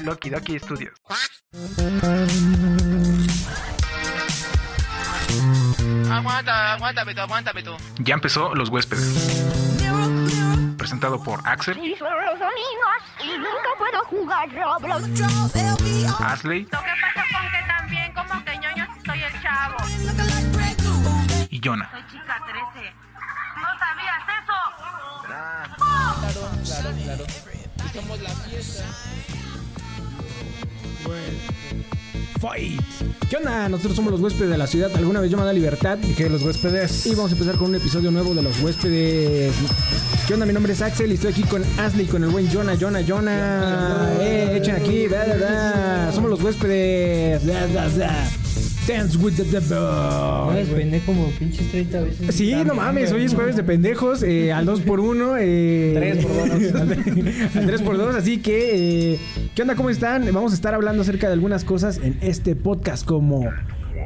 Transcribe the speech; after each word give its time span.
Loki 0.00 0.30
Doki 0.30 0.58
Studios. 0.58 0.94
Aguanta, 6.10 6.74
aguántame 6.74 7.14
tú, 7.14 7.20
aguántame 7.20 7.62
tú. 7.62 7.76
Ya 7.98 8.14
empezó 8.14 8.54
Los 8.54 8.68
Huéspedes. 8.70 9.44
Presentado 10.76 11.22
por 11.22 11.46
Axel, 11.46 11.78
Y 11.78 11.94
son 11.96 12.08
los 12.24 12.38
domingos 12.38 13.02
y 13.22 13.36
nunca 13.36 13.70
puedo 13.78 14.04
jugar 14.06 14.48
Roblox. 14.50 15.04
Asley 16.20 16.62
Lo 16.62 16.68
que 16.80 16.94
pasa 17.00 17.24
con 17.32 17.50
que 17.50 17.62
también 17.66 18.12
como 18.14 18.44
que 18.44 18.58
ñoño 18.58 18.86
soy 19.04 19.22
el 19.22 19.42
chavo. 19.42 19.76
y 21.50 21.60
Jonah. 21.62 21.90
Soy 21.90 22.02
chica 22.10 22.42
13. 22.72 22.92
¿No 23.56 23.78
sabías 23.78 24.22
eso? 24.42 25.68
Fight. 32.40 32.80
¿Qué 33.28 33.36
onda? 33.36 33.68
Nosotros 33.68 33.96
somos 33.96 34.12
los 34.12 34.20
huéspedes 34.20 34.50
de 34.50 34.58
la 34.58 34.66
ciudad. 34.66 34.90
Alguna 34.96 35.20
vez 35.20 35.30
llamada 35.30 35.52
Libertad. 35.52 35.98
¿Y 36.02 36.14
qué 36.14 36.28
los 36.28 36.42
huéspedes? 36.42 37.06
Y 37.06 37.14
vamos 37.14 37.32
a 37.32 37.34
empezar 37.34 37.56
con 37.56 37.70
un 37.70 37.74
episodio 37.74 38.10
nuevo 38.10 38.34
de 38.34 38.42
los 38.42 38.60
huéspedes. 38.60 39.54
¿Qué 40.26 40.34
onda? 40.34 40.46
Mi 40.46 40.52
nombre 40.52 40.72
es 40.72 40.80
Axel 40.80 41.10
y 41.10 41.14
estoy 41.14 41.32
aquí 41.32 41.42
con 41.42 41.64
Ashley, 41.78 42.06
con 42.06 42.22
el 42.22 42.30
buen 42.30 42.48
Jonah, 42.50 42.76
Jonah, 42.78 43.02
Jonah. 43.06 44.16
Eh, 44.20 44.56
echen 44.56 44.76
aquí, 44.76 45.08
da, 45.08 45.26
da, 45.26 45.36
da. 45.36 46.12
Somos 46.12 46.30
los 46.30 46.42
huéspedes. 46.42 47.44
Da, 47.46 47.66
da, 47.66 47.88
da. 47.88 48.28
Dance 48.86 49.18
with 49.18 49.36
the 49.36 49.44
devil. 49.44 49.78
No, 49.78 50.52
les 50.54 50.68
pendejo 50.68 51.06
como 51.06 51.28
pinches 51.38 51.70
30 51.70 52.00
veces. 52.00 52.34
Sí, 52.34 52.54
no 52.64 52.74
mames, 52.74 53.12
hoy 53.12 53.24
es 53.24 53.34
jueves 53.34 53.56
de 53.56 53.62
pendejos, 53.62 54.22
eh, 54.22 54.52
al 54.52 54.64
2 54.64 54.80
por 54.80 55.00
1 55.00 55.36
eh, 55.38 55.92
3 55.94 56.24
por 56.24 56.36
2 56.36 56.74
al 57.56 57.66
3 57.66 57.82
por 57.82 57.98
2 57.98 58.14
así 58.14 58.38
que, 58.38 59.14
eh, 59.14 59.18
¿qué 59.54 59.62
onda? 59.62 59.74
¿Cómo 59.74 59.90
están? 59.90 60.24
Vamos 60.32 60.52
a 60.52 60.54
estar 60.54 60.74
hablando 60.74 61.02
acerca 61.02 61.26
de 61.26 61.34
algunas 61.34 61.64
cosas 61.64 62.00
en 62.02 62.16
este 62.20 62.56
podcast 62.56 63.04
como 63.04 63.50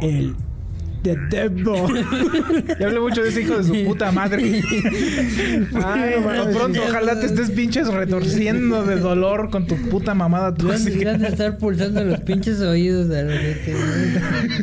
el 0.01 0.35
The 1.03 1.17
Devil. 1.31 2.05
Ya 2.79 2.87
hablé 2.87 3.01
mucho 3.01 3.23
de 3.23 3.29
ese 3.29 3.43
hijo 3.43 3.59
de 3.59 3.65
su 3.65 3.85
puta 3.85 4.11
madre. 4.13 4.43
Ay, 5.75 6.15
no 6.17 6.21
mames. 6.27 6.57
pronto, 6.57 6.81
ojalá 6.89 7.19
te 7.21 7.27
estés 7.27 7.51
pinches 7.51 7.89
retorciendo 7.93 8.85
de 8.85 8.97
dolor 8.97 9.51
con 9.51 9.67
tu 9.67 9.77
puta 9.89 10.15
mamada 10.15 10.55
tóxica. 10.55 11.13
van 11.13 11.25
a 11.25 11.29
estar 11.29 11.59
pulsando 11.59 12.03
los 12.05 12.21
pinches 12.21 12.61
oídos 12.61 13.09
de 13.09 13.25
la 13.25 13.37
gente. 13.37 13.75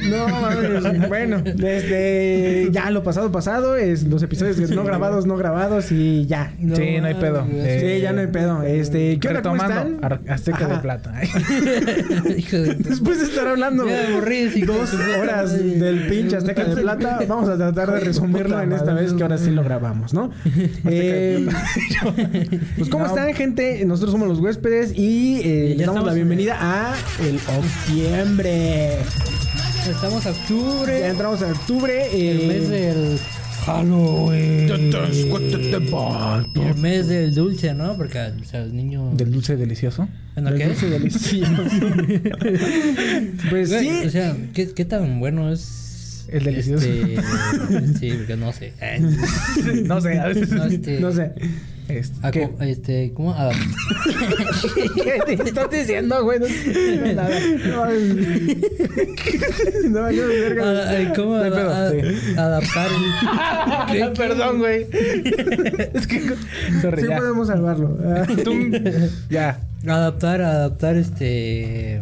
No 0.09 0.28
mames, 0.30 1.08
bueno, 1.09 1.42
desde 1.44 2.70
ya 2.72 2.90
lo 2.92 3.03
pasado 3.03 3.31
pasado, 3.31 3.76
es 3.76 4.03
los 4.03 4.24
episodios 4.24 4.58
no 4.72 4.84
grabados, 4.84 5.26
no 5.26 5.36
grabados 5.38 5.92
y 5.92 6.26
ya. 6.26 6.53
Sí, 6.76 6.98
no 7.00 7.08
hay 7.08 7.16
pedo. 7.16 7.46
Eh, 7.52 7.96
Sí, 7.96 8.02
ya 8.02 8.14
no 8.14 8.22
hay 8.22 8.28
pedo. 8.28 8.64
Este, 8.64 9.20
¿qué? 9.20 9.28
¿Cómo 9.28 9.34
Retomando, 9.36 10.00
Azteca 10.30 10.68
de 10.68 10.78
Plata. 10.78 11.14
Hijo 12.38 12.58
de 12.58 12.76
tu- 12.76 12.90
Después 12.90 13.20
de 13.20 13.26
estar 13.26 13.48
hablando 13.48 13.88
Ya 13.88 14.08
aburrí, 14.08 14.50
dos 14.62 14.94
horas 15.20 15.58
del 15.58 16.08
pinche 16.08 16.28
Azteca 16.35 16.63
de 16.66 16.81
Plata, 16.81 17.19
vamos 17.27 17.49
a 17.49 17.58
tratar 17.58 17.91
de 17.94 17.99
resumirlo 18.02 18.59
en 18.61 18.72
esta 18.73 18.94
vez 18.94 19.13
que 19.13 19.23
ahora 19.23 19.38
sí 19.38 19.52
lo 19.52 19.63
grabamos, 19.63 20.13
¿no? 20.13 20.31
Eh, 20.85 21.47
pues 22.77 22.89
¿cómo 22.89 23.05
están, 23.05 23.33
gente? 23.33 23.83
Nosotros 23.85 24.11
somos 24.11 24.27
los 24.27 24.39
huéspedes 24.39 24.94
y 24.97 25.41
eh, 25.44 25.69
Ya 25.72 25.77
les 25.77 25.88
damos 25.88 26.05
la 26.05 26.13
bienvenida 26.13 26.57
a 26.59 26.95
el 27.23 27.39
octubre. 27.39 28.97
Estamos 29.89 30.25
a 30.25 30.31
Ya 30.31 30.31
octubre, 30.31 31.07
entramos 31.07 31.41
a 31.41 31.47
octubre. 31.47 32.05
el 32.31 32.41
eh, 32.41 32.47
mes 32.47 32.69
del 32.69 33.19
Halloween. 33.66 34.69
el 36.55 36.75
mes 36.77 37.07
del 37.07 37.35
dulce, 37.35 37.73
¿no? 37.73 37.95
Porque 37.97 38.19
o 38.41 38.44
sea, 38.45 38.63
el 38.63 38.75
niño 38.75 39.11
Del 39.13 39.31
dulce 39.31 39.55
delicioso. 39.57 40.07
¿En 40.35 40.45
del 40.45 40.57
qué? 40.57 40.67
dulce 40.67 40.89
delicioso. 40.89 41.63
pues 43.50 43.69
sí. 43.69 43.89
O 44.05 44.09
sea, 44.09 44.35
¿qué, 44.53 44.72
qué 44.73 44.85
tan 44.85 45.19
bueno 45.19 45.52
es 45.52 45.89
El 46.31 46.44
delicioso. 46.44 46.85
este, 46.88 47.99
sí, 47.99 48.11
porque 48.17 48.38
no 48.38 48.52
sé. 48.53 48.73
No 49.85 50.01
sé, 50.01 50.19
a 50.19 50.28
veces. 50.28 50.51
No, 50.51 50.66
este, 50.66 51.00
No 51.00 51.12
sé. 51.12 51.31
Este, 51.88 52.31
¿qué? 52.31 52.50
este, 52.62 53.12
¿cómo? 53.16 53.34
A- 53.34 53.50
¿Qué 55.25 55.35
te 55.35 55.44
estás 55.44 55.72
diciendo, 55.72 56.23
güey? 56.23 56.39
No 56.39 56.45
nada. 57.16 57.29
No, 57.68 57.85
no, 59.89 60.03
verga. 60.03 60.63
a- 60.69 60.91
a- 61.12 61.13
¿Cómo 61.16 61.38
No 61.38 61.44
pedo, 61.56 61.69
a- 61.73 61.89
sí. 61.91 61.97
adaptar 62.38 62.89
el-. 63.95 64.13
Perdón, 64.13 64.59
güey. 64.59 64.85
es 65.94 66.06
que. 66.07 66.22
Sorry, 66.81 67.01
Sí 67.01 67.07
ya. 67.09 67.18
podemos 67.18 67.47
salvarlo. 67.47 67.97
Ah. 68.06 68.23
Tú- 68.44 68.72
ya. 69.31 69.59
Adaptar, 69.88 70.41
adaptar 70.41 70.95
este. 70.95 72.01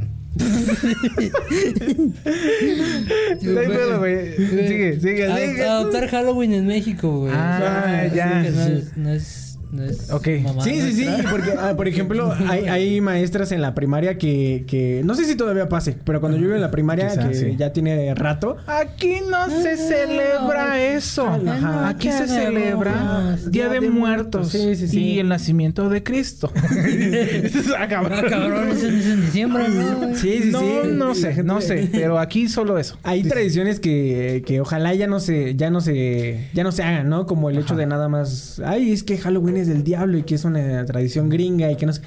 No 3.42 4.00
güey. 4.00 4.36
Sigue, 4.36 5.00
sigue, 5.00 5.26
Ad- 5.32 5.38
sigue. 5.38 5.64
Adaptar 5.64 6.08
Halloween 6.10 6.54
en 6.54 6.68
México, 6.68 7.20
güey. 7.22 7.34
Ah, 7.36 7.58
O 7.58 7.62
sea, 7.62 8.14
ya. 8.14 8.44
que 8.44 8.52
No 8.52 8.62
es, 8.64 8.98
no 8.98 9.10
es, 9.14 9.47
no 9.72 9.84
es 9.84 10.10
Ok. 10.12 10.28
Sí, 10.64 10.82
sí, 10.82 10.94
sí, 10.94 11.08
porque, 11.30 11.52
ah, 11.60 11.74
por 11.76 11.88
ejemplo, 11.88 12.34
hay, 12.48 12.66
hay 12.68 13.02
maestras 13.02 13.52
en 13.52 13.62
la 13.62 13.76
primaria 13.76 14.18
que, 14.18 14.64
que, 14.68 15.02
no 15.04 15.16
sé 15.16 15.26
si 15.26 15.36
todavía 15.36 15.70
pase, 15.70 15.98
pero 16.04 16.20
cuando 16.20 16.38
yo 16.38 16.46
iba 16.46 16.56
en 16.56 16.62
la 16.62 16.72
primaria, 16.72 17.10
Quizá, 17.10 17.28
que 17.28 17.34
sí. 17.36 17.56
ya 17.58 17.74
tiene 17.74 18.14
rato, 18.16 18.58
Aquí 18.68 19.18
no 19.30 19.50
se 19.50 19.78
celebra 19.78 20.82
eso. 20.82 21.28
Ajá. 21.28 21.90
Aquí 21.90 22.12
se 22.12 22.28
celebra. 22.28 23.38
Día 23.48 23.70
de 23.70 23.82
Muertos 23.82 24.50
Sí, 24.50 24.76
sí, 24.76 24.88
sí. 24.88 25.00
y 25.00 25.20
el 25.20 25.28
nacimiento 25.28 25.90
de 25.90 26.04
Cristo. 26.04 26.52
ah, 27.78 27.88
cabrón. 27.88 28.20
Ah, 28.26 28.30
cabrón, 28.30 28.70
eso 28.70 28.88
es 28.88 29.06
en 29.06 29.22
diciembre, 29.22 29.68
¿no? 29.70 30.16
sí, 30.16 30.40
sí, 30.44 30.50
no, 30.52 30.60
sí. 30.60 30.90
no 30.94 31.16
sé, 31.16 31.44
no 31.44 31.62
sé, 31.68 31.90
pero 31.92 32.20
aquí 32.20 32.48
solo 32.48 32.78
eso. 32.78 32.98
Hay 33.04 33.24
tradiciones 33.24 33.80
que, 33.80 34.44
que 34.46 34.62
ojalá 34.62 34.94
ya 34.94 35.08
no 35.08 35.20
se, 35.20 35.56
ya 35.56 35.70
no 35.70 35.82
se, 35.82 36.48
ya 36.54 36.64
no 36.64 36.72
se 36.72 36.84
hagan, 36.84 37.10
¿no? 37.10 37.26
Como 37.26 37.50
el 37.50 37.58
hecho 37.58 37.76
de 37.76 37.86
nada 37.86 38.08
más, 38.08 38.62
ay, 38.66 38.92
es 38.92 39.04
que 39.04 39.18
Halloween 39.18 39.57
es 39.62 39.68
del 39.68 39.84
diablo 39.84 40.18
y 40.18 40.24
que 40.24 40.36
es 40.36 40.46
una 40.46 40.86
tradición 40.86 41.30
gringa 41.30 41.72
y 41.72 41.76
que 41.76 41.86
no 41.86 41.94
sé. 41.94 42.02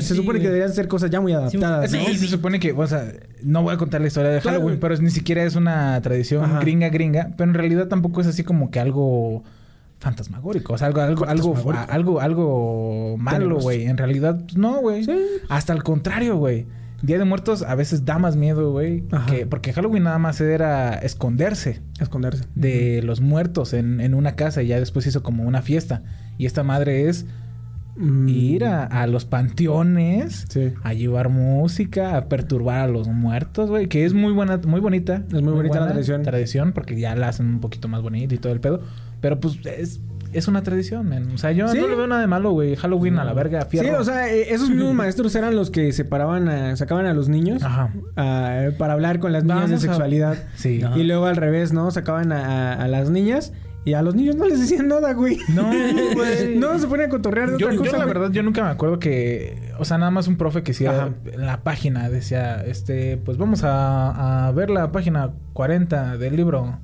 sí, 0.02 0.14
supone 0.14 0.40
que 0.40 0.46
deberían 0.46 0.72
ser 0.72 0.88
cosas 0.88 1.10
ya 1.10 1.20
muy 1.20 1.32
adaptadas, 1.32 1.90
Sí, 1.90 1.98
¿no? 1.98 2.18
se 2.18 2.26
supone 2.26 2.58
que, 2.58 2.72
o 2.72 2.86
sea, 2.86 3.12
no 3.42 3.62
voy 3.62 3.74
a 3.74 3.78
contar 3.78 4.00
la 4.00 4.08
historia 4.08 4.30
de. 4.30 4.40
Halloween, 4.40 4.78
pero 4.80 4.96
ni 4.96 5.10
siquiera 5.10 5.44
es 5.44 5.54
una 5.56 6.00
tradición 6.02 6.44
Ajá. 6.44 6.60
gringa 6.60 6.88
gringa, 6.88 7.30
pero 7.36 7.48
en 7.50 7.54
realidad 7.54 7.88
tampoco 7.88 8.20
es 8.20 8.26
así 8.26 8.42
como 8.42 8.70
que 8.70 8.80
algo 8.80 9.44
fantasmagórico, 10.00 10.74
o 10.74 10.78
sea, 10.78 10.88
algo 10.88 11.00
algo 11.00 11.24
algo 11.26 11.56
algo 11.88 12.20
algo 12.20 13.16
malo, 13.18 13.58
güey. 13.60 13.86
En 13.86 13.96
realidad 13.96 14.40
no, 14.56 14.80
güey. 14.80 15.04
Sí. 15.04 15.16
Hasta 15.48 15.72
el 15.72 15.82
contrario, 15.82 16.36
güey. 16.36 16.66
Día 17.04 17.18
de 17.18 17.24
Muertos 17.24 17.62
a 17.62 17.74
veces 17.74 18.04
da 18.04 18.18
más 18.18 18.36
miedo, 18.36 18.72
güey, 18.72 19.04
porque 19.50 19.72
Halloween 19.72 20.04
nada 20.04 20.18
más 20.18 20.40
era 20.40 20.94
esconderse 20.94 21.80
Esconderse. 22.00 22.44
de 22.54 23.02
los 23.02 23.20
muertos 23.20 23.72
en, 23.74 24.00
en 24.00 24.14
una 24.14 24.36
casa 24.36 24.62
y 24.62 24.68
ya 24.68 24.78
después 24.80 25.06
hizo 25.06 25.22
como 25.22 25.44
una 25.44 25.62
fiesta. 25.62 26.02
Y 26.38 26.46
esta 26.46 26.62
madre 26.62 27.08
es 27.08 27.26
Mm. 27.96 28.28
ir 28.28 28.64
a, 28.64 28.82
a 28.86 29.06
los 29.06 29.24
panteones 29.24 30.46
Sí. 30.48 30.72
a 30.82 30.94
llevar 30.94 31.28
música, 31.28 32.16
a 32.16 32.28
perturbar 32.28 32.80
a 32.80 32.88
los 32.88 33.06
muertos, 33.06 33.70
güey, 33.70 33.86
que 33.88 34.04
es 34.04 34.12
muy 34.14 34.32
buena, 34.32 34.56
muy 34.66 34.80
bonita. 34.80 35.22
Es 35.32 35.42
muy 35.42 35.52
bonita 35.52 35.78
la 35.78 35.92
tradición. 35.92 36.22
Tradición, 36.22 36.72
porque 36.72 36.98
ya 36.98 37.14
la 37.14 37.28
hacen 37.28 37.46
un 37.46 37.60
poquito 37.60 37.86
más 37.86 38.02
bonita 38.02 38.34
y 38.34 38.38
todo 38.38 38.52
el 38.52 38.58
pedo. 38.58 38.80
Pero 39.20 39.38
pues 39.38 39.58
es, 39.64 40.00
es 40.34 40.48
una 40.48 40.62
tradición, 40.62 41.08
man. 41.08 41.30
O 41.34 41.38
sea, 41.38 41.52
yo 41.52 41.68
Sí. 41.68 41.78
no 41.78 41.88
le 41.88 41.94
veo 41.94 42.06
nada 42.06 42.20
de 42.20 42.26
malo, 42.26 42.50
güey. 42.52 42.76
Halloween 42.76 43.18
a 43.18 43.24
la 43.24 43.32
verga, 43.32 43.62
Sí, 43.62 43.78
fierro. 43.78 44.00
o 44.00 44.04
sea, 44.04 44.28
eh, 44.32 44.52
esos 44.52 44.68
mismos 44.70 44.94
maestros 44.94 45.34
eran 45.34 45.54
los 45.56 45.70
que 45.70 45.92
separaban 45.92 46.48
a, 46.48 46.76
sacaban 46.76 47.06
a 47.06 47.14
los 47.14 47.28
niños 47.28 47.62
Aja. 47.62 47.90
ah, 48.16 48.66
para 48.78 48.92
hablar 48.94 49.18
con 49.20 49.32
las 49.32 49.44
niñas 49.44 49.56
Vamos 49.64 49.70
de 49.70 49.76
a- 49.76 49.78
sexualidad. 49.80 50.36
Sí. 50.56 50.82
Ajá. 50.82 50.98
Y 50.98 51.04
luego 51.04 51.26
al 51.26 51.36
revés, 51.36 51.72
¿no? 51.72 51.90
Sacaban 51.90 52.32
a, 52.32 52.72
a- 52.72 52.84
a 52.84 52.88
las 52.88 53.10
niñas 53.10 53.52
y 53.86 53.92
a 53.92 54.00
los 54.02 54.14
niños 54.14 54.34
no 54.36 54.46
les 54.46 54.60
decían 54.60 54.88
nada, 54.88 55.12
güey. 55.12 55.38
No, 55.54 55.64
güey. 56.14 56.56
no, 56.58 56.78
se 56.78 56.86
ponían 56.86 57.08
a 57.08 57.10
cotorrear 57.10 57.50
de 57.50 57.58
Yo, 57.58 57.66
otra 57.66 57.74
yo 57.76 57.80
cosa. 57.82 57.98
la 57.98 58.04
güey. 58.04 58.14
verdad, 58.14 58.30
yo 58.32 58.42
nunca 58.42 58.62
me 58.64 58.70
acuerdo 58.70 58.98
que... 58.98 59.72
O 59.78 59.84
sea, 59.84 59.98
nada 59.98 60.10
más 60.10 60.26
un 60.26 60.36
profe 60.36 60.62
que 60.62 60.70
hiciera 60.70 60.96
Ajá. 60.96 61.10
en 61.32 61.44
la 61.44 61.62
página 61.62 62.08
decía... 62.08 62.64
Este, 62.64 63.18
pues 63.18 63.36
vamos 63.36 63.62
a, 63.62 64.46
a 64.48 64.52
ver 64.52 64.70
la 64.70 64.90
página 64.90 65.32
40 65.52 66.16
del 66.16 66.34
libro. 66.36 66.78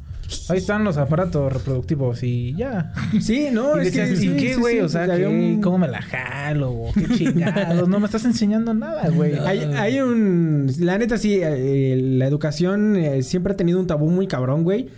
Ahí 0.48 0.58
están 0.58 0.84
los 0.84 0.96
aparatos 0.96 1.52
reproductivos 1.52 2.22
y 2.22 2.54
ya. 2.54 2.92
Sí, 3.20 3.48
no, 3.52 3.76
y 3.76 3.86
es 3.86 3.94
decías, 3.94 4.08
que... 4.08 4.14
¿y 4.14 4.18
sí, 4.18 4.36
qué, 4.36 4.56
güey? 4.56 4.76
sí, 4.76 4.80
o 4.80 4.88
sea, 4.88 5.06
¿qué- 5.16 5.26
un- 5.26 5.60
¿cómo 5.60 5.78
me 5.78 5.88
la 5.88 6.00
jalo? 6.02 6.76
¿Qué 6.94 7.06
chingados? 7.16 7.88
no 7.88 8.00
me 8.00 8.06
estás 8.06 8.24
enseñando 8.24 8.72
nada, 8.74 9.08
güey. 9.10 9.34
No. 9.34 9.46
Hay, 9.46 9.58
hay 9.60 10.00
un... 10.00 10.70
La 10.80 10.98
neta, 10.98 11.18
sí, 11.18 11.40
eh, 11.42 11.96
la 12.18 12.26
educación 12.26 12.96
eh, 12.96 13.22
siempre 13.22 13.52
ha 13.52 13.56
tenido 13.56 13.78
un 13.80 13.86
tabú 13.86 14.10
muy 14.10 14.26
cabrón, 14.26 14.64
güey. 14.64 14.88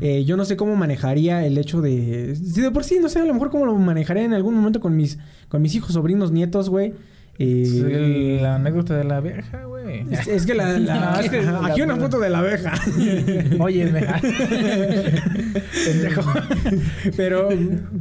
Eh, 0.00 0.24
yo 0.24 0.36
no 0.36 0.44
sé 0.44 0.56
cómo 0.56 0.76
manejaría 0.76 1.44
el 1.46 1.56
hecho 1.58 1.80
de... 1.80 2.36
Si 2.36 2.60
de 2.60 2.70
por 2.70 2.84
sí, 2.84 2.98
no 3.00 3.08
sé, 3.08 3.20
a 3.20 3.24
lo 3.24 3.32
mejor 3.34 3.50
cómo 3.50 3.66
lo 3.66 3.74
manejaría 3.76 4.24
en 4.24 4.34
algún 4.34 4.54
momento 4.54 4.80
con 4.80 4.96
mis, 4.96 5.18
con 5.48 5.62
mis 5.62 5.74
hijos, 5.74 5.92
sobrinos, 5.92 6.30
nietos, 6.32 6.68
güey. 6.70 6.94
Y- 7.42 7.80
El- 7.80 8.42
la 8.42 8.56
anécdota 8.56 8.94
de 8.96 9.04
la 9.04 9.16
abeja, 9.16 9.64
güey. 9.64 10.04
Es, 10.10 10.28
es 10.28 10.44
que 10.46 10.54
la, 10.54 10.72
la- 10.78 11.12
No, 11.14 11.20
es 11.20 11.30
que 11.30 11.40
la- 11.42 11.66
aquí 11.66 11.80
una 11.80 11.96
foto 11.96 12.18
de 12.20 12.28
la 12.28 12.38
abeja. 12.40 12.74
Óyeme. 13.58 14.00
Pendejo. 15.84 16.22
pero, 17.16 17.48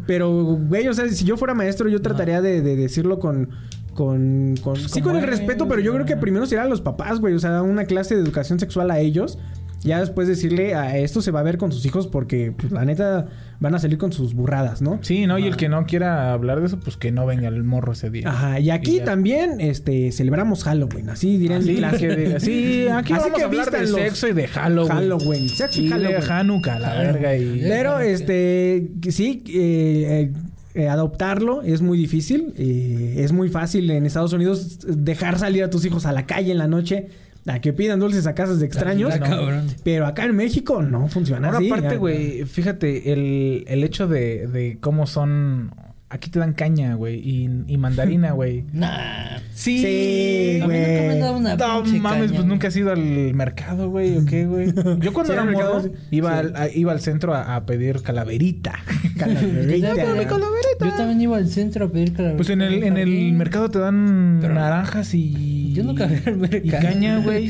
pero, 0.05 0.29
güey, 0.67 0.87
o 0.87 0.93
sea, 0.93 1.07
si 1.09 1.25
yo 1.25 1.37
fuera 1.37 1.53
maestro, 1.53 1.87
yo 1.89 2.01
trataría 2.01 2.41
de, 2.41 2.61
de 2.61 2.75
decirlo 2.75 3.19
con. 3.19 3.49
Con, 3.93 4.55
con- 4.63 4.77
sí, 4.77 5.01
con 5.01 5.17
el 5.17 5.23
es, 5.23 5.29
respeto, 5.29 5.67
pero 5.67 5.81
yo 5.81 5.93
creo 5.93 6.05
que 6.05 6.15
primero 6.15 6.45
será 6.45 6.63
a 6.63 6.67
los 6.67 6.79
papás, 6.79 7.19
güey. 7.19 7.33
O 7.33 7.39
sea, 7.39 7.61
una 7.63 7.83
clase 7.83 8.15
de 8.15 8.21
educación 8.21 8.57
sexual 8.59 8.91
a 8.91 8.99
ellos. 8.99 9.37
Ya 9.81 9.99
después 9.99 10.27
decirle 10.27 10.75
a 10.75 10.97
esto 10.97 11.21
se 11.21 11.31
va 11.31 11.39
a 11.39 11.43
ver 11.43 11.57
con 11.57 11.71
sus 11.71 11.85
hijos 11.85 12.07
porque, 12.07 12.51
pues, 12.55 12.71
la 12.71 12.83
neta, 12.83 13.27
van 13.59 13.75
a 13.75 13.79
salir 13.79 13.97
con 13.97 14.11
sus 14.11 14.33
burradas, 14.33 14.81
¿no? 14.81 14.99
Sí, 15.01 15.25
¿no? 15.25 15.39
Y 15.39 15.45
el 15.47 15.55
que 15.55 15.69
no 15.69 15.85
quiera 15.85 16.33
hablar 16.33 16.59
de 16.59 16.67
eso, 16.67 16.79
pues 16.79 16.97
que 16.97 17.11
no 17.11 17.25
venga 17.25 17.47
el 17.47 17.63
morro 17.63 17.93
ese 17.93 18.09
día. 18.09 18.29
Ajá, 18.29 18.59
y 18.59 18.69
aquí 18.71 18.99
también, 18.99 19.61
este, 19.61 20.11
celebramos 20.11 20.63
Halloween, 20.63 21.09
así 21.09 21.37
dirán 21.37 21.59
Así 21.59 21.67
que 21.67 21.75
diga, 22.15 22.39
sí, 22.39 22.87
aquí 22.91 23.13
Así 23.13 23.21
vamos 23.23 23.37
que 23.37 23.43
a 23.43 23.45
hablar 23.45 23.71
de 23.71 23.87
sexo 23.87 24.27
y 24.27 24.33
de 24.33 24.47
Halloween. 24.47 24.91
Halloween, 24.91 25.49
sexo 25.49 25.81
y 25.81 25.85
Y 25.85 25.89
de. 25.89 26.17
Hanukkah, 26.29 26.79
la 26.79 26.93
verga. 26.95 27.35
Y... 27.37 27.61
Pero 27.61 27.99
este 27.99 28.91
sí, 29.09 29.43
eh, 29.47 30.31
eh, 30.73 30.87
adoptarlo 30.89 31.61
es 31.61 31.81
muy 31.81 31.97
difícil. 31.97 32.53
eh, 32.57 33.15
es 33.17 33.31
muy 33.31 33.49
fácil 33.49 33.89
en 33.91 34.05
Estados 34.05 34.33
Unidos 34.33 34.79
dejar 34.87 35.39
salir 35.39 35.63
a 35.63 35.69
tus 35.69 35.85
hijos 35.85 36.05
a 36.05 36.11
la 36.11 36.25
calle 36.25 36.51
en 36.51 36.57
la 36.57 36.67
noche 36.67 37.07
a 37.47 37.59
que 37.61 37.73
pidan 37.73 37.99
dulces 37.99 38.27
a 38.27 38.35
casas 38.35 38.59
de 38.59 38.65
extraños. 38.65 39.13
Está 39.13 39.29
cabrón. 39.29 39.67
Pero 39.83 40.05
acá 40.05 40.25
en 40.25 40.35
México 40.35 40.81
no 40.81 41.07
funciona 41.07 41.47
Ahora, 41.47 41.59
así. 41.59 41.69
aparte, 41.71 41.97
güey, 41.97 42.45
fíjate, 42.45 43.11
el, 43.13 43.63
el 43.67 43.83
hecho 43.83 44.07
de, 44.07 44.47
de 44.47 44.77
cómo 44.79 45.07
son... 45.07 45.71
Aquí 46.11 46.31
te 46.31 46.39
dan 46.39 46.53
caña, 46.53 46.95
güey, 46.95 47.19
y, 47.19 47.47
y 47.67 47.77
mandarina, 47.77 48.31
güey. 48.31 48.63
Nah. 48.73 49.37
Sí, 49.53 49.77
Sí, 49.79 50.59
A 50.61 50.67
mí 50.67 50.73
nunca 50.73 50.87
me 50.89 51.05
güey. 51.05 51.19
dado 51.19 51.37
una 51.37 51.55
No 51.55 51.83
mames, 51.83 52.01
caña, 52.01 52.33
pues 52.35 52.45
nunca 52.45 52.67
has 52.69 52.75
ido 52.77 52.91
al 52.91 53.33
mercado, 53.35 53.89
güey, 53.89 54.17
¿o 54.17 54.25
qué, 54.25 54.45
güey? 54.47 54.73
Yo 55.01 55.13
cuando 55.13 55.33
Sí, 55.33 55.39
era 55.39 55.45
morro 55.45 55.81
sí. 55.83 55.91
iba, 56.11 56.39
al, 56.39 56.55
a- 56.55 56.69
iba 56.69 56.91
al 56.93 56.99
centro 57.01 57.35
a, 57.35 57.55
a 57.55 57.65
pedir 57.65 58.01
calaverita. 58.01 58.79
Calaverita. 59.19 59.93
Yo 60.79 60.93
también 60.95 61.21
iba 61.21 61.37
al 61.37 61.47
centro 61.49 61.85
a 61.85 61.91
pedir 61.91 62.13
calaverita. 62.13 62.37
Pues 62.37 62.49
en 62.49 62.61
el, 62.61 62.83
en 62.83 62.97
el 62.97 63.33
mercado 63.33 63.69
te 63.69 63.79
dan 63.79 64.39
Pero- 64.41 64.53
naranjas 64.53 65.13
y... 65.13 65.73
Yo 65.73 65.83
nunca 65.83 66.07
fui 66.07 66.17
al 66.25 66.37
mercado. 66.37 66.61
Y 66.63 66.69
caña, 66.69 67.19
güey. 67.19 67.49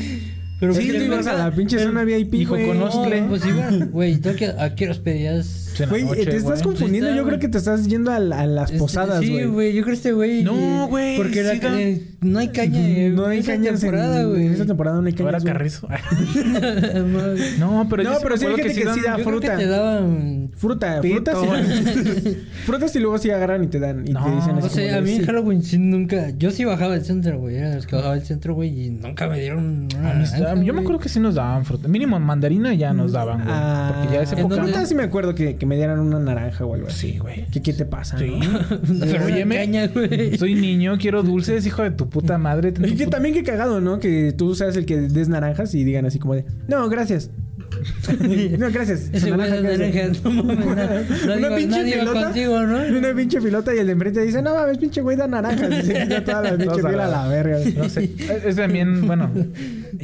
Pero 0.58 0.74
Sí, 0.74 0.88
pues, 0.90 0.98
tú 0.98 1.04
ibas 1.04 1.26
a 1.26 1.32
la 1.34 1.50
pinche 1.52 1.78
zona 1.78 2.04
VIP, 2.04 2.34
hijo, 2.34 2.50
güey. 2.54 2.66
conócele. 2.66 3.22
No, 3.22 3.28
pues 3.28 3.46
igual, 3.46 3.88
güey, 3.90 4.16
tengo 4.18 4.36
que 4.36 4.46
a 4.48 4.74
qué 4.74 4.86
los 4.86 4.98
pedías. 4.98 5.59
Güey, 5.88 6.06
te 6.24 6.36
estás 6.36 6.42
güey. 6.42 6.62
confundiendo. 6.62 7.08
Está, 7.08 7.16
Yo 7.18 7.24
creo 7.24 7.36
güey. 7.36 7.40
que 7.40 7.48
te 7.48 7.58
estás 7.58 7.86
yendo 7.86 8.10
a, 8.12 8.18
la- 8.18 8.40
a 8.40 8.46
las 8.46 8.66
Este, 8.70 8.78
posadas, 8.78 9.20
Sí, 9.20 9.30
güey. 9.32 9.46
güey, 9.46 9.72
yo 9.74 9.82
creo 9.82 9.92
que 9.92 9.96
este 9.96 10.12
güey. 10.12 10.42
No, 10.44 10.84
eh, 10.84 10.86
güey, 10.88 11.16
Porque 11.16 11.40
era 11.40 11.52
sí 11.52 11.60
eh, 11.62 12.06
no 12.20 12.38
hay 12.38 12.48
caña. 12.48 12.78
eh, 12.80 13.10
no 13.14 13.26
hay 13.26 13.38
esa 13.38 13.52
cañas 13.52 13.80
temporada, 13.80 14.20
en, 14.22 14.28
güey. 14.28 14.46
en 14.46 14.52
esa 14.52 14.66
temporada 14.66 15.00
no 15.00 15.06
hay 15.06 15.14
¿O 15.18 15.28
era 15.28 15.38
cañas. 15.38 15.42
güey. 15.42 15.52
carrizo? 15.54 15.88
No, 17.58 17.86
pero 17.88 18.02
No, 18.02 18.12
yo 18.14 18.18
pero 18.22 18.36
sí 18.36 18.46
hay 18.46 18.56
gente 18.56 18.74
que 18.74 18.92
sí 18.94 19.00
da 19.04 19.16
que 19.16 19.24
fruta. 19.24 19.56
te 19.56 19.66
daban. 19.66 20.50
Fruta, 20.56 21.00
Pito. 21.00 21.32
frutas 21.32 21.66
y... 22.26 22.36
frutas 22.66 22.96
y 22.96 22.98
luego 23.00 23.18
sí 23.18 23.30
agarran 23.30 23.64
y 23.64 23.66
te 23.68 23.78
dan. 23.80 24.06
Y 24.06 24.12
No, 24.12 24.24
te 24.24 24.30
dicen 24.34 24.56
así 24.58 24.66
O 24.66 24.70
sea, 24.70 24.96
a 24.98 25.00
mí 25.00 25.12
en 25.12 25.20
sí. 25.20 25.24
Halloween 25.26 25.62
sí 25.62 25.78
nunca. 25.78 26.30
Yo 26.38 26.50
sí 26.50 26.64
bajaba 26.64 26.94
al 26.94 27.04
centro, 27.04 27.38
güey. 27.38 27.56
Era 27.56 27.74
los 27.76 27.86
que 27.86 27.96
bajaba 27.96 28.14
al 28.14 28.22
centro, 28.24 28.54
güey. 28.54 28.86
Y 28.86 28.90
nunca 28.90 29.28
me 29.28 29.40
dieron 29.40 29.88
yo 29.88 29.98
me 29.98 30.64
güey. 30.72 30.78
acuerdo 30.80 30.98
que 31.00 31.08
sí 31.08 31.20
nos 31.20 31.34
daban 31.36 31.64
fruta. 31.64 31.88
Mínimo 31.88 32.18
mandarina 32.20 32.74
ya 32.74 32.92
nos 32.92 33.12
daban, 33.12 33.38
güey. 33.44 33.48
Ah, 33.52 33.94
porque 34.00 34.14
ya 34.16 34.22
esa 34.22 34.34
¿en 34.34 34.40
época... 34.40 34.62
frutas 34.62 34.88
sí 34.88 34.94
me 34.94 35.02
acuerdo 35.04 35.34
que, 35.34 35.56
que 35.60 35.66
me 35.66 35.76
dieran 35.76 36.00
una 36.00 36.18
naranja 36.18 36.64
o 36.64 36.74
algo 36.74 36.88
así. 36.88 37.12
Sí, 37.12 37.18
güey. 37.18 37.44
¿Qué, 37.52 37.62
qué 37.62 37.72
te 37.72 37.84
pasa? 37.84 38.18
Sí. 38.18 38.32
no? 38.40 40.36
Soy 40.38 40.54
niño, 40.54 40.96
quiero 40.98 41.22
dulces, 41.22 41.64
hijo 41.66 41.82
de 41.82 41.90
tu 41.92 42.08
puta 42.08 42.38
madre. 42.38 42.70
Y 42.70 42.94
que 42.96 43.04
puta- 43.04 43.10
también 43.16 43.34
que 43.34 43.44
cagado, 43.44 43.80
¿no? 43.80 44.00
Que 44.00 44.32
tú 44.36 44.54
seas 44.56 44.74
el 44.76 44.86
que 44.86 44.96
des 45.02 45.28
naranjas 45.28 45.74
y 45.74 45.84
digan 45.84 46.06
así 46.06 46.18
como 46.18 46.34
de, 46.34 46.44
no, 46.66 46.88
gracias. 46.88 47.30
no, 48.58 48.70
gracias. 48.72 49.10
Ese 49.12 49.30
güey 49.30 49.48
de 49.50 49.60
gracias". 49.62 50.24
naranja, 50.24 50.30
no 50.34 50.42
mames. 50.42 50.66
na- 50.76 51.36
Nadie, 51.36 51.46
Una 51.46 51.56
pinche 51.56 51.84
pilota. 51.98 52.24
contigo, 52.24 52.62
¿no? 52.62 52.98
Una 52.98 53.14
pinche 53.14 53.40
pilota 53.40 53.74
y 53.74 53.78
el 53.78 53.86
de 53.86 53.92
enfrente 53.92 54.20
dice, 54.22 54.42
no 54.42 54.54
mames, 54.54 54.78
pinche 54.78 55.00
güey 55.02 55.16
da 55.16 55.28
naranjas. 55.28 55.70
Y 55.84 55.86
se 55.86 55.92
quita 56.02 56.24
toda 56.24 56.42
la 56.42 56.50
pinche 56.50 56.64
Todos 56.66 56.84
a 56.84 56.88
piel 56.88 57.00
a 57.00 57.08
la 57.08 57.28
verga. 57.28 57.58
No 57.76 57.88
sé. 57.88 58.04
Es- 58.18 58.44
Es 58.46 58.56
también, 58.56 59.06
bueno. 59.06 59.30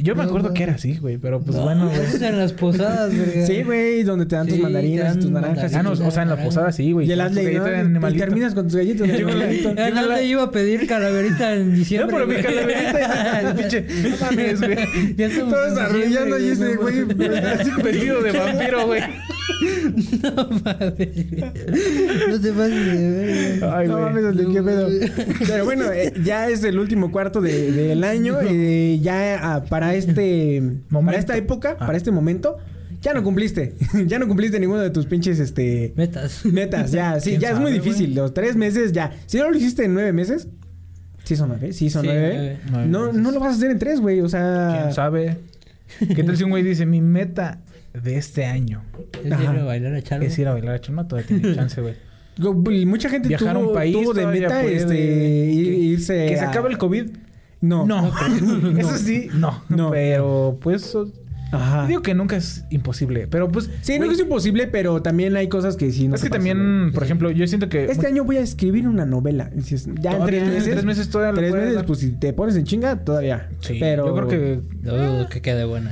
Yo 0.01 0.15
me 0.15 0.23
No, 0.23 0.29
acuerdo 0.29 0.53
que 0.53 0.63
era 0.63 0.73
así, 0.73 0.97
güey. 0.97 1.17
Pero 1.17 1.41
pues 1.41 1.55
No, 1.57 1.63
bueno, 1.63 1.89
güey. 1.89 1.99
en 2.23 2.37
las 2.37 2.53
posadas, 2.53 3.11
güey. 3.15 3.45
Sí, 3.45 3.63
güey, 3.63 4.03
donde 4.03 4.25
te 4.25 4.35
dan 4.35 4.47
tus 4.47 4.55
Sí, 4.57 4.61
mandarinas 4.61 5.05
dan 5.13 5.19
tus 5.19 5.31
naranjas. 5.31 5.73
Ah, 5.73 5.83
no, 5.83 5.91
o 5.91 6.11
sea, 6.11 6.23
en 6.23 6.29
la 6.29 6.43
posada 6.43 6.71
sí, 6.71 6.91
güey. 6.91 7.07
Y 7.07 7.11
el 7.11 7.21
Adley, 7.21 7.55
¿no? 7.55 8.09
Y 8.09 8.17
terminas 8.17 8.53
con 8.53 8.67
tus 8.67 8.75
galletas 8.75 9.07
no 9.93 10.07
te 10.15 10.25
iba 10.25 10.43
a 10.43 10.51
pedir 10.51 10.87
calaverita 10.87 11.53
en 11.55 11.69
No, 11.71 11.75
diciembre. 11.75 12.15
pero 12.15 12.27
mi 12.27 12.35
calaverita 12.41 13.53
pinche. 13.57 13.81
No 13.81 14.17
mames, 14.21 14.61
güey. 14.61 15.13
Todos 15.49 15.77
arrullando 15.77 16.39
y 16.39 16.49
ese 16.49 16.75
güey 16.75 16.95
no 17.05 17.47
así 17.47 17.71
Vestido 17.83 18.21
de 18.21 18.31
vampiro, 18.31 18.85
güey. 18.87 19.01
No 20.23 20.49
mames. 20.63 21.09
No 22.29 22.41
te 22.41 22.51
pases 22.51 22.85
de 22.85 23.09
ver. 23.59 23.63
Ay, 23.65 23.87
no 23.87 23.99
mames, 23.99 24.25
Adley, 24.25 24.45
qué 24.53 24.61
pedo. 24.63 24.87
Pero 25.47 25.65
bueno, 25.65 25.91
eh, 25.91 26.13
ya 26.23 26.49
es 26.49 26.63
el 26.63 26.77
último 26.79 27.11
cuarto 27.11 27.41
de- 27.41 27.71
del 27.71 28.03
año. 28.03 28.37
eh, 28.41 28.99
ya 29.01 29.39
ah, 29.55 29.63
para 29.65 29.95
este... 29.95 30.61
Para 30.61 30.81
Momento. 30.89 31.19
esta 31.19 31.37
época, 31.37 31.77
Ah. 31.79 31.85
para 31.85 31.97
este 31.97 32.11
momento, 32.11 32.57
ya 33.01 33.13
no 33.13 33.23
cumpliste. 33.23 33.75
ya 34.07 34.19
no 34.19 34.27
cumpliste 34.27 34.59
ninguno 34.59 34.81
de 34.81 34.89
tus 34.89 35.05
pinches, 35.05 35.39
este... 35.39 35.93
Metas. 35.95 36.45
Metas, 36.45 36.91
ya, 36.91 37.19
sí, 37.19 37.31
¿Quién 37.31 37.41
ya 37.41 37.49
es 37.51 37.59
muy 37.59 37.71
sabe, 37.71 37.79
difícil. 37.83 38.05
güey? 38.07 38.15
Los 38.15 38.33
tres 38.33 38.55
meses 38.55 38.91
ya. 38.91 39.11
Si 39.27 39.37
no 39.37 39.49
lo 39.49 39.57
hiciste 39.57 39.85
en 39.85 39.93
nueve 39.93 40.13
meses, 40.13 40.47
sí 41.23 41.35
son 41.35 41.49
nueve, 41.49 41.73
sí 41.73 41.89
son 41.89 42.03
Sí, 42.03 42.07
nueve. 42.11 42.29
nueve. 42.33 42.57
Nueve 42.71 42.87
No, 42.89 43.05
meses. 43.07 43.21
no 43.21 43.31
lo 43.31 43.39
vas 43.39 43.53
a 43.53 43.55
hacer 43.57 43.71
en 43.71 43.79
tres, 43.79 43.99
güey. 44.01 44.21
O 44.21 44.29
sea. 44.29 44.79
¿Quién 44.83 44.93
sabe? 44.93 45.37
¿Qué 46.15 46.21
tal 46.23 46.35
si 46.35 46.43
un 46.43 46.49
güey 46.49 46.63
dice, 46.63 46.85
mi 46.85 46.99
meta 47.01 47.59
de 48.03 48.17
este 48.17 48.45
año 48.45 48.83
Es 49.23 49.31
Ajá. 49.31 49.43
ir 49.53 49.59
a 49.59 49.63
bailar 49.63 49.93
a 49.95 50.01
Chalo. 50.01 50.23
es 50.25 50.37
ir 50.39 50.47
a 50.47 50.53
bailar 50.53 50.75
a 50.75 50.81
Chama? 50.81 51.07
Todavía 51.07 51.27
tiene 51.27 51.55
chance, 51.55 51.81
güey. 51.81 51.95
Mucha 52.85 53.09
gente 53.09 53.29
Viajar 53.29 53.49
a 53.49 53.53
tuvo, 53.59 53.69
un 53.69 53.73
país 53.73 53.93
tuvo 53.95 54.13
de 54.13 54.27
meta 54.27 54.61
puede. 54.61 54.75
este, 54.75 54.95
ir- 55.51 55.73
irse. 55.93 56.27
Que 56.27 56.37
se 56.37 56.45
a- 56.45 56.49
acabe 56.49 56.69
el 56.69 56.77
COVID. 56.77 57.09
No. 57.61 57.85
No. 57.87 58.11
No. 58.41 58.79
Eso 58.79 58.97
sí, 58.97 59.29
no. 59.33 59.63
No. 59.69 59.89
Pero, 59.89 60.59
pues, 60.61 60.95
Ajá. 61.51 61.87
digo 61.87 62.03
que 62.03 62.13
nunca 62.13 62.35
es 62.37 62.63
imposible. 62.69 63.25
Pero, 63.25 63.47
pues... 63.49 63.71
Sí, 63.81 63.93
no 63.97 64.05
güey, 64.05 64.15
es 64.15 64.21
imposible, 64.21 64.67
pero 64.67 65.01
también 65.01 65.35
hay 65.35 65.47
cosas 65.49 65.77
que 65.77 65.91
sí 65.91 66.07
no 66.07 66.13
es 66.13 66.21
que 66.21 66.29
también, 66.29 66.91
por 66.93 67.01
ejemplo, 67.03 67.31
yo 67.31 67.47
siento 67.47 67.69
que... 67.69 67.85
Este 67.85 68.05
año 68.05 68.23
voy 68.23 68.37
a 68.37 68.41
escribir 68.41 68.87
una 68.87 69.05
novela. 69.07 69.49
Ya 70.01 70.11
en 70.17 70.25
tres 70.27 70.43
meses. 70.43 70.69
tres 70.69 70.85
meses 70.85 71.09
todavía 71.09 71.33
Tres 71.39 71.53
meses, 71.53 71.73
dar. 71.73 71.85
pues 71.87 71.99
si 71.99 72.11
te 72.11 72.33
pones 72.33 72.55
en 72.55 72.65
chinga, 72.65 73.03
todavía. 73.03 73.49
Sí, 73.61 73.77
pero. 73.79 74.05
yo 74.05 74.15
creo 74.15 74.27
que... 74.27 74.59
No 74.83 74.95
dudo 74.95 75.29
que 75.29 75.41
quede 75.41 75.65
buena. 75.65 75.91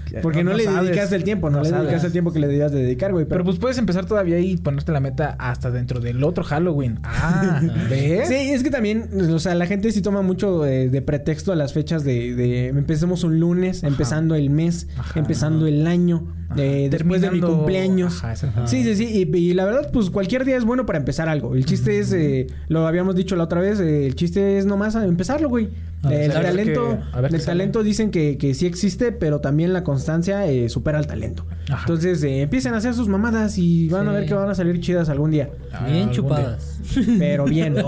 Porque 0.21 0.43
no, 0.43 0.53
le 0.53 0.63
sabes. 0.65 0.87
dedicaste 0.89 1.15
el 1.15 1.23
tiempo, 1.23 1.49
no, 1.49 1.57
No 1.57 1.63
le 1.63 1.69
sabes. 1.69 1.83
dedicaste 1.83 2.07
el 2.07 2.13
tiempo 2.13 2.33
que 2.33 2.39
le 2.39 2.47
debías 2.47 2.71
de 2.71 2.81
dedicar, 2.83 3.11
güey. 3.13 3.25
Pero 3.25 3.43
pues 3.43 3.57
puedes 3.59 3.77
empezar 3.77 4.05
todavía 4.05 4.39
y 4.39 4.57
ponerte 4.57 4.91
la 4.91 4.99
meta 4.99 5.35
hasta 5.39 5.71
dentro 5.71 5.99
del 5.99 6.23
otro 6.23 6.43
Halloween. 6.43 6.99
Ah, 7.23 7.61
¿ves? 7.89 8.27
Sí, 8.27 8.33
es 8.35 8.63
que 8.63 8.69
también, 8.71 9.09
o 9.31 9.39
sea, 9.39 9.53
la 9.55 9.65
gente 9.67 9.91
sí 9.91 10.01
toma 10.01 10.21
mucho 10.21 10.65
eh, 10.65 10.89
de 10.89 11.01
pretexto 11.01 11.51
a 11.51 11.55
las 11.55 11.71
fechas 11.73 12.03
de, 12.03 12.33
de 12.35 12.67
empecemos 12.67 13.23
un 13.23 13.39
lunes, 13.39 13.83
empezando 13.83 14.35
el 14.35 14.49
mes, 14.49 14.87
Ajá. 14.97 15.19
empezando 15.19 15.67
el 15.67 15.85
año, 15.87 16.33
eh, 16.57 16.87
después 16.91 17.21
de 17.21 17.31
mi 17.31 17.39
cumpleaños. 17.41 18.23
Ajá. 18.23 18.35
Sí, 18.67 18.83
sí, 18.83 18.95
sí. 18.95 19.05
Y, 19.31 19.37
y 19.37 19.53
la 19.53 19.65
verdad, 19.65 19.89
pues 19.93 20.09
cualquier 20.09 20.45
día 20.45 20.57
es 20.57 20.65
bueno 20.65 20.85
para 20.85 20.97
empezar 20.99 21.29
algo. 21.29 21.55
El 21.55 21.65
chiste 21.65 21.99
es, 21.99 22.11
eh, 22.13 22.47
lo 22.67 22.87
habíamos 22.87 23.15
dicho 23.15 23.35
la 23.35 23.43
otra 23.43 23.61
vez, 23.61 23.79
eh, 23.79 24.05
el 24.07 24.15
chiste 24.15 24.57
es 24.57 24.65
nomás 24.65 24.95
a 24.95 25.05
empezarlo, 25.05 25.47
güey. 25.49 25.69
El 26.09 26.31
talento, 26.31 26.97
qué- 26.97 27.15
a 27.15 27.21
ver 27.21 27.29
qué 27.29 27.35
el 27.35 27.41
sale. 27.43 27.59
talento 27.59 27.83
dicen 27.83 28.09
que, 28.09 28.37
que 28.39 28.55
sí 28.55 28.65
existe, 28.65 29.11
pero 29.11 29.39
también 29.39 29.71
la 29.71 29.83
constancia 29.83 30.00
eh, 30.47 30.69
supera 30.69 30.99
el 30.99 31.07
talento. 31.07 31.45
Ajá. 31.69 31.81
Entonces, 31.81 32.21
eh, 32.23 32.41
empiecen 32.41 32.73
a 32.73 32.77
hacer 32.77 32.93
sus 32.93 33.07
mamadas 33.07 33.57
y 33.57 33.87
van 33.89 34.07
a 34.07 34.11
ver 34.11 34.25
que 34.25 34.33
van 34.33 34.49
a 34.49 34.55
salir 34.55 34.79
chidas 34.81 35.09
algún 35.09 35.31
día. 35.31 35.49
Ah, 35.71 35.85
Bien 35.85 35.97
algún 35.99 36.11
chupadas. 36.13 36.79
Pero 37.19 37.45
bien. 37.45 37.75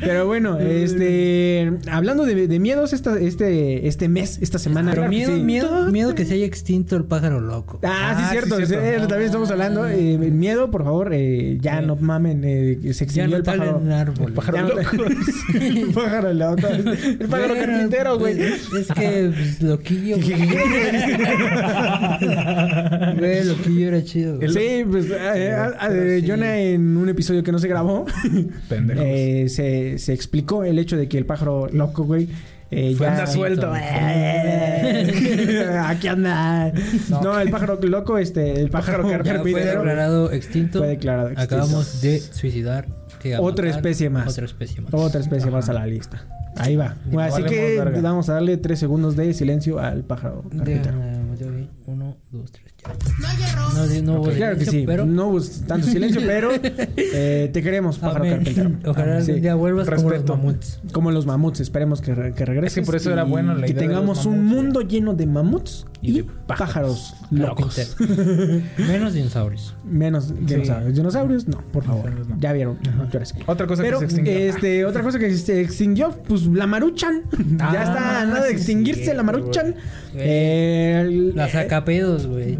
Pero 0.00 0.26
bueno, 0.26 0.58
este. 0.58 1.72
Hablando 1.90 2.24
de, 2.24 2.46
de 2.48 2.58
miedos 2.58 2.92
esta, 2.92 3.18
este, 3.18 3.86
este 3.88 4.08
mes, 4.08 4.38
esta 4.40 4.58
semana. 4.58 4.92
Pero 4.92 5.08
miedo, 5.08 5.34
Sí. 5.36 5.42
miedo, 5.42 5.90
miedo 5.90 6.14
que 6.14 6.24
se 6.24 6.34
haya 6.34 6.46
extinto 6.46 6.96
el 6.96 7.04
pájaro 7.04 7.40
loco. 7.40 7.80
Ah, 7.82 8.14
sí, 8.16 8.22
Ah, 8.26 8.28
cierto. 8.30 8.56
sí, 8.58 8.66
cierto. 8.66 8.84
eh, 8.86 8.98
también 9.00 9.22
estamos 9.26 9.50
hablando. 9.50 9.86
eh, 9.88 10.16
miedo, 10.18 10.70
por 10.70 10.84
favor, 10.84 11.10
eh, 11.12 11.58
ya 11.60 11.80
Sí. 11.80 11.86
no 11.86 11.96
mamen. 11.96 12.42
eh, 12.44 12.78
se 12.82 12.92
Ya 12.92 13.04
extinguió 13.04 13.28
no 13.30 13.36
el 13.36 13.42
pájaro. 13.42 13.80
en 13.84 13.92
árbol. 13.92 14.26
El 14.28 14.32
pájaro 14.32 14.56
Ya 14.56 14.62
loco. 14.62 14.80
el 15.54 15.86
pájaro 15.92 16.32
loco. 16.32 16.66
El 16.66 17.28
pájaro 17.28 17.54
Bueno, 17.54 17.66
carpintero, 17.66 18.18
güey. 18.18 18.36
pues, 18.36 18.72
Es 18.80 18.86
que 18.92 19.32
pues, 19.58 19.65
loquillo. 19.66 20.16
Güey, 23.16 23.44
loquillo 23.44 23.88
era 23.88 24.02
chido. 24.04 24.36
güey. 24.36 24.48
Sí, 24.48 24.84
pues 24.90 25.06
eh, 25.10 25.54
eh, 25.90 26.18
sí. 26.20 26.28
Jonah 26.28 26.58
en 26.58 26.96
un 26.96 27.08
episodio 27.08 27.42
que 27.42 27.50
no 27.52 27.58
se 27.58 27.68
grabó 27.68 28.06
eh, 28.70 29.46
se, 29.48 29.98
se 29.98 30.12
explicó 30.12 30.64
el 30.64 30.78
hecho 30.78 30.96
de 30.96 31.08
que 31.08 31.18
el 31.18 31.26
pájaro 31.26 31.68
loco, 31.72 32.04
güey, 32.04 32.28
eh, 32.70 32.94
Fue 32.96 33.06
ya 33.06 33.12
anda 33.12 33.26
suelto. 33.28 33.72
Aquí 35.84 36.08
anda. 36.08 36.72
No, 37.22 37.38
el 37.38 37.48
pájaro 37.50 37.78
loco, 37.82 38.18
este, 38.18 38.60
el 38.60 38.70
pájaro 38.70 39.04
Pájaro 39.04 39.22
Ya 39.24 39.24
fue 39.24 39.32
carpintero 39.34 39.80
declarado 39.82 40.32
extinto. 40.32 40.78
fue 40.80 40.88
declarado 40.88 41.28
extinto. 41.28 41.54
Acabamos 41.54 42.00
de 42.02 42.18
suicidar 42.20 42.86
que 43.30 43.38
Otra 43.38 43.68
especie 43.70 44.10
más. 44.10 44.28
Otra 44.32 44.44
especie 44.46 44.80
más. 44.80 44.94
Otra 44.94 45.20
especie 45.20 45.50
más 45.50 45.68
a 45.68 45.72
la 45.72 45.86
lista. 45.86 46.24
Ahí 46.56 46.74
va. 46.76 46.96
Así 47.20 47.42
que 47.44 47.76
verga. 47.78 48.00
vamos 48.00 48.28
a 48.30 48.34
darle 48.34 48.56
tres 48.56 48.78
segundos 48.78 49.14
de 49.16 49.32
silencio 49.34 49.78
al 49.78 50.04
pájaro 50.04 50.42
carpintero. 50.42 50.82
Déjame, 50.96 51.36
yo 51.38 51.50
vi. 51.52 51.68
Uno, 51.86 52.16
dos, 52.32 52.50
tres, 52.50 52.64
ya. 52.78 54.02
No, 54.02 54.20
hubo 54.20 54.30
Claro 54.30 54.56
que 54.58 54.64
sí. 54.64 54.84
pero... 54.86 55.04
No 55.06 55.28
hubo 55.28 55.40
tanto 55.66 55.86
silencio, 55.86 56.20
pero 56.26 56.50
eh, 56.96 57.50
te 57.52 57.62
queremos, 57.62 57.98
pájaro 57.98 58.24
Amén. 58.24 58.36
carpintero. 58.36 58.70
Ojalá 58.90 59.20
Sí. 59.20 59.32
día 59.32 59.54
vuelvas 59.54 59.86
como 59.88 60.02
los 60.02 60.10
Respeto. 60.12 60.36
mamuts. 60.36 60.80
Como 60.92 61.10
los 61.10 61.26
mamuts, 61.26 61.60
esperemos 61.60 62.00
que, 62.00 62.14
re- 62.14 62.32
que 62.32 62.44
regreses. 62.44 62.78
Es 62.78 62.82
que 62.82 62.86
por 62.86 62.96
eso 62.96 63.12
era 63.12 63.24
bueno 63.24 63.54
la 63.54 63.66
Que 63.66 63.72
idea 63.72 63.82
de 63.82 63.88
tengamos 63.88 64.18
los 64.18 64.26
un 64.26 64.44
mundo 64.46 64.80
lleno 64.80 65.14
de 65.14 65.26
mamuts 65.26 65.86
y, 66.06 66.10
Y 66.10 66.12
de 66.22 66.24
pájaros, 66.46 67.14
pájaros 67.16 67.16
locos. 67.30 67.96
Menos 68.78 69.14
dinosaurios. 69.14 69.74
Menos 69.84 70.34
dinosaurios. 70.46 70.94
Dinosaurios, 70.94 71.48
no, 71.48 71.60
por 71.72 71.84
favor. 71.84 72.10
No. 72.26 72.36
Ya 72.38 72.52
vieron. 72.52 72.78
Otra 73.46 73.66
cosa 73.66 73.82
Pero, 73.82 74.00
que 74.00 74.08
se 74.08 74.16
extinguió. 74.16 74.38
este, 74.48 74.84
otra 74.84 75.02
cosa 75.02 75.18
que 75.18 75.34
se 75.36 75.60
extinguió, 75.60 76.10
pues 76.26 76.42
la 76.46 76.66
maruchan. 76.66 77.22
ya 77.58 77.70
Ah, 77.70 77.84
está 77.84 78.20
a 78.22 78.24
nada 78.26 78.44
de 78.44 78.52
extinguirse 78.52 79.12
la 79.14 79.22
maruchan. 79.22 79.74
Eh, 80.14 81.02
el- 81.04 81.36
La 81.36 81.48
sacapedos, 81.48 82.26
güey. 82.26 82.58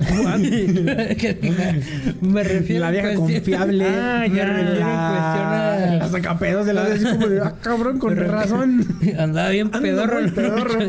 Me 2.20 2.42
refiero 2.42 2.80
la 2.80 2.86
en 2.88 2.92
vieja 2.92 3.14
cuestión- 3.14 3.38
confiable. 3.40 3.86
Ah, 3.88 4.26
ya 4.26 4.44
me 4.46 4.52
refiero 4.52 4.72
en 4.74 4.80
la, 4.80 5.96
la 5.98 6.04
a- 6.04 6.08
sacapedos 6.08 6.66
de 6.66 6.74
la 6.74 6.82
así 6.84 7.04
como 7.04 7.26
de, 7.28 7.40
ah, 7.40 7.54
cabrón, 7.60 7.98
con 7.98 8.16
razón. 8.16 8.84
Andaba 9.18 9.50
bien 9.50 9.70
pedorro. 9.70 10.20
muy 10.22 10.30
pedorro. 10.30 10.78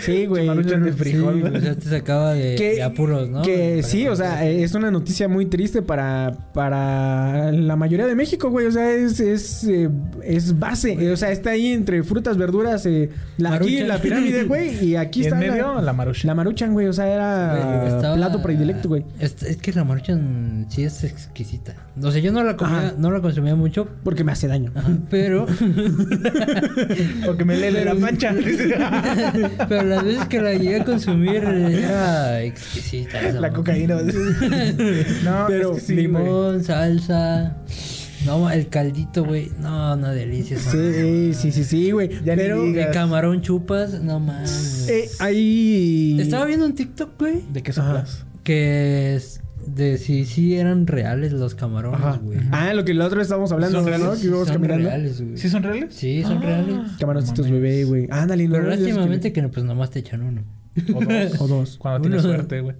Sí, 0.00 0.26
güey. 0.26 0.46
Maruchan 0.46 0.84
de 0.84 0.92
Sí, 0.92 0.98
frijol. 0.98 1.42
O 1.56 1.60
sea, 1.60 1.74
te 1.74 1.88
sacaba 1.88 2.34
de, 2.34 2.54
que, 2.56 2.74
de 2.74 2.82
apuros, 2.82 3.28
¿no? 3.30 3.42
que 3.42 3.78
Para- 3.80 3.88
sí, 3.88 4.06
o 4.08 4.14
sea, 4.16 4.44
es 4.46 4.74
una 4.74 4.90
noticia 4.90 5.26
muy 5.28 5.46
triste 5.46 5.80
para, 5.82 6.36
para 6.52 7.50
la 7.52 7.76
mayoría 7.76 8.06
de 8.06 8.14
México, 8.14 8.50
güey. 8.50 8.66
O 8.66 8.72
sea, 8.72 8.90
es, 8.92 9.18
es, 9.20 9.64
eh, 9.64 9.88
es 10.22 10.58
base. 10.58 10.92
Eh, 10.92 11.12
o 11.12 11.16
sea, 11.16 11.30
está 11.32 11.50
ahí 11.50 11.72
entre 11.72 12.02
frutas, 12.04 12.36
verduras, 12.36 12.84
eh, 12.86 13.08
la, 13.38 13.54
aquí 13.54 13.64
Maruchan. 13.64 13.88
la 13.88 13.98
pirámide, 13.98 14.44
güey. 14.44 14.84
Y 14.84 14.96
aquí 14.96 15.20
Y 15.20 15.26
en 15.26 15.34
está 15.34 15.38
medio, 15.40 15.74
la, 15.76 15.82
la 15.82 15.92
marucha. 15.92 16.26
la 16.28 16.34
maruchan, 16.34 16.72
güey. 16.72 16.86
O 16.88 16.92
sea, 16.92 17.08
era 17.08 17.78
Güey, 17.80 17.94
estaba- 17.94 18.16
plato 18.36 18.42
predilecto, 18.42 18.88
güey. 18.88 19.04
Es, 19.18 19.42
es 19.42 19.56
que 19.58 19.72
la 19.72 19.84
maruchan 19.84 20.66
sí 20.68 20.84
es 20.84 21.04
exquisita. 21.04 21.74
O 22.02 22.10
sea, 22.10 22.20
yo 22.20 22.32
no 22.32 22.42
la 22.44 22.56
comía, 22.56 22.78
Ajá. 22.78 22.94
no 22.98 23.10
la 23.10 23.20
consumía 23.20 23.54
mucho, 23.54 23.88
Porque 24.04 24.22
me 24.24 24.32
hace 24.32 24.48
daño. 24.48 24.70
ajá, 24.74 24.90
pero 25.10 25.46
Porque 27.24 27.44
me 27.44 27.56
lele 27.56 27.84
la 27.84 27.94
mancha. 27.94 28.34
pero 29.68 29.82
las 29.84 30.04
veces 30.04 30.24
que 30.26 30.40
la 30.40 30.54
llegué 30.54 30.80
a 30.80 30.84
consumir 30.84 31.36
era 31.44 32.42
exquisita. 32.42 33.20
esa 33.20 33.40
la 33.40 33.50
cocaína. 33.52 33.96
no, 35.24 35.44
Pero 35.48 35.72
es 35.76 35.80
que 35.80 35.86
sí, 35.86 35.92
güey. 35.94 36.02
Limón, 36.06 36.64
salsa. 36.64 37.56
No, 38.24 38.50
el 38.50 38.68
caldito, 38.68 39.24
güey. 39.24 39.52
No, 39.60 39.94
no, 39.94 40.10
delicioso. 40.12 40.70
Sí, 40.72 41.32
sí, 41.34 41.52
sí, 41.52 41.62
sí, 41.64 41.90
güey. 41.92 42.10
Ya 42.24 42.34
Pero. 42.34 42.64
El 42.64 42.90
camarón 42.90 43.40
chupas, 43.40 44.00
no 44.02 44.18
mames. 44.18 44.88
eh, 44.88 45.08
ahí. 45.20 46.16
Estaba 46.20 46.44
viendo 46.44 46.66
un 46.66 46.74
TikTok, 46.74 47.18
güey, 47.18 47.42
¿De 47.52 47.62
qué 47.62 47.72
soplas? 47.72 48.24
Que 48.46 49.14
es 49.16 49.40
de 49.66 49.98
si 49.98 50.24
sí 50.24 50.54
eran 50.56 50.86
reales 50.86 51.32
los 51.32 51.56
camarones, 51.56 52.00
Ajá. 52.00 52.20
güey. 52.22 52.38
Ah, 52.52 52.72
lo 52.72 52.84
que 52.84 52.94
la 52.94 53.06
otra 53.06 53.18
vez 53.18 53.26
estábamos 53.26 53.50
hablando, 53.50 53.78
Son 53.82 53.90
¿no? 53.90 53.96
reales, 53.98 54.20
Que 54.20 54.26
íbamos 54.28 54.48
caminando. 54.50 54.88
reales, 54.88 55.20
güey. 55.20 55.36
¿Sí 55.36 55.48
son 55.50 55.62
reales? 55.64 55.94
Sí, 55.94 56.22
son 56.22 56.40
reales. 56.40 56.76
Camaroncitos 57.00 57.46
mames. 57.46 57.60
bebé, 57.60 57.84
güey. 57.84 58.06
Ándale, 58.10 58.46
no. 58.46 58.52
Pero 58.54 58.70
es 58.70 58.76
que- 58.78 58.82
lástimamente 58.84 59.32
que 59.32 59.42
pues 59.48 59.66
nomás 59.66 59.90
te 59.90 59.98
echan 59.98 60.22
uno. 60.22 60.44
O 60.94 61.00
dos. 61.04 61.32
O 61.40 61.48
dos. 61.48 61.76
Cuando 61.78 62.00
tienes 62.02 62.22
suerte, 62.22 62.60
güey. 62.60 62.76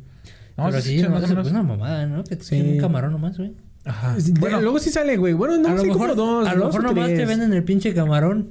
No, 0.56 0.66
Pero 0.70 0.80
sí, 0.80 0.88
sí, 0.90 0.94
echan 0.99 1.11
no, 1.12 1.20
más 1.20 1.30
o 1.30 1.40
es 1.40 1.50
una 1.50 1.62
mamada, 1.62 2.06
¿no? 2.06 2.23
Que 2.25 2.37
te 2.37 2.44
Sí. 2.44 2.54
echen 2.56 2.73
un 2.75 2.78
camarón 2.78 3.12
nomás, 3.12 3.37
güey. 3.37 3.52
Ajá. 3.85 4.16
De- 4.16 4.40
Bueno, 4.40 4.61
luego 4.61 4.78
sí 4.78 4.90
sale, 4.90 5.16
güey. 5.16 5.35
Bueno, 5.35 5.56
no 5.58 5.68
a 5.68 5.73
lo 5.75 5.80
sé, 5.80 5.87
mejor, 5.88 6.11
como 6.11 6.14
dos. 6.14 6.49
a 6.49 6.54
lo 6.54 6.64
dos 6.66 6.75
mejor 6.76 6.94
nomás 6.94 7.08
te 7.08 7.26
venden 7.26 7.52
el 7.52 7.64
pinche 7.64 7.92
camarón 7.94 8.50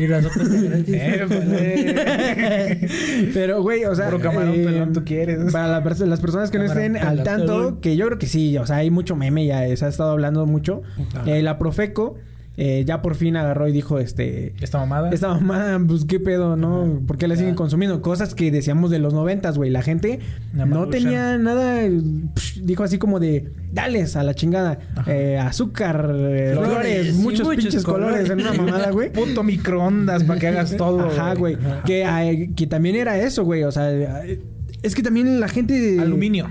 y 0.00 0.06
la 0.08 0.22
sopa 0.22 0.42
está 0.42 0.60
gratis. 0.60 0.94
eh. 0.98 2.88
Pero, 3.34 3.62
güey, 3.62 3.84
o 3.84 3.94
sea. 3.94 4.06
Puro 4.06 4.20
camarón 4.20 4.54
eh, 4.54 4.64
pelón 4.64 4.92
tú 4.92 5.04
quieres. 5.04 5.52
Para 5.52 5.68
la 5.68 5.82
las 6.06 6.20
personas 6.20 6.50
que 6.50 6.58
no 6.58 6.64
estén 6.64 6.96
al 6.96 7.18
pelón. 7.18 7.24
tanto, 7.24 7.80
que 7.80 7.96
yo 7.96 8.06
creo 8.06 8.18
que 8.18 8.26
sí, 8.26 8.56
o 8.58 8.66
sea, 8.66 8.76
hay 8.76 8.90
mucho 8.90 9.16
meme, 9.16 9.46
ya 9.46 9.76
se 9.76 9.84
ha 9.84 9.88
estado 9.88 10.10
hablando 10.10 10.46
mucho. 10.46 10.82
Eh, 11.26 11.42
la 11.42 11.58
Profeco 11.58 12.16
eh, 12.56 12.84
ya 12.86 13.00
por 13.00 13.14
fin 13.14 13.36
agarró 13.36 13.68
y 13.68 13.72
dijo, 13.72 13.98
este. 13.98 14.54
Esta 14.60 14.78
mamada. 14.78 15.10
Esta 15.10 15.28
mamá, 15.28 15.80
pues 15.86 16.04
qué 16.04 16.20
pedo, 16.20 16.56
¿no? 16.56 17.00
¿Por 17.06 17.16
qué 17.16 17.26
la 17.28 17.36
siguen 17.36 17.54
consumiendo? 17.54 18.02
Cosas 18.02 18.34
que 18.34 18.50
decíamos 18.50 18.90
de 18.90 18.98
los 18.98 19.14
noventas, 19.14 19.56
güey. 19.56 19.70
La 19.70 19.82
gente 19.82 20.18
La 20.54 20.66
no 20.66 20.88
tenía 20.88 21.38
nada. 21.38 21.80
psh, 22.34 22.60
dijo 22.62 22.82
así 22.82 22.98
como 22.98 23.18
de, 23.20 23.52
dales 23.72 24.16
a 24.16 24.24
la 24.24 24.34
chingada. 24.34 24.78
Eh, 25.06 25.38
azúcar, 25.38 26.10
eh, 26.14 26.50
Flores, 26.52 26.70
flores, 26.70 27.08
y 27.08 27.12
muchos, 27.22 27.46
muchos 27.46 27.64
pinches 27.64 27.84
colores. 27.84 28.28
colores. 28.28 28.30
en 28.30 28.40
una 28.40 28.52
mamada, 28.52 28.90
güey. 28.90 29.10
Puto 29.12 29.42
microondas 29.42 30.24
para 30.24 30.38
que 30.40 30.48
hagas 30.48 30.76
todo. 30.76 31.00
Ajá, 31.08 31.34
güey. 31.34 31.56
Que, 31.86 32.02
eh, 32.04 32.50
que 32.54 32.66
también 32.66 32.96
era 32.96 33.16
eso, 33.18 33.44
güey. 33.44 33.62
O 33.62 33.72
sea, 33.72 33.90
eh, 33.94 34.40
es 34.82 34.94
que 34.94 35.02
también 35.02 35.40
la 35.40 35.48
gente. 35.48 35.98
Aluminio. 36.00 36.48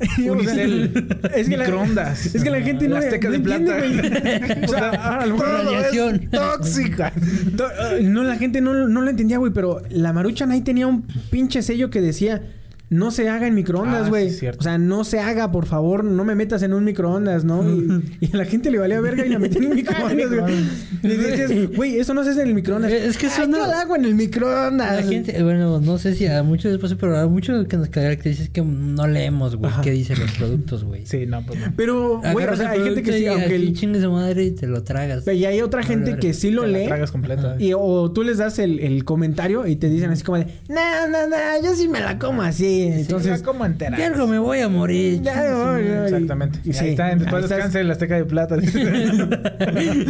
O 0.00 0.04
sea, 0.22 0.32
Unicel. 0.32 1.08
es 1.34 1.48
que 1.48 1.56
la- 1.56 1.64
microondas. 1.64 2.34
es 2.34 2.42
que 2.44 2.50
la 2.50 2.60
gente 2.60 2.86
no. 2.88 2.94
La 2.94 3.00
azteca 3.00 3.28
no 3.28 3.32
de 3.32 3.36
entiende, 3.38 3.72
plata. 3.72 4.48
güey. 4.48 4.64
O 4.64 4.68
sea, 4.68 4.90
a 4.90 5.26
lo 5.26 5.34
mejor- 5.36 5.48
Radiación. 5.64 6.28
Tóxica. 6.30 7.12
Eh, 7.16 8.02
No, 8.02 8.22
la 8.22 8.36
gente 8.36 8.60
no, 8.60 8.74
no 8.86 9.00
lo 9.00 9.10
entendía, 9.10 9.38
güey, 9.38 9.52
pero 9.52 9.82
la 9.90 10.12
Maruchan 10.12 10.50
ahí 10.52 10.60
tenía 10.60 10.86
un 10.86 11.02
pinche 11.30 11.62
sello 11.62 11.90
que 11.90 12.00
decía. 12.00 12.42
No 12.90 13.10
se 13.10 13.28
haga 13.28 13.46
en 13.46 13.54
microondas, 13.54 14.06
Ah, 14.06 14.08
güey. 14.08 14.30
sí, 14.30 14.38
cierto. 14.38 14.60
o 14.60 14.62
sea, 14.62 14.78
no 14.78 15.04
se 15.04 15.20
haga, 15.20 15.52
por 15.52 15.66
favor, 15.66 16.04
no 16.04 16.24
me 16.24 16.34
metas 16.34 16.62
en 16.62 16.72
un 16.72 16.84
microondas, 16.84 17.44
¿no? 17.44 17.62
Y, 17.68 18.02
y 18.20 18.30
a 18.32 18.36
la 18.38 18.44
gente 18.46 18.70
le 18.70 18.78
valía 18.78 19.00
verga 19.00 19.26
y 19.26 19.28
la 19.28 19.38
metía 19.38 19.58
en 19.60 19.66
un 19.68 19.74
microondas, 19.76 20.30
güey. 20.30 20.54
Y 21.02 21.08
dices, 21.08 21.76
güey, 21.76 21.98
eso 21.98 22.14
no 22.14 22.24
se 22.24 22.30
hace 22.30 22.42
en 22.42 22.48
el 22.48 22.54
microondas. 22.54 22.90
Es 22.90 23.18
que 23.18 23.26
eso 23.26 23.42
Ay, 23.42 23.48
no- 23.48 23.62
hago 23.62 23.94
en 23.96 24.04
el 24.06 24.14
microondas. 24.14 24.96
La 24.96 25.02
gente, 25.02 25.42
bueno, 25.42 25.80
no 25.80 25.98
sé 25.98 26.14
si 26.14 26.26
a 26.26 26.42
muchos 26.42 26.70
después, 26.72 26.94
pero 26.98 27.18
a 27.18 27.26
muchos 27.26 27.66
que 27.68 27.76
nos 27.76 27.88
caracteriza 27.90 28.44
es 28.44 28.48
que 28.50 28.62
no 28.62 29.06
leemos, 29.06 29.56
güey, 29.56 29.70
qué 29.82 29.90
dicen 29.90 30.18
los 30.20 30.30
productos, 30.32 30.84
güey. 30.84 31.04
Sí, 31.06 31.26
no, 31.26 31.44
pues 31.44 31.60
no. 31.60 31.66
Pero, 31.76 32.20
güey, 32.32 32.46
o 32.46 32.56
sea, 32.56 32.74
el 32.74 32.80
hay 32.80 32.86
gente 32.86 33.02
que 33.02 33.12
sí, 33.18 33.26
aunque 33.26 33.54
el- 33.56 33.74
chingue 33.74 34.00
su 34.00 34.10
madre 34.10 34.44
y 34.44 34.50
te 34.52 34.66
lo 34.66 34.82
tragas. 34.82 35.26
Y 35.28 35.44
hay 35.44 35.60
otra 35.60 35.82
gente 35.82 36.16
que 36.16 36.32
sí 36.32 36.50
lo 36.50 36.62
Te 36.62 36.68
lee. 36.68 36.86
tragas 36.86 37.10
completa. 37.12 37.56
Y, 37.58 37.72
o 37.74 38.10
tú 38.12 38.22
les 38.22 38.38
das 38.38 38.58
el, 38.58 38.78
el 38.80 39.04
comentario 39.04 39.66
y 39.66 39.76
te 39.76 39.88
dicen 39.90 40.10
así 40.10 40.22
como 40.24 40.38
de, 40.38 40.46
no, 40.68 41.06
no, 41.10 41.26
no, 41.28 41.36
yo 41.62 41.74
sí 41.74 41.86
me 41.88 42.00
la 42.00 42.18
como 42.18 42.40
así. 42.42 42.77
Entonces, 42.82 43.40
la 43.40 43.44
como 43.44 43.64
algo 43.96 44.26
me 44.26 44.38
voy 44.38 44.60
a 44.60 44.68
morir. 44.68 45.20
ya, 45.22 45.76
Exactamente. 46.04 46.58
y- 46.64 46.72
sí, 46.72 46.84
ahí 46.84 46.90
está, 46.90 47.12
en 47.12 47.18
paz 47.20 47.34
estás. 47.44 47.48
descanse 47.50 47.84
la 47.84 47.92
Azteca 47.92 48.16
de 48.16 48.24
Plata. 48.24 48.56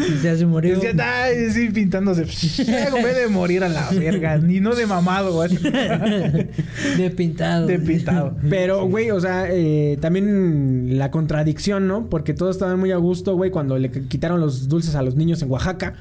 Y 0.09 0.19
se 0.21 0.31
hace 0.31 0.47
morir. 0.47 0.79
Decía, 0.79 0.95
ay, 1.23 1.51
sí, 1.51 1.69
pintándose. 1.71 2.25
Ya 2.65 2.91
me 2.91 3.13
de 3.15 3.29
morir 3.29 3.65
a 3.65 3.69
la 3.69 3.89
verga. 3.91 4.39
Ni 4.39 4.61
no 4.61 4.75
de 4.75 4.87
mamado, 4.87 5.33
güey. 5.35 5.57
De 5.57 7.11
pintado. 7.17 7.67
De 7.67 7.79
pintado. 7.79 8.37
Pero, 8.49 8.87
güey, 8.87 9.11
o 9.11 9.21
sea, 9.21 9.47
eh, 9.51 9.97
también 10.01 10.99
la 10.99 11.11
contradicción, 11.11 11.87
¿no? 11.87 12.09
Porque 12.09 12.35
todos 12.35 12.57
estaban 12.57 12.79
muy 12.79 12.93
a 12.93 12.97
gusto, 12.97 13.35
güey, 13.37 13.51
cuando 13.51 13.79
le 13.79 13.91
quitaron 13.91 14.41
los 14.41 14.69
dulces 14.69 14.95
a 14.95 15.03
los 15.03 15.17
niños 15.17 15.43
en 15.43 15.51
Oaxaca. 15.51 15.95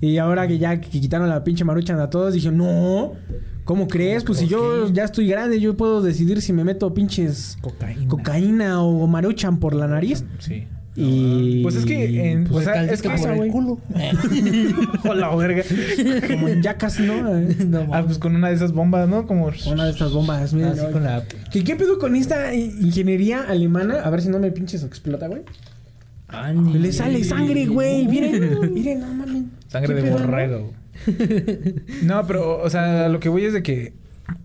Y 0.00 0.18
ahora 0.18 0.46
que 0.46 0.58
ya 0.58 0.80
que 0.80 0.88
quitaron 1.00 1.28
la 1.28 1.42
pinche 1.44 1.64
maruchan 1.64 1.98
a 2.00 2.10
todos, 2.10 2.34
dije, 2.34 2.50
no, 2.50 3.12
¿cómo 3.64 3.88
crees? 3.88 4.24
Pues 4.24 4.38
si 4.38 4.46
yo 4.46 4.88
ya 4.92 5.04
estoy 5.04 5.26
grande, 5.28 5.58
yo 5.60 5.76
puedo 5.76 6.02
decidir 6.02 6.42
si 6.42 6.52
me 6.52 6.64
meto 6.64 6.92
pinches 6.94 7.56
Cocaína. 7.62 8.08
cocaína 8.08 8.82
o 8.82 9.06
maruchan 9.06 9.58
por 9.58 9.74
la 9.74 9.86
nariz. 9.88 10.24
Sí. 10.38 10.66
Y. 10.98 11.62
Pues 11.62 11.74
es 11.76 11.84
que 11.84 12.30
en- 12.32 12.44
pues, 12.44 12.66
o 12.66 12.70
sea, 12.72 12.82
es 12.84 13.02
que 13.02 13.10
por 13.10 13.30
el 13.44 13.50
culo. 13.52 13.78
Hola, 15.08 15.34
verga. 15.36 15.62
como 16.26 16.48
en 16.48 16.62
yacas, 16.62 16.98
¿no? 17.00 17.36
Eh, 17.38 17.54
no, 17.66 17.86
Ah, 17.92 18.02
pues 18.04 18.16
con 18.18 18.34
una 18.34 18.48
de 18.48 18.54
esas 18.54 18.72
bombas, 18.72 19.06
¿no? 19.08 19.26
Como. 19.26 19.50
Una 19.70 19.84
de 19.84 19.90
estas 19.90 20.12
bombas. 20.12 20.52
mira, 20.54 20.70
Así 20.70 20.80
¿no? 20.82 20.90
con 20.92 21.04
la... 21.04 21.22
¿Qué, 21.52 21.64
¿Qué 21.64 21.76
pedo 21.76 21.98
con 21.98 22.16
esta 22.16 22.54
ingeniería 22.54 23.42
alemana? 23.42 23.96
A 24.04 24.10
ver 24.10 24.22
si 24.22 24.28
no 24.30 24.38
me 24.38 24.50
pinches 24.52 24.84
explota, 24.84 25.28
güey. 25.28 25.42
Le 26.72 26.92
sale 26.92 27.22
sangre, 27.24 27.66
güey. 27.66 28.06
Miren, 28.08 28.72
miren, 28.74 29.00
no 29.00 29.14
mames. 29.14 29.44
Sangre 29.68 29.94
¿Qué 29.94 30.02
de 30.02 30.10
borrego. 30.10 30.72
No, 32.02 32.26
pero, 32.26 32.58
o 32.62 32.70
sea, 32.70 33.08
lo 33.08 33.20
que 33.20 33.28
voy 33.28 33.44
es 33.44 33.52
de 33.52 33.62
que. 33.62 33.94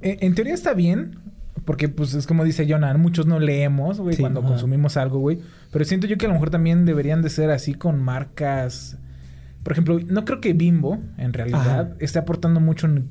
En, 0.01 0.17
en 0.21 0.35
teoría 0.35 0.53
está 0.53 0.73
bien. 0.73 1.17
Porque, 1.65 1.89
pues, 1.89 2.15
es 2.15 2.25
como 2.25 2.43
dice 2.43 2.65
Jonah, 2.67 2.97
muchos 2.97 3.27
no 3.27 3.39
leemos, 3.39 3.99
güey, 3.99 4.15
Sí, 4.15 4.21
cuando 4.21 4.39
ajá. 4.39 4.49
consumimos 4.49 4.97
algo, 4.97 5.19
güey. 5.19 5.39
Pero 5.71 5.85
siento 5.85 6.07
yo 6.07 6.17
que 6.17 6.25
a 6.25 6.29
lo 6.29 6.33
mejor 6.33 6.49
también 6.49 6.85
deberían 6.85 7.21
de 7.21 7.29
ser 7.29 7.51
así 7.51 7.75
con 7.75 8.01
marcas. 8.01 8.97
Por 9.63 9.73
ejemplo, 9.73 9.99
no 10.07 10.25
creo 10.25 10.41
que 10.41 10.53
Bimbo, 10.53 10.97
en 11.19 11.33
realidad, 11.33 11.61
Ajá. 11.81 11.89
esté 11.99 12.17
aportando 12.17 12.59
mucho 12.59 12.87
nu- 12.87 13.05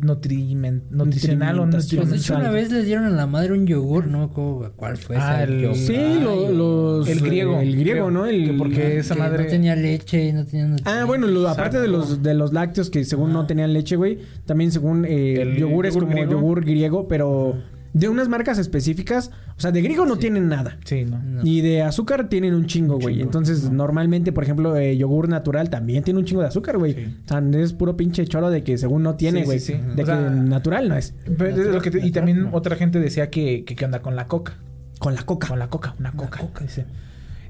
nutrimen- 0.00 0.82
nutricional 0.90 1.58
o 1.60 1.66
Nutrimentación. 1.66 2.00
Pues 2.02 2.10
de 2.10 2.16
hecho 2.18 2.36
una 2.36 2.50
vez 2.50 2.70
les 2.72 2.84
dieron 2.86 3.04
a 3.04 3.10
la 3.10 3.26
madre 3.26 3.52
un 3.52 3.66
yogur, 3.66 4.06
no 4.06 4.30
cuál 4.76 4.96
fue 4.96 5.16
Ah, 5.18 5.42
ese 5.42 5.52
el- 5.52 5.60
yogur. 5.62 5.76
Sí, 5.76 5.94
Ay, 5.96 6.20
lo- 6.22 6.50
los. 6.52 7.08
El 7.08 7.20
griego. 7.20 7.60
El 7.60 7.76
griego, 7.76 8.10
¿no? 8.10 8.26
El, 8.26 8.46
que 8.46 8.52
porque 8.54 8.98
esa 8.98 9.14
que 9.14 9.20
madre. 9.20 9.44
no 9.44 9.50
tenía 9.50 9.76
leche 9.76 10.28
y 10.28 10.32
no 10.32 10.44
tenía 10.46 10.76
Ah, 10.84 11.04
bueno, 11.06 11.26
lo- 11.26 11.48
aparte 11.48 11.80
de 11.80 11.88
los, 11.88 12.22
de 12.22 12.34
los 12.34 12.52
lácteos 12.52 12.90
que 12.90 13.04
según 13.04 13.32
no 13.32 13.46
tenían 13.46 13.72
leche, 13.72 13.96
güey, 13.96 14.18
también 14.46 14.72
según 14.72 15.04
eh, 15.04 15.40
El 15.42 15.56
yogures 15.56 15.94
yogur 15.94 16.08
como 16.08 16.14
griego. 16.16 16.32
yogur 16.32 16.64
griego, 16.64 17.08
pero 17.08 17.54
de 17.92 18.08
unas 18.08 18.28
marcas 18.28 18.58
específicas, 18.58 19.30
o 19.56 19.60
sea, 19.60 19.72
de 19.72 19.82
griego 19.82 20.06
no 20.06 20.16
tienen 20.16 20.48
nada. 20.48 20.78
Sí, 20.84 21.04
¿no? 21.04 21.18
No. 21.18 21.40
Y 21.44 21.60
de 21.60 21.82
azúcar 21.82 22.28
tienen 22.28 22.54
un 22.54 22.66
chingo, 22.66 22.98
güey. 23.00 23.20
Entonces, 23.20 23.70
normalmente, 23.70 24.30
por 24.32 24.44
ejemplo, 24.44 24.76
eh, 24.76 24.96
yogur 24.96 25.28
natural 25.28 25.70
también 25.70 26.04
tiene 26.04 26.20
un 26.20 26.24
chingo 26.24 26.40
de 26.42 26.48
azúcar, 26.48 26.78
güey. 26.78 26.94
Sí. 26.94 27.16
O 27.24 27.28
sea, 27.28 27.42
es 27.60 27.72
puro 27.72 27.96
pinche 27.96 28.24
choro 28.26 28.48
de 28.50 28.62
que 28.62 28.78
según 28.78 29.02
no 29.02 29.16
tiene, 29.16 29.44
güey. 29.44 29.58
sí, 29.58 29.72
sí. 29.74 29.80
De 29.96 30.02
O 30.02 30.06
que 30.06 30.06
sea, 30.06 30.20
natural 30.30 30.88
no 30.88 30.96
es. 30.96 31.14
Pero 31.36 31.46
es 31.62 31.66
lo 31.66 31.80
que 31.80 31.90
te- 31.90 32.06
y 32.06 32.12
también 32.12 32.48
otra 32.52 32.76
gente 32.76 33.00
decía 33.00 33.28
que, 33.30 33.64
que 33.64 33.74
qué 33.74 33.84
onda 33.84 34.00
con 34.02 34.14
la 34.14 34.26
coca. 34.28 34.58
Con 35.00 35.14
la 35.14 35.22
coca. 35.22 35.48
Con 35.48 35.58
la 35.58 35.68
coca, 35.68 35.94
una 35.98 36.12
coca. 36.12 36.40
dice. 36.60 36.86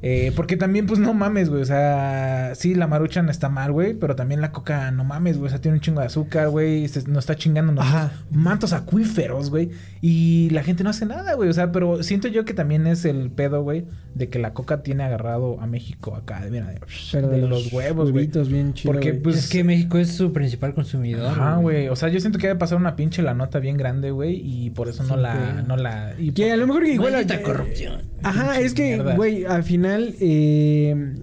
Eh, 0.02 0.33
porque 0.35 0.57
también, 0.57 0.87
pues 0.87 0.99
no 0.99 1.12
mames, 1.12 1.50
güey. 1.50 1.62
O 1.62 1.66
sea, 1.66 2.52
sí, 2.54 2.75
la 2.75 2.87
maruchan 2.87 3.28
está 3.28 3.49
mal, 3.49 3.73
güey. 3.73 3.95
Pero 3.95 4.16
también 4.16 4.40
la 4.40 4.50
coca, 4.52 4.90
no 4.90 5.04
mames, 5.04 5.37
güey. 5.37 5.49
O 5.49 5.50
sea, 5.50 5.61
tiene 5.61 5.76
un 5.76 5.80
chingo 5.80 6.00
de 6.00 6.07
azúcar, 6.07 6.49
güey. 6.49 6.83
Nos 7.07 7.19
está 7.25 7.37
chingando 7.37 7.80
Ajá. 7.80 8.12
mantos 8.30 8.73
acuíferos, 8.73 9.50
güey. 9.50 9.71
Y 10.00 10.49
la 10.50 10.62
gente 10.62 10.85
no 10.85 10.90
hace 10.90 11.04
nada, 11.07 11.35
güey. 11.35 11.49
O 11.49 11.52
sea, 11.52 11.71
pero 11.73 12.02
siento 12.02 12.28
yo 12.28 12.45
que 12.45 12.54
también 12.54 12.87
es 12.87 13.04
el 13.04 13.30
pedo, 13.30 13.62
güey. 13.62 13.85
De 14.14 14.28
que 14.28 14.38
la 14.38 14.54
coca 14.54 14.83
tiene 14.83 15.04
agarrado 15.04 15.61
a 15.61 15.66
México 15.66 16.16
acá. 16.16 16.42
Mira, 16.50 16.66
de, 16.69 16.80
Pero 17.12 17.28
de 17.28 17.38
los 17.42 17.73
huevos, 17.73 18.11
güey. 18.11 18.25
huevitos 18.25 18.49
bien 18.49 18.73
chido, 18.75 18.92
Porque, 18.92 19.14
pues, 19.14 19.37
es 19.37 19.49
que 19.49 19.64
México 19.64 19.99
es 19.99 20.12
su 20.12 20.33
principal 20.33 20.75
consumidor. 20.75 21.26
Ajá, 21.26 21.57
güey. 21.57 21.88
O 21.88 21.97
sea, 21.97 22.09
yo 22.09 22.21
siento 22.21 22.38
que 22.38 22.47
debe 22.47 22.59
pasar 22.59 22.78
una 22.78 22.97
pinche 22.97 23.23
la 23.23 23.35
nota 23.35 23.59
bien 23.59 23.76
grande, 23.76 24.11
güey. 24.11 24.40
Y 24.42 24.71
por 24.71 24.88
eso 24.88 25.04
no 25.04 25.16
la, 25.16 25.62
no 25.66 25.76
la. 25.76 26.14
y 26.19 26.33
Que 26.33 26.52
a 26.52 26.57
lo 26.57 26.66
mejor 26.66 26.85
que 26.85 26.95
igual... 26.95 27.12
Maldita 27.12 27.35
eh, 27.35 27.42
corrupción. 27.42 28.02
Ajá, 28.23 28.52
Pinche 28.52 28.64
es 28.64 28.75
que, 28.75 28.99
güey, 29.16 29.45
al 29.45 29.62
final, 29.62 29.89
eh, 29.99 31.14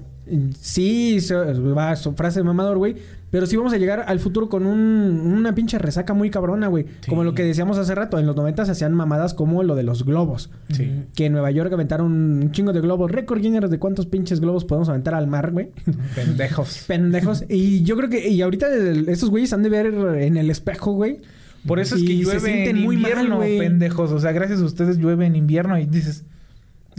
sí, 0.59 1.19
va 1.31 1.95
su 1.95 2.13
frase 2.13 2.39
de 2.39 2.43
mamador, 2.43 2.77
güey. 2.77 2.95
Pero 3.29 3.45
sí 3.45 3.57
vamos 3.57 3.73
a 3.73 3.77
llegar 3.77 4.05
al 4.07 4.19
futuro 4.19 4.47
con 4.47 4.65
un, 4.65 4.79
una 4.79 5.53
pinche 5.53 5.77
resaca 5.77 6.13
muy 6.13 6.29
cabrona, 6.29 6.67
güey. 6.67 6.85
Sí. 7.01 7.09
Como 7.09 7.25
lo 7.25 7.33
que 7.33 7.43
decíamos 7.43 7.77
hace 7.77 7.93
rato, 7.93 8.19
en 8.19 8.25
los 8.25 8.37
90 8.37 8.65
se 8.65 8.71
hacían 8.71 8.93
mamadas 8.93 9.33
como 9.33 9.63
lo 9.63 9.75
de 9.75 9.83
los 9.83 10.05
globos. 10.05 10.49
Sí. 10.71 11.03
Que 11.13 11.25
en 11.25 11.33
Nueva 11.33 11.51
York 11.51 11.71
aventaron 11.73 12.11
un 12.11 12.51
chingo 12.51 12.71
de 12.71 12.79
globos. 12.79 13.11
Récord 13.11 13.41
Guinness 13.41 13.69
de 13.69 13.79
cuántos 13.79 14.05
pinches 14.05 14.39
globos 14.39 14.63
podemos 14.63 14.87
aventar 14.87 15.13
al 15.13 15.27
mar, 15.27 15.51
güey. 15.51 15.71
Pendejos. 16.15 16.85
Pendejos. 16.87 17.43
Y 17.49 17.83
yo 17.83 17.97
creo 17.97 18.09
que... 18.09 18.29
Y 18.29 18.41
ahorita 18.41 18.67
estos 19.07 19.29
güeyes 19.29 19.51
han 19.51 19.63
de 19.63 19.69
ver 19.69 19.87
en 19.87 20.37
el 20.37 20.49
espejo, 20.49 20.93
güey. 20.93 21.19
Por 21.65 21.79
eso 21.79 21.95
es 21.95 22.03
que 22.03 22.07
se 22.07 22.13
llueve 22.23 22.39
sienten 22.39 22.77
en 22.77 22.83
muy 22.83 22.95
mal, 22.95 23.11
invierno, 23.11 23.39
pendejos. 23.39 24.11
O 24.11 24.19
sea, 24.19 24.31
gracias 24.31 24.61
a 24.61 24.65
ustedes 24.65 24.97
llueve 24.97 25.25
en 25.25 25.35
invierno 25.35 25.77
y 25.77 25.85
dices, 25.85 26.23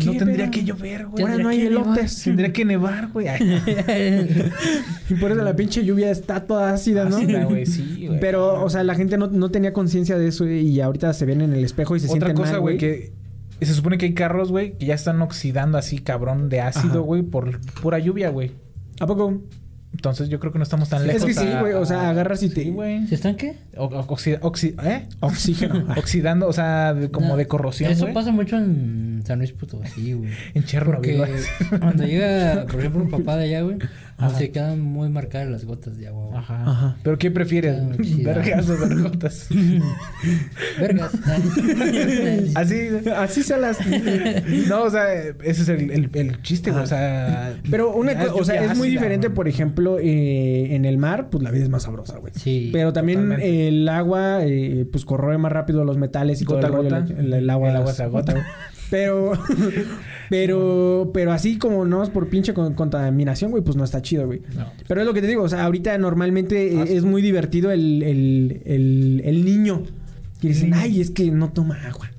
no 0.04 0.12
¿Qué 0.12 0.18
tendría 0.18 0.50
que 0.50 0.64
llover, 0.64 1.06
güey. 1.06 1.24
Ahora 1.24 1.38
no 1.38 1.48
hay 1.48 1.62
elotes. 1.62 2.22
Tendría 2.22 2.52
que 2.52 2.64
nevar, 2.64 3.10
güey. 3.12 3.26
Y 5.10 5.14
por 5.14 5.32
eso 5.32 5.42
la 5.42 5.56
pinche 5.56 5.84
lluvia 5.84 6.10
está 6.10 6.44
toda 6.46 6.72
ácida, 6.72 7.06
¿no? 7.06 7.16
ácida, 7.16 7.44
güey, 7.44 7.64
sí, 7.64 8.06
güey. 8.06 8.20
Pero, 8.20 8.62
o 8.62 8.68
sea, 8.68 8.84
la 8.84 8.94
gente 8.94 9.16
no, 9.16 9.28
no 9.28 9.50
tenía 9.50 9.72
conciencia 9.72 10.18
de 10.18 10.28
eso 10.28 10.46
y 10.46 10.80
ahorita 10.80 11.12
se 11.14 11.24
ven 11.24 11.40
en 11.40 11.54
el 11.54 11.64
espejo 11.64 11.96
y 11.96 12.00
se 12.00 12.06
Otra 12.06 12.18
sienten 12.18 12.36
cosa, 12.36 12.52
mal, 12.52 12.60
güey, 12.60 12.76
que 12.76 13.12
se 13.60 13.74
supone 13.74 13.98
que 13.98 14.06
hay 14.06 14.14
carros, 14.14 14.50
güey, 14.50 14.76
que 14.76 14.86
ya 14.86 14.94
están 14.94 15.20
oxidando 15.22 15.78
así, 15.78 15.98
cabrón, 15.98 16.48
de 16.48 16.60
ácido, 16.60 17.02
güey, 17.02 17.22
por 17.22 17.58
pura 17.80 17.98
lluvia, 17.98 18.28
güey. 18.30 18.52
¿A 19.00 19.06
poco? 19.06 19.42
Entonces 19.92 20.28
yo 20.28 20.38
creo 20.38 20.52
que 20.52 20.58
no 20.58 20.62
estamos 20.64 20.88
tan 20.88 21.00
Es 21.02 21.06
lejos. 21.06 21.24
que 21.24 21.34
sí, 21.34 21.46
güey, 21.60 21.72
o 21.72 21.84
sea, 21.86 22.02
a- 22.02 22.10
agarras 22.10 22.42
y 22.42 22.50
te- 22.50 22.62
Sí, 22.64 22.70
güey. 22.70 23.06
¿Se 23.08 23.14
están 23.14 23.36
qué? 23.36 23.56
O- 23.76 23.88
oxi- 23.88 24.38
oxi- 24.40 24.74
¿Eh? 24.84 25.06
Oxígeno. 25.20 25.86
Oxidando, 25.96 26.46
o 26.46 26.52
sea, 26.52 26.94
de- 26.94 27.10
como 27.10 27.28
No, 27.28 27.36
de 27.36 27.46
corrosión, 27.48 27.90
Eso 27.90 28.06
pasa 28.12 28.30
mucho 28.30 28.56
en 28.58 29.22
San 29.26 29.38
Luis 29.38 29.52
Potosí, 29.52 30.12
güey. 30.12 30.30
En 30.54 30.64
Chernobyl. 30.64 31.16
Porque 31.16 31.32
güey. 31.70 31.80
cuando 31.80 32.04
llega, 32.04 32.66
por 32.70 32.80
ejemplo, 32.80 33.02
un 33.02 33.10
papá 33.10 33.36
de 33.36 33.44
allá, 33.44 33.62
güey, 33.62 33.78
Ajá. 34.26 34.36
se 34.38 34.50
quedan 34.50 34.80
muy 34.80 35.08
marcadas 35.10 35.48
las 35.48 35.64
gotas 35.64 35.96
de 35.96 36.08
agua, 36.08 36.26
güey. 36.26 36.38
Ajá. 36.38 36.62
Ajá. 36.70 36.96
¿Pero 37.04 37.18
qué 37.18 37.30
prefieres? 37.30 37.76
Ah, 37.80 37.88
oxidado. 37.94 38.40
¿Vergas 38.40 38.68
o 38.70 38.76
vergotas? 38.78 39.48
Vergas. 40.80 41.12
Así. 42.54 42.88
Así 43.16 43.42
se 43.42 43.56
las... 43.58 43.78
No, 44.68 44.82
o 44.82 44.90
sea, 44.90 45.14
ese 45.14 45.62
es 45.62 45.68
el, 45.68 45.90
el, 45.90 46.10
el 46.14 46.42
chiste, 46.42 46.70
güey. 46.70 46.82
O 46.82 46.86
sea. 46.86 47.54
Pero 47.70 47.94
una 47.94 48.12
ya 48.12 48.26
co- 48.28 48.38
o 48.40 48.44
sea, 48.44 48.64
es 48.64 48.76
muy 48.76 48.88
diferente, 48.88 49.30
por 49.30 49.48
ejemplo, 49.48 49.98
eh, 50.00 50.74
en 50.74 50.84
el 50.84 50.98
mar, 50.98 51.28
pues 51.30 51.42
la 51.44 51.50
vida 51.50 51.64
es 51.64 51.70
más 51.70 51.84
sabrosa, 51.84 52.18
güey. 52.18 52.32
Sí. 52.34 52.70
Pero 52.72 52.92
también 52.92 53.32
el 53.40 53.88
agua, 53.88 54.40
eh, 54.42 54.86
pues 54.90 55.04
corroe 55.04 55.38
más 55.38 55.52
rápido 55.52 55.84
los 55.84 55.96
metales 55.96 56.42
y 56.42 56.44
Gota 56.44 56.68
todo 56.68 56.80
el, 56.82 56.90
rollo, 56.90 57.00
gota. 57.02 57.20
el, 57.20 57.32
el 57.32 57.50
agua, 57.50 57.70
El 57.70 57.76
agua 57.76 57.92
se 57.92 58.02
agota. 58.02 58.32
güey. 58.32 58.44
Pero, 58.90 59.32
pero, 60.30 61.10
pero 61.14 61.32
así 61.32 61.58
como 61.58 61.84
no 61.84 62.02
es 62.02 62.10
por 62.10 62.28
pinche 62.28 62.54
con- 62.54 62.74
contaminación, 62.74 63.50
güey, 63.50 63.62
pues 63.62 63.76
no 63.76 63.84
está 63.84 64.02
chido, 64.02 64.26
güey. 64.26 64.42
No. 64.56 64.66
Pero 64.86 65.00
es 65.00 65.06
lo 65.06 65.14
que 65.14 65.20
te 65.20 65.26
digo, 65.26 65.42
o 65.42 65.48
sea, 65.48 65.64
ahorita 65.64 65.96
normalmente 65.98 66.78
Ah, 66.80 66.84
sí. 66.86 66.94
es 66.94 67.04
muy 67.04 67.22
divertido 67.22 67.70
el, 67.70 68.02
el, 68.02 68.62
el, 68.64 69.22
el 69.24 69.44
niño. 69.44 69.82
Que 70.40 70.48
dicen, 70.48 70.70
niño. 70.70 70.80
ay, 70.82 71.00
es 71.00 71.10
que 71.10 71.30
no 71.30 71.50
toma 71.50 71.78
agua. 71.86 72.10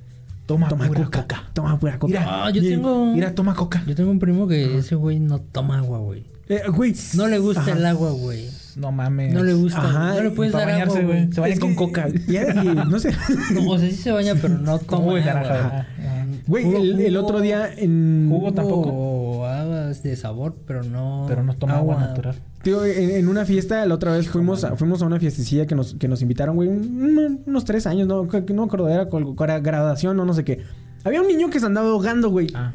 Toma, 0.45 0.67
Toma 0.67 0.87
pura 0.87 1.03
coca. 1.05 1.21
coca. 1.21 1.43
Toma 1.53 1.79
pura 1.79 1.99
coca. 1.99 2.07
Mira, 2.11 2.45
Ah, 2.45 2.49
yo 2.49 2.61
tengo. 2.61 3.13
Mira, 3.13 3.35
toma 3.35 3.53
coca. 3.53 3.83
Yo 3.85 3.93
tengo 3.95 4.09
un 4.09 4.17
primo 4.19 4.47
que 4.47 4.79
ese 4.79 4.95
güey 4.95 5.19
no 5.19 5.39
toma 5.39 5.77
agua, 5.77 5.99
güey. 5.99 6.23
Eh, 6.47 6.61
güey. 6.73 6.95
No 7.13 7.27
le 7.27 7.37
gusta 7.37 7.61
Ajá. 7.61 7.73
el 7.73 7.85
agua, 7.85 8.09
güey. 8.11 8.49
No 8.75 8.91
mames. 8.91 9.31
No 9.31 9.43
le 9.43 9.53
gusta. 9.53 9.79
Ajá, 9.79 10.15
no 10.15 10.23
le 10.23 10.31
puedes 10.31 10.51
dar 10.51 10.63
agua, 10.63 10.73
bañarse, 10.73 11.03
güey. 11.03 11.21
güey. 11.25 11.33
Se 11.33 11.41
baña 11.41 11.53
Es 11.53 11.59
con 11.59 11.69
que- 11.69 11.75
coca. 11.75 12.07
Ya, 12.27 12.63
y 12.63 12.67
no 12.89 12.99
sé. 12.99 13.11
No, 13.53 13.69
o 13.69 13.77
sea, 13.77 13.87
sí 13.91 13.95
se 13.95 14.11
baña, 14.11 14.33
pero 14.41 14.57
no 14.57 14.79
Con 14.87 14.87
toma 14.87 15.19
agua. 15.19 15.19
Ajá. 15.19 15.87
Ajá. 15.99 16.18
Güey, 16.47 17.05
el, 17.05 17.17
otro 17.17 17.41
día 17.41 17.69
en... 17.75 18.27
Jugo 18.29 18.53
tampoco. 18.53 19.45
Habas 19.45 20.03
de 20.03 20.15
sabor, 20.15 20.55
pero 20.65 20.83
no. 20.83 21.25
Pero 21.27 21.43
no 21.43 21.55
toma 21.55 21.77
agua, 21.77 21.99
natural. 21.99 22.35
Tío, 22.63 22.83
en, 22.85 23.11
en 23.11 23.27
una 23.27 23.45
fiesta, 23.45 23.85
la 23.85 23.95
otra 23.95 24.11
vez 24.11 24.27
fuimos 24.27 24.63
a, 24.63 24.75
fuimos 24.75 25.01
a 25.01 25.05
una 25.05 25.19
fiestecilla 25.19 25.65
que 25.65 25.75
nos, 25.75 25.93
que 25.95 26.07
nos 26.07 26.21
invitaron, 26.21 26.55
güey, 26.55 26.67
un- 26.67 27.41
unos 27.45 27.63
tres 27.65 27.87
años, 27.87 28.07
no, 28.07 28.23
no 28.25 28.31
me 28.31 28.63
acuerdo, 28.63 28.89
era 28.89 29.07
era 29.43 29.59
graduación 29.59 30.19
o 30.19 30.25
no 30.25 30.33
sé 30.33 30.43
qué. 30.43 30.63
Había 31.03 31.21
un 31.21 31.27
niño 31.27 31.49
que 31.49 31.59
se 31.59 31.65
andaba 31.65 31.87
ahogando, 31.89 32.29
güey. 32.29 32.47
Ah. 32.53 32.73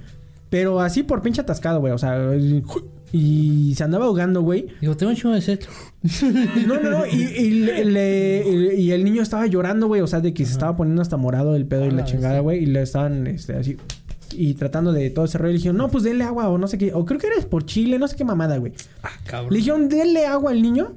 Pero 0.49 0.81
así 0.81 1.03
por 1.03 1.21
pinche 1.21 1.41
atascado, 1.41 1.81
güey. 1.81 1.93
O 1.93 1.99
sea, 1.99 2.17
y 3.17 3.75
se 3.77 3.85
andaba 3.85 4.07
ahogando, 4.07 4.43
güey. 4.43 4.67
Digo, 4.81 4.97
tengo 4.97 5.11
un 5.11 5.17
chingo 5.17 5.35
de 5.35 5.41
sed. 5.41 5.61
No, 6.67 6.81
no, 6.81 6.91
no. 6.91 7.07
Y, 7.07 7.13
y 7.23 7.51
le- 7.61 7.85
le- 7.85 8.75
y 8.77 8.91
el 8.91 9.05
niño 9.05 9.23
estaba 9.23 9.47
llorando, 9.47 9.87
güey. 9.87 10.01
O 10.03 10.07
sea, 10.07 10.21
de 10.21 10.35
que 10.35 10.45
se 10.45 10.53
estaba 10.53 10.77
poniendo 10.77 11.01
hasta 11.01 11.17
morado 11.17 11.55
el 11.55 11.65
pedo 11.65 11.85
y 11.87 11.91
Ah, 11.91 11.93
la 11.93 12.05
chingada, 12.05 12.37
sí. 12.39 12.43
güey. 12.43 12.63
Y 12.65 12.67
le 12.67 12.83
estaban, 12.83 13.27
este, 13.29 13.55
así. 13.55 13.77
Y 14.33 14.55
tratando 14.55 14.93
de 14.93 15.11
todo 15.11 15.27
ese 15.27 15.39
rollo. 15.39 15.53
Le 15.53 15.59
dijeron, 15.59 15.77
no, 15.77 15.89
pues 15.91 16.03
denle 16.03 16.25
agua 16.25 16.49
o 16.49 16.59
no 16.59 16.67
sé 16.67 16.77
qué. 16.77 16.93
O 16.93 17.05
creo 17.05 17.21
que 17.21 17.29
era 17.29 17.37
por 17.49 17.65
Chile, 17.65 17.99
no 18.01 18.09
sé 18.09 18.17
qué 18.17 18.25
mamada, 18.25 18.57
güey. 18.59 18.73
Ah, 19.05 19.11
cabrón. 19.25 19.53
Le 19.53 19.59
dijeron, 19.59 19.89
denle 19.89 20.27
agua 20.27 20.51
al 20.51 20.61
niño. 20.61 20.95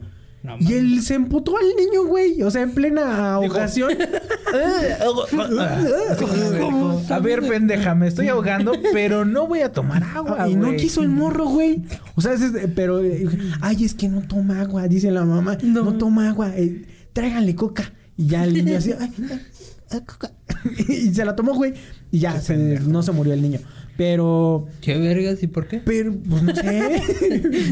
No, 0.47 0.55
Y 0.61 0.73
él 0.73 1.01
se 1.01 1.15
emputó 1.15 1.57
al 1.57 1.65
niño, 1.77 2.05
güey. 2.05 2.41
O 2.41 2.49
sea, 2.49 2.61
en 2.61 2.71
plena 2.71 3.33
ahogación. 3.33 3.91
A 7.09 7.19
ver, 7.19 7.41
pendeja, 7.47 7.95
me 7.95 8.07
estoy 8.07 8.27
ahogando, 8.29 8.73
pero 8.93 9.25
no 9.25 9.47
voy 9.47 9.59
a 9.59 9.71
tomar 9.71 10.03
agua. 10.03 10.37
Ah, 10.39 10.49
y 10.49 10.55
no 10.55 10.67
güey. 10.67 10.77
quiso 10.77 11.01
el 11.01 11.09
morro, 11.09 11.45
güey. 11.47 11.81
O 12.15 12.21
sea, 12.21 12.33
es- 12.33 12.41
pero... 12.75 13.03
eh, 13.03 13.27
ay, 13.61 13.83
es 13.83 13.93
que 13.93 14.07
no 14.07 14.21
toma 14.21 14.61
agua, 14.61 14.87
dice 14.87 15.11
la 15.11 15.25
mamá. 15.25 15.57
No, 15.63 15.93
toma 15.97 16.29
agua. 16.29 16.51
eh, 16.55 16.85
tráiganle 17.13 17.55
coca. 17.55 17.91
Y 18.15 18.27
ya 18.27 18.43
el 18.45 18.53
niño 18.53 18.77
así... 18.77 18.93
ay, 18.97 19.11
ay, 19.29 19.41
ay, 19.91 20.01
coca. 20.05 20.31
y 20.87 21.13
se 21.13 21.25
la 21.25 21.35
tomó, 21.35 21.53
güey. 21.53 21.73
Y 22.11 22.19
ya, 22.19 22.39
se- 22.39 22.79
no 22.79 23.03
se 23.03 23.11
murió 23.11 23.33
el 23.33 23.41
niño. 23.41 23.59
Pero... 23.97 24.67
¿Qué 24.81 24.97
vergas 24.97 25.41
y 25.41 25.47
por 25.47 25.67
qué? 25.67 25.81
Pero, 25.83 26.13
pues 26.29 26.43
no 26.43 26.55
sé. 26.55 27.01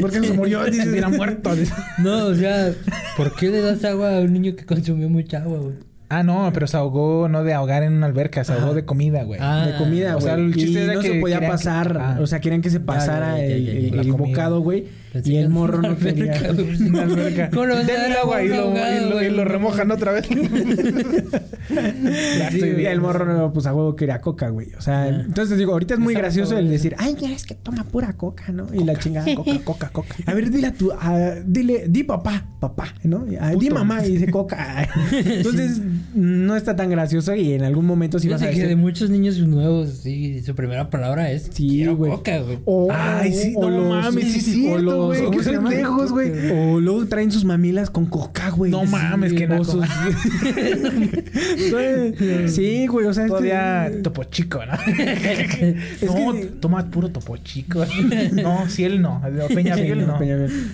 ¿Por 0.00 0.10
qué 0.10 0.20
no 0.20 0.26
se 0.26 0.32
murió? 0.32 0.64
Se 0.64 0.72
Dice, 0.72 0.90
hubiera 0.90 1.08
muerto. 1.08 1.50
No, 1.98 2.26
o 2.26 2.34
sea, 2.34 2.74
¿por 3.16 3.34
qué 3.36 3.48
le 3.48 3.60
das 3.60 3.84
agua 3.84 4.18
a 4.18 4.20
un 4.20 4.32
niño 4.32 4.56
que 4.56 4.66
consumió 4.66 5.08
mucha 5.08 5.42
agua, 5.42 5.58
güey? 5.58 5.76
Ah, 6.08 6.22
no, 6.22 6.50
pero 6.54 6.66
se 6.68 6.76
ahogó 6.76 7.28
no 7.28 7.42
de 7.42 7.52
ahogar 7.52 7.82
en 7.82 7.92
una 7.94 8.06
alberca, 8.06 8.44
se 8.44 8.52
ahogó 8.52 8.66
Ajá. 8.66 8.74
de 8.74 8.84
comida, 8.84 9.24
güey. 9.24 9.40
Ah, 9.42 9.66
de 9.66 9.76
comida, 9.76 10.10
o 10.16 10.20
güey. 10.20 10.24
sea, 10.24 10.34
el 10.34 10.54
chiste 10.54 10.70
y 10.80 10.82
era 10.84 10.94
no 10.94 11.00
que 11.00 11.08
se 11.08 11.20
podía 11.20 11.40
que- 11.40 11.48
pasar, 11.48 11.98
ah. 12.00 12.18
o 12.20 12.26
sea, 12.28 12.40
querían 12.40 12.62
que 12.62 12.70
se 12.70 12.78
pasara 12.78 13.38
ya, 13.38 13.46
ya, 13.48 13.54
el, 13.56 13.90
ya, 13.92 14.00
el- 14.02 14.12
bocado, 14.12 14.60
güey. 14.60 14.84
Y 15.24 15.36
el 15.36 15.48
morro 15.48 15.80
no 15.80 15.96
quería. 15.96 16.38
güey. 16.52 16.88
Una 16.88 17.02
alberca. 17.04 17.48
¿Cómo 17.50 17.64
le 17.66 17.74
vas 17.74 17.84
a 17.84 17.86
Denle 17.86 18.18
agua 18.18 18.42
y 18.42 18.48
lo, 18.48 18.54
ahogado, 18.56 18.94
y 18.96 19.00
lo- 19.00 19.06
y 19.08 19.12
güey? 19.12 19.30
lo 19.30 19.44
remojan 19.46 19.90
otra 19.90 20.12
vez. 20.12 20.28
ya 21.70 22.50
Sí, 22.50 22.56
estoy 22.56 22.72
bien. 22.72 22.92
el 22.92 23.00
morro, 23.00 23.24
no, 23.24 23.52
pues 23.52 23.66
a 23.66 23.74
huevo 23.74 23.96
quería 23.96 24.20
coca, 24.20 24.48
güey. 24.50 24.68
O 24.78 24.80
sea, 24.80 25.08
entonces 25.08 25.58
digo, 25.58 25.72
ahorita 25.72 25.94
es 25.94 26.00
muy 26.00 26.12
Exacto, 26.14 26.24
gracioso 26.26 26.58
el 26.58 26.68
decir, 26.70 26.94
ay, 26.98 27.16
ya 27.18 27.32
es 27.32 27.44
que 27.46 27.54
toma 27.54 27.84
pura 27.84 28.12
coca, 28.12 28.52
¿no? 28.52 28.66
Y 28.72 28.84
la 28.84 28.96
chingada. 28.98 29.26
Coca, 29.34 29.50
coca, 29.64 29.88
coca. 29.90 30.14
A 30.26 30.34
ver, 30.34 30.50
dile 30.50 30.68
a 30.68 30.72
tu, 30.74 30.92
a- 30.92 31.34
dile, 31.44 31.86
di 31.88 32.04
papá, 32.04 32.44
papá, 32.60 32.94
¿no? 33.02 33.24
Ah, 33.40 33.52
di 33.58 33.70
mamá 33.70 34.04
y 34.04 34.12
dice 34.12 34.30
coca. 34.30 34.86
Entonces, 35.12 35.80
no 36.14 36.56
está 36.56 36.76
tan 36.76 36.90
gracioso 36.90 37.34
y 37.34 37.52
en 37.52 37.62
algún 37.64 37.86
momento 37.86 38.18
sí 38.18 38.28
vas 38.28 38.36
a 38.42 38.46
Fíjate 38.46 38.54
que 38.54 38.60
decir. 38.62 38.76
de 38.76 38.82
muchos 38.82 39.10
niños 39.10 39.38
nuevos, 39.38 39.90
sí, 40.02 40.42
su 40.42 40.54
primera 40.54 40.90
palabra 40.90 41.30
es 41.30 41.48
Sí, 41.52 41.84
güey. 41.86 42.10
coca, 42.12 42.38
güey. 42.40 42.58
O, 42.64 42.88
Ay, 42.92 43.32
sí, 43.32 43.54
no 43.58 43.88
mames, 43.88 44.32
sí 44.32 44.40
cierto, 44.40 44.76
o 44.76 44.78
los, 45.14 46.10
güey. 46.12 46.50
O 46.52 46.80
luego 46.80 47.06
traen 47.06 47.30
sus 47.30 47.44
mamilas 47.44 47.90
con 47.90 48.06
coca, 48.06 48.50
güey. 48.50 48.70
No 48.70 48.84
mames, 48.84 49.32
qué 49.32 49.44
o 49.46 49.48
naco. 49.48 49.64
sus- 49.64 49.84
Entonces, 51.58 52.54
sí, 52.54 52.86
güey, 52.86 53.06
o 53.06 53.14
sea, 53.14 53.26
Todavía 53.26 53.90
topo 54.02 54.24
chico, 54.24 54.60
¿no? 54.64 54.72
no, 56.32 56.32
que- 56.34 56.46
toma 56.60 56.90
puro 56.90 57.08
topo 57.10 57.36
chico. 57.38 57.84
no, 58.32 58.68
si 58.68 58.84
él 58.84 59.00
no. 59.02 59.20
Peña 59.54 59.74
Sí, 59.76 59.82
Fiel 59.82 60.06
no. 60.06 60.18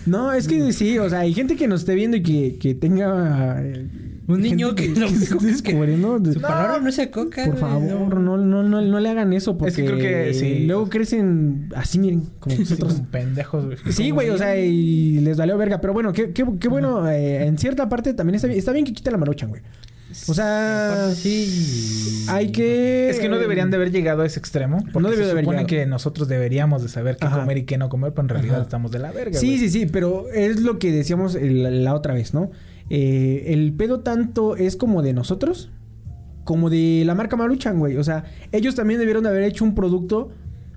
No, 0.07 0.33
es 0.33 0.49
que 0.49 0.73
sí, 0.73 0.99
o 0.99 1.09
sea, 1.09 1.21
hay 1.21 1.35
gente 1.35 1.57
que 1.57 1.69
nos 1.69 1.81
esté 1.81 1.95
viendo 1.95 2.17
y 2.17 2.23
que, 2.23 2.57
que 2.59 2.75
tenga 2.75 3.61
eh, 3.63 3.87
Un 4.29 4.41
niño 4.41 4.75
que 4.75 4.85
gente 4.85 5.01
lo 5.01 5.07
que 5.09 5.15
se 5.15 5.27
coca, 5.35 5.49
esté 5.49 5.71
descubriendo. 5.71 6.33
Su 6.33 6.41
palabra 6.41 6.79
no 6.81 6.93
se 6.93 7.11
coca, 7.11 7.45
Por 7.47 7.57
favor, 7.59 8.21
no, 8.21 8.37
no, 8.37 8.63
no, 8.63 8.81
no 8.83 9.01
le 9.01 9.09
hagan 9.09 9.33
eso 9.33 9.59
porque 9.59 9.71
Es 9.71 9.77
que 9.77 9.85
creo 9.85 9.99
que 9.99 10.33
sí. 10.35 10.61
luego 10.67 10.89
crecen 10.89 11.69
así, 11.75 11.99
miren, 11.99 12.23
como 12.39 12.55
Sí, 12.57 12.63
nosotros. 12.63 12.95
como 12.95 13.09
pendejos, 13.11 13.65
güey. 13.67 13.79
Sí, 13.91 14.11
güey, 14.11 14.31
o 14.31 14.39
sea, 14.39 14.57
y 14.59 15.21
les 15.21 15.37
valió 15.37 15.59
verga. 15.59 15.81
Pero 15.81 15.93
bueno, 15.93 16.13
qué, 16.13 16.31
qué, 16.33 16.45
qué 16.61 16.69
bueno. 16.69 17.09
eh, 17.11 17.45
en 17.47 17.59
cierta 17.59 17.89
parte 17.89 18.15
también 18.15 18.37
está 18.37 18.47
bien, 18.47 18.59
está 18.59 18.73
bien 18.73 18.85
que 18.85 18.93
quite 18.93 19.11
la 19.11 19.19
maruchan, 19.19 19.49
güey. 19.51 19.63
O 20.29 20.35
sea, 20.35 21.11
sí. 21.15 22.27
hay 22.29 22.53
que... 22.53 23.09
Es 23.09 23.19
que 23.19 23.31
no 23.31 23.39
deberían 23.39 23.71
de 23.71 23.77
haber 23.77 23.91
llegado 23.91 24.21
a 24.23 24.27
ese 24.27 24.39
extremo. 24.39 24.79
Porque 24.93 25.01
No 25.01 25.09
debió 25.11 25.25
se 25.25 25.31
haber 25.31 25.45
supone 25.45 25.65
que 25.67 25.87
nosotros 25.87 26.29
deberíamos 26.29 26.83
de 26.83 26.89
saber 26.91 27.17
qué 27.17 27.27
Ajá. 27.27 27.41
comer 27.41 27.57
y 27.59 27.63
qué 27.65 27.79
no 27.79 27.89
comer, 27.89 28.11
pero 28.13 28.25
en 28.25 28.29
realidad 28.29 28.57
Ajá. 28.57 28.63
estamos 28.65 28.91
de 28.93 28.99
la 28.99 29.11
verga, 29.11 29.39
Sí, 29.39 29.47
güey. 29.47 29.59
sí, 29.59 29.69
sí, 29.71 29.87
pero 29.87 30.29
es 30.31 30.61
lo 30.61 30.79
que 30.79 30.93
decíamos 30.93 31.35
el- 31.35 31.83
la 31.83 31.95
otra 31.95 32.13
vez, 32.13 32.35
¿no? 32.35 32.51
Eh, 32.95 33.55
el 33.55 33.73
pedo 33.73 34.01
tanto 34.01 34.55
es 34.55 34.77
como 34.77 35.01
de 35.01 35.15
nosotros 35.15 35.71
como 36.45 36.69
de 36.69 37.05
la 37.07 37.15
marca 37.15 37.37
Maruchan, 37.37 37.79
güey. 37.79 37.97
O 37.97 38.05
sea, 38.05 38.25
ellos 38.51 38.75
también 38.75 39.01
debieron 39.01 39.23
de 39.23 39.31
haber 39.31 39.45
hecho 39.45 39.65
un 39.65 39.75
producto 39.75 40.31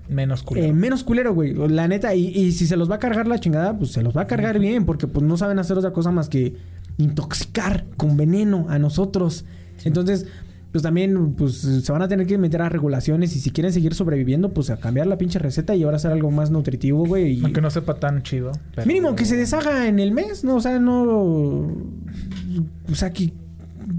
Menos 0.08 0.42
culo. 0.42 0.62
eh, 0.62 0.72
menos 0.72 1.04
culero, 1.04 1.34
güey. 1.34 1.52
La 1.68 1.88
neta, 1.88 2.14
y, 2.14 2.28
y 2.28 2.52
si 2.52 2.66
se 2.66 2.76
los 2.76 2.90
va 2.90 2.94
a 2.94 2.98
cargar 2.98 3.26
la 3.26 3.38
chingada, 3.40 3.76
pues 3.76 3.90
se 3.90 4.02
los 4.02 4.16
va 4.16 4.22
a 4.22 4.26
cargar 4.26 4.58
bien, 4.58 4.86
porque 4.86 5.06
pues 5.08 5.26
no 5.26 5.36
saben 5.36 5.58
hacer 5.58 5.76
otra 5.76 5.92
cosa 5.92 6.10
más 6.10 6.28
que 6.28 6.54
intoxicar 6.96 7.84
con 7.96 8.16
veneno 8.16 8.66
a 8.68 8.78
nosotros. 8.78 9.44
Entonces, 9.84 10.26
pues 10.72 10.82
también, 10.82 11.34
pues 11.34 11.54
se 11.58 11.92
van 11.92 12.02
a 12.02 12.08
tener 12.08 12.26
que 12.26 12.36
meter 12.38 12.60
a 12.60 12.68
regulaciones 12.68 13.34
y 13.34 13.40
si 13.40 13.50
quieren 13.50 13.72
seguir 13.72 13.94
sobreviviendo, 13.94 14.52
pues 14.52 14.68
a 14.70 14.76
cambiar 14.78 15.06
la 15.06 15.16
pinche 15.16 15.38
receta 15.38 15.74
y 15.74 15.82
ahora 15.84 15.96
hacer 15.96 16.12
algo 16.12 16.30
más 16.30 16.50
nutritivo, 16.50 17.06
güey. 17.06 17.38
y- 17.38 17.44
Aunque 17.44 17.60
no 17.62 17.70
sepa 17.70 17.94
tan 17.94 18.22
chido. 18.22 18.52
pero- 18.74 18.86
Mínimo 18.86 19.14
que 19.16 19.24
se 19.24 19.36
deshaga 19.36 19.88
en 19.88 19.98
el 20.00 20.12
mes, 20.12 20.44
¿no? 20.44 20.56
O 20.56 20.60
sea, 20.60 20.78
no. 20.78 21.02
O 21.04 22.94
sea, 22.94 23.12
que, 23.12 23.32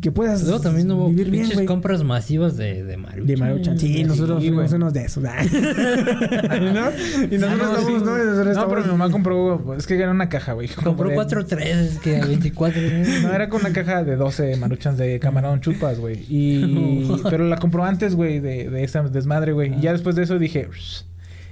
que 0.02 0.12
puedas 0.12 0.44
Luego 0.44 0.60
también 0.62 0.90
hubo 0.92 1.10
vivir 1.10 1.30
bien, 1.30 1.44
pinches 1.44 1.56
güey. 1.56 1.66
compras 1.68 2.04
masivas 2.04 2.58
de, 2.58 2.84
de 2.84 2.98
Maruchan. 2.98 3.28
De 3.28 3.38
Maruchan. 3.38 3.80
Sí, 3.80 4.04
nosotros 4.04 4.42
Sí, 4.42 4.48
fuimos 4.50 4.72
unos 4.74 4.94
de 4.94 5.06
esos. 5.06 5.24
¿no? 5.24 5.30
Y 5.30 5.34
Ah, 5.34 6.90
nosotros 7.32 7.32
no, 7.32 7.40
estamos, 7.40 7.86
sí. 7.86 7.94
¿no? 8.06 8.18
Nosotros 8.18 8.56
No, 8.58 8.68
pero 8.70 8.82
mi 8.84 8.88
mamá 8.92 9.12
compró... 9.12 9.76
Es 9.78 9.88
que 9.88 9.96
era 9.96 10.12
una 10.12 10.30
caja, 10.30 10.54
güey. 10.54 10.68
Compró 10.68 10.96
Como 10.96 11.10
de- 11.10 11.16
cuatro 11.16 11.46
tres 11.46 11.98
que 12.00 12.18
a 12.22 12.26
24. 12.26 12.82
No, 13.24 13.34
era 13.34 13.50
con 13.50 13.62
una 13.62 13.74
caja 13.74 14.04
de 14.04 14.16
12 14.16 14.56
maruchans 14.58 14.98
de 14.98 15.20
camarón 15.20 15.62
chupas, 15.62 16.00
güey. 16.00 16.26
Y... 16.30 17.10
Pero 17.30 17.46
la 17.48 17.58
compró 17.58 17.84
antes, 17.84 18.16
güey, 18.16 18.40
de, 18.40 18.70
de 18.70 18.84
esa 18.84 19.02
desmadre, 19.04 19.54
güey. 19.54 19.74
Y 19.78 19.82
ya 19.82 19.94
después 19.94 20.16
de 20.16 20.24
eso 20.24 20.38
dije... 20.40 20.68
"Shh, 20.72 21.04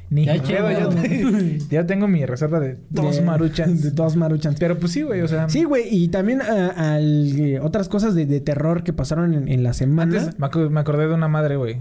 Ni 0.09 0.25
Ya 0.25 0.35
ya 1.69 1.85
tengo 1.85 2.07
mi 2.07 2.25
reserva 2.25 2.59
de 2.59 2.77
dos 2.89 3.15
de- 3.17 3.21
maruchans. 3.23 3.81
De 3.81 3.91
dos 3.91 4.15
maruchans. 4.15 4.59
Pero 4.59 4.77
pues 4.77 4.91
sí, 4.91 5.01
güey, 5.01 5.21
o 5.21 5.27
sea... 5.27 5.49
Sí, 5.49 5.63
güey, 5.63 5.83
y 5.89 6.09
también 6.09 6.41
ah, 6.41 6.73
al, 6.95 7.39
eh, 7.39 7.59
otras 7.59 7.89
cosas 7.89 8.13
de, 8.15 8.25
de 8.25 8.39
terror 8.39 8.83
que 8.83 8.93
pasaron 8.93 9.33
en, 9.33 9.47
en 9.47 9.63
la 9.63 9.73
semana. 9.73 10.17
Antes 10.19 10.39
me, 10.39 10.79
acordé 10.79 11.07
de 11.07 11.13
una 11.13 11.27
madre, 11.27 11.55
güey. 11.55 11.79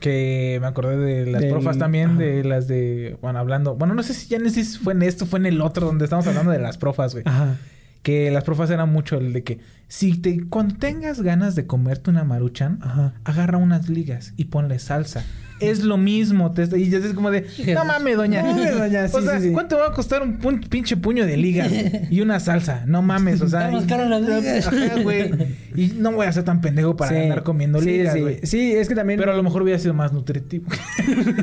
Que 0.00 0.58
me 0.60 0.66
acordé 0.66 0.96
de 0.96 1.30
las 1.30 1.42
Del- 1.42 1.50
profas 1.50 1.78
también, 1.78 2.10
ajá. 2.10 2.18
de 2.18 2.44
las 2.44 2.68
de... 2.68 3.16
Bueno, 3.22 3.38
hablando... 3.38 3.74
Bueno, 3.76 3.94
no 3.94 4.02
sé 4.02 4.14
si 4.14 4.28
ya 4.28 4.38
no 4.38 4.48
sé 4.50 4.64
si 4.64 4.78
fue 4.78 4.92
en 4.92 5.02
esto, 5.02 5.26
fue 5.26 5.38
en 5.38 5.46
el 5.46 5.60
otro, 5.60 5.86
donde 5.86 6.04
estamos 6.04 6.26
hablando 6.26 6.50
de 6.50 6.58
las 6.58 6.78
profas, 6.78 7.12
güey. 7.12 7.24
Ajá. 7.26 7.56
Que 8.02 8.30
las 8.32 8.42
profas 8.44 8.68
eran 8.70 8.90
mucho 8.92 9.16
el 9.18 9.32
de 9.32 9.44
que... 9.44 9.58
Si 9.88 10.16
te... 10.18 10.48
Cuando 10.48 10.74
tengas 10.76 11.20
ganas 11.22 11.54
de 11.54 11.66
comerte 11.66 12.10
una 12.10 12.24
maruchan, 12.24 12.78
Ajá. 12.82 13.14
agarra 13.24 13.58
unas 13.58 13.88
ligas 13.88 14.32
y 14.36 14.46
ponle 14.46 14.78
salsa. 14.78 15.24
Es 15.62 15.82
lo 15.82 15.96
mismo. 15.96 16.52
Te, 16.52 16.64
y 16.78 16.90
ya 16.90 16.98
es 16.98 17.12
como 17.14 17.30
de... 17.30 17.46
No 17.74 17.84
mames, 17.84 18.16
doña. 18.16 18.42
No 18.42 18.54
mames, 18.54 18.78
doña, 18.78 19.08
sí, 19.08 19.16
o 19.16 19.22
sea, 19.22 19.40
sí, 19.40 19.48
sí. 19.48 19.52
¿cuánto 19.52 19.78
va 19.78 19.88
a 19.88 19.92
costar 19.92 20.22
un 20.22 20.38
pinche 20.68 20.96
puño 20.96 21.26
de 21.26 21.36
ligas 21.36 21.70
y 22.10 22.20
una 22.20 22.40
salsa? 22.40 22.84
No 22.86 23.02
mames, 23.02 23.40
o 23.40 23.48
sea... 23.48 23.70
Está 23.70 23.84
y- 23.84 23.86
caro. 23.86 24.14
Ajá, 24.14 25.02
güey. 25.02 25.30
Y 25.74 25.92
no 25.98 26.12
voy 26.12 26.26
a 26.26 26.32
ser 26.32 26.44
tan 26.44 26.60
pendejo 26.60 26.96
para 26.96 27.18
andar 27.20 27.42
comiendo 27.42 27.80
ligas, 27.80 28.14
sí. 28.14 28.20
güey. 28.20 28.40
Sí, 28.42 28.72
es 28.72 28.88
que 28.88 28.94
también. 28.94 29.18
Pero 29.18 29.32
a 29.32 29.36
lo 29.36 29.42
mejor 29.42 29.62
hubiera 29.62 29.78
sido 29.78 29.94
más 29.94 30.12
nutritivo. 30.12 30.66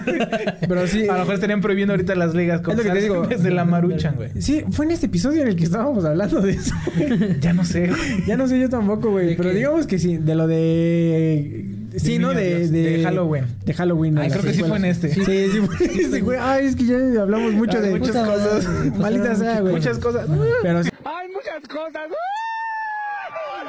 pero 0.67 0.87
sí. 0.87 1.07
a 1.07 1.13
lo 1.13 1.19
mejor 1.19 1.35
estarían 1.35 1.61
prohibiendo 1.61 1.93
ahorita 1.93 2.15
las 2.15 2.33
ligas 2.35 2.61
con 2.61 2.73
Es 2.73 2.77
lo 2.77 2.83
que 2.83 2.97
te 2.97 3.03
digo. 3.03 3.23
en 3.23 3.29
vez 3.29 3.43
de 3.43 3.51
la 3.51 3.65
maruchan, 3.65 4.15
güey. 4.15 4.29
Sí, 4.39 4.63
fue 4.71 4.85
en 4.85 4.91
este 4.91 5.07
episodio 5.07 5.41
en 5.41 5.49
el 5.49 5.55
que 5.55 5.63
estábamos 5.63 6.05
hablando 6.05 6.41
de 6.41 6.51
eso. 6.51 6.75
Ya 7.39 7.53
no 7.53 7.63
sé, 7.65 7.87
güey. 7.87 8.25
ya 8.27 8.37
no 8.37 8.47
sé 8.47 8.59
yo 8.59 8.69
tampoco, 8.69 9.11
güey. 9.11 9.27
¿De 9.29 9.35
Pero 9.35 9.51
digamos 9.51 9.87
que 9.87 9.99
sí, 9.99 10.17
de 10.17 10.35
lo 10.35 10.47
de. 10.47 11.65
Sí, 11.97 12.19
¿no? 12.19 12.33
De, 12.33 13.01
Halloween. 13.03 13.45
De 13.65 13.73
Halloween. 13.73 14.17
Ay, 14.17 14.29
creo 14.29 14.43
que 14.43 14.53
sí 14.53 14.63
fue 14.63 14.77
en 14.77 14.85
este. 14.85 15.13
Sí, 15.13 15.23
sí, 15.23 15.61
fue 15.61 15.85
en 15.85 15.99
este, 15.99 16.21
güey. 16.21 16.37
Ay, 16.41 16.67
es 16.67 16.75
que 16.75 16.85
ya 16.85 17.21
hablamos 17.21 17.53
mucho 17.53 17.81
de 17.81 17.97
muchas 17.97 18.27
cosas. 18.27 18.67
Maldita 18.97 19.35
sea, 19.35 19.61
güey. 19.61 19.73
Muchas 19.73 19.97
cosas. 19.99 20.27
Pero 20.61 20.83
sí. 20.83 20.89
Hay 21.05 21.27
muchas 21.29 21.67
cosas. 21.67 22.09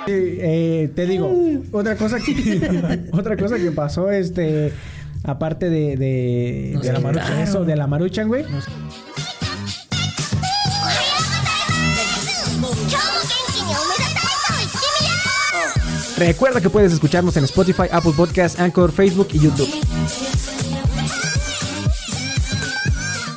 Eh, 0.06 0.90
te 0.94 1.06
digo, 1.06 1.30
otra 1.72 1.96
cosa 1.96 2.18
que 2.18 3.00
otra 3.12 3.37
cosa 3.37 3.59
que 3.59 3.70
pasó, 3.70 4.11
este, 4.11 4.72
aparte 5.24 5.68
de, 5.68 5.96
de, 5.96 6.70
Nos 6.74 6.83
de 6.83 6.92
la 6.92 7.00
maruchan, 7.00 7.38
eso, 7.40 7.64
de 7.64 7.76
la 7.76 7.87
maruchan, 7.87 8.28
güey. 8.28 8.44
今 8.44 9.10
Recuerda 16.20 16.61
que 16.61 16.68
puedes 16.68 16.92
escucharnos 16.92 17.35
en 17.38 17.44
Spotify, 17.44 17.85
Apple 17.90 18.12
Podcasts, 18.14 18.61
Anchor, 18.61 18.92
Facebook 18.92 19.28
y 19.33 19.38
YouTube. 19.38 19.70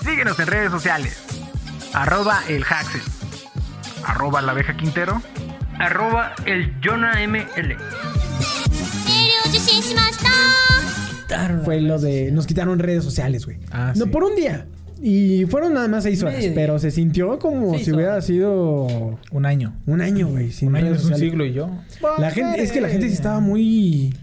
Síguenos 0.04 0.38
en 0.38 0.48
redes 0.48 0.70
sociales. 0.70 1.18
Arroba 1.94 2.44
el 2.50 2.62
Haxel. 2.66 3.02
Arroba 4.06 4.42
la 4.42 4.52
abeja 4.52 4.76
Quintero. 4.76 5.22
Arroba 5.80 6.34
el 6.46 6.76
Jonah 6.84 7.26
ML. 7.26 7.78
Fue 11.64 11.80
lo 11.80 12.00
de. 12.00 12.34
Nos 12.34 12.46
quitaron 12.46 12.80
redes 12.80 13.06
sociales, 13.06 13.46
güey. 13.46 13.60
Ah, 13.72 13.94
no, 13.96 14.08
por 14.08 14.26
un 14.26 14.36
día. 14.36 14.68
Y 15.06 15.46
fueron 15.48 15.74
nada 15.74 15.90
más 15.90 16.04
seis 16.04 16.24
horas, 16.24 16.36
Medio 16.36 16.52
día. 16.52 16.56
pero 16.56 16.80
se 16.80 16.90
sintió 16.90 17.38
como 17.38 17.74
Seis 17.74 17.84
si 17.86 17.92
hubiera 17.92 18.14
horas. 18.14 18.26
sido 18.26 19.20
Un 19.32 19.46
año. 19.46 19.74
un 19.86 20.00
año, 20.00 20.30
güey. 20.30 20.50
Un 20.62 20.76
año 20.78 20.94
es 20.94 21.04
un 21.04 21.16
siglo 21.16 21.46
y 21.46 21.52
yo. 21.52 21.70
La 22.20 22.32
gente, 22.32 22.64
es 22.64 22.72
que 22.72 22.80
la 22.80 22.88
gente 22.88 23.08
sí 23.10 23.14
estaba 23.14 23.42
muy 23.42 24.14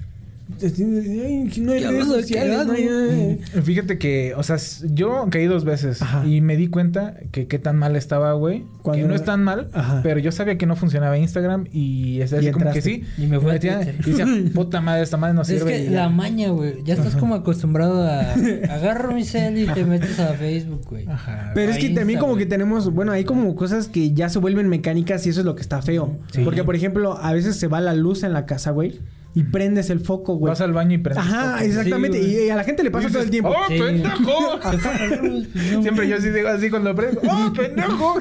no 0.59 1.73
hay 1.73 1.81
¿Qué 1.81 1.89
redes 1.89 2.03
hago? 2.05 2.15
¿Qué 2.17 2.23
sociales, 2.23 2.67
no 2.67 2.73
hay- 2.73 2.89
hago? 2.89 3.63
Fíjate 3.63 3.99
que, 3.99 4.35
o 4.37 4.43
sea, 4.43 4.57
yo 4.93 5.27
caí 5.31 5.47
dos 5.47 5.65
veces 5.65 6.03
Ajá. 6.03 6.27
y 6.27 6.41
me 6.41 6.57
di 6.57 6.69
cuenta 6.69 7.15
que 7.33 7.47
qué 7.47 7.59
tan 7.59 7.77
mal 7.77 7.97
estaba, 7.97 8.33
güey. 8.35 8.61
Que 8.61 8.67
Cuando- 8.83 9.09
no 9.09 9.15
es 9.15 9.25
tan 9.25 9.43
mal, 9.45 9.69
Ajá. 9.73 10.01
pero 10.03 10.21
yo 10.21 10.33
sabía 10.33 10.57
que 10.59 10.67
no 10.67 10.77
funcionaba 10.77 11.17
Instagram 11.19 11.67
y 11.73 12.21
es 12.21 12.33
así 12.33 12.49
Y 12.49 12.51
como 12.51 12.73
que 12.73 12.83
sí. 12.83 13.05
Y 13.19 13.27
me 13.27 13.39
fue 13.41 13.51
a 13.51 13.55
metía 13.55 13.81
y 13.83 14.11
decía, 14.11 14.27
puta 14.55 14.81
madre, 14.81 15.03
esta 15.03 15.17
madre 15.17 15.35
no 15.35 15.43
Es 15.43 15.49
sirve. 15.49 15.73
que 15.73 15.81
y 15.85 15.91
ya. 15.91 16.03
la 16.03 16.09
maña, 16.09 16.49
güey. 16.51 16.83
Ya 16.85 16.95
estás 16.95 17.17
como 17.17 17.35
acostumbrado 17.35 18.03
a. 18.03 18.21
Agarro 18.71 19.13
mi 19.15 19.25
cel 19.25 19.59
y 19.59 19.67
te 19.67 19.85
metes 19.85 20.19
a 20.19 20.35
Facebook, 20.35 20.83
güey. 20.89 21.07
Ajá. 21.09 21.53
Pero 21.55 21.73
es 21.73 21.79
que 21.79 21.87
también 21.89 22.11
Insta, 22.11 22.21
como 22.21 22.37
que 22.37 22.47
tenemos, 22.47 22.93
bueno, 22.93 23.13
hay 23.13 23.25
como 23.25 23.55
cosas 23.55 23.89
que 23.89 24.13
ya 24.13 24.29
se 24.29 24.39
vuelven 24.39 24.69
mecánicas 24.69 25.27
y 25.27 25.31
eso 25.31 25.41
es 25.41 25.47
lo 25.47 25.55
que 25.55 25.63
está 25.63 25.83
feo. 25.83 26.17
Sí. 26.33 26.43
Porque, 26.45 26.65
por 26.65 26.75
ejemplo, 26.75 27.19
a 27.21 27.33
veces 27.33 27.57
se 27.57 27.67
va 27.69 27.81
la 27.81 27.95
luz 27.95 28.23
en 28.23 28.33
la 28.33 28.47
casa, 28.47 28.71
güey, 28.71 29.01
y 29.35 29.45
prendes 29.45 29.91
el 29.91 30.01
foco, 30.01 30.35
güey. 30.35 30.51
Vas 30.51 30.61
al 30.61 30.73
baño 30.73 30.95
y 30.95 30.99
prendes 30.99 31.25
Ajá, 31.25 31.53
foco. 31.53 31.65
exactamente. 31.65 32.19
Sí, 32.23 32.33
güey. 32.33 32.47
y 32.47 32.51
a 32.51 32.57
la 32.57 32.65
gente 32.65 32.83
le 32.83 32.91
pasa 32.91 33.09
todo 33.09 33.23
el 33.23 33.31
tiempo. 33.31 33.51
¡Oh, 33.51 33.69
Sí. 33.69 33.79
pendejo! 33.79 34.61
Siempre 35.83 36.09
yo 36.09 36.17
así 36.17 36.31
digo 36.31 36.49
así 36.49 36.71
cuando 36.71 36.95
prendo. 36.95 37.21
¡Oh, 37.31 37.53
pendejo! 37.53 38.15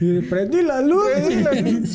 Y 0.00 0.20
prendí 0.22 0.62
la 0.62 0.82
luz. 0.82 1.04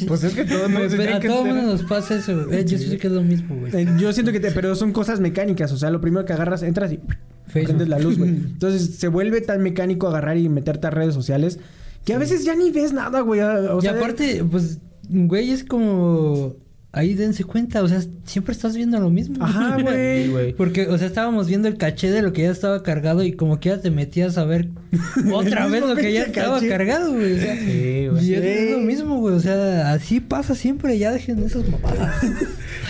pues 0.07 0.23
es 0.23 0.33
que 0.33 0.45
todos 0.45 0.69
nos 0.69 0.81
Pero 0.81 0.95
tienen 0.97 1.13
a 1.15 1.19
que 1.19 1.27
todo 1.27 1.45
mundo 1.45 1.61
nos 1.63 1.83
pasa 1.83 2.15
eso, 2.15 2.45
güey. 2.45 2.59
Eh, 2.59 2.65
Yo 2.65 2.77
sé 2.77 2.97
que 2.97 3.07
es 3.07 3.13
lo 3.13 3.23
mismo, 3.23 3.55
güey. 3.57 3.75
Eh, 3.75 3.87
Yo 3.97 4.11
siento 4.13 4.31
que 4.31 4.39
te, 4.39 4.51
pero 4.51 4.75
son 4.75 4.91
cosas 4.91 5.19
mecánicas, 5.19 5.71
o 5.71 5.77
sea, 5.77 5.89
lo 5.89 6.01
primero 6.01 6.25
que 6.25 6.33
agarras, 6.33 6.63
entras 6.63 6.91
y 6.91 6.99
Facebook. 7.47 7.67
prendes 7.77 7.87
la 7.87 7.99
luz, 7.99 8.17
güey. 8.17 8.29
Entonces 8.31 8.95
se 8.97 9.07
vuelve 9.07 9.41
tan 9.41 9.61
mecánico 9.63 10.07
agarrar 10.07 10.37
y 10.37 10.49
meterte 10.49 10.87
a 10.87 10.89
redes 10.89 11.13
sociales 11.13 11.59
que 12.05 12.13
a 12.13 12.17
veces 12.17 12.43
ya 12.43 12.55
ni 12.55 12.71
ves 12.71 12.93
nada, 12.93 13.21
güey. 13.21 13.39
O 13.41 13.79
y 13.81 13.87
aparte, 13.87 14.43
pues, 14.49 14.79
güey, 15.09 15.51
es 15.51 15.63
como. 15.63 16.55
Ahí 16.93 17.13
dense 17.13 17.45
cuenta, 17.45 17.81
o 17.83 17.87
sea, 17.87 18.01
siempre 18.25 18.51
estás 18.51 18.75
viendo 18.75 18.99
lo 18.99 19.09
mismo. 19.09 19.37
Ajá, 19.43 19.77
güey. 19.81 20.25
Sí, 20.25 20.29
güey. 20.31 20.53
Porque, 20.53 20.87
o 20.87 20.97
sea, 20.97 21.07
estábamos 21.07 21.47
viendo 21.47 21.69
el 21.69 21.77
caché 21.77 22.11
de 22.11 22.21
lo 22.21 22.33
que 22.33 22.41
ya 22.41 22.51
estaba 22.51 22.83
cargado 22.83 23.23
y 23.23 23.31
como 23.31 23.61
que 23.61 23.69
ya 23.69 23.77
te 23.79 23.91
metías 23.91 24.37
a 24.37 24.43
ver 24.43 24.67
otra 25.33 25.67
vez 25.67 25.85
lo 25.85 25.95
que 25.95 26.11
ya 26.11 26.23
estaba 26.23 26.55
caché. 26.55 26.67
cargado, 26.67 27.13
güey. 27.13 27.33
O 27.33 27.37
sea, 27.41 27.55
Sí, 27.55 28.07
güey. 28.11 28.25
y 28.25 28.33
es, 28.35 28.71
lo 28.71 28.79
mismo, 28.79 29.19
güey. 29.19 29.35
O 29.35 29.39
sea, 29.39 29.93
así 29.93 30.19
pasa 30.19 30.53
siempre. 30.53 30.97
Ya 30.97 31.11
dejen 31.11 31.41
esas 31.43 31.67
mamadas. 31.69 32.13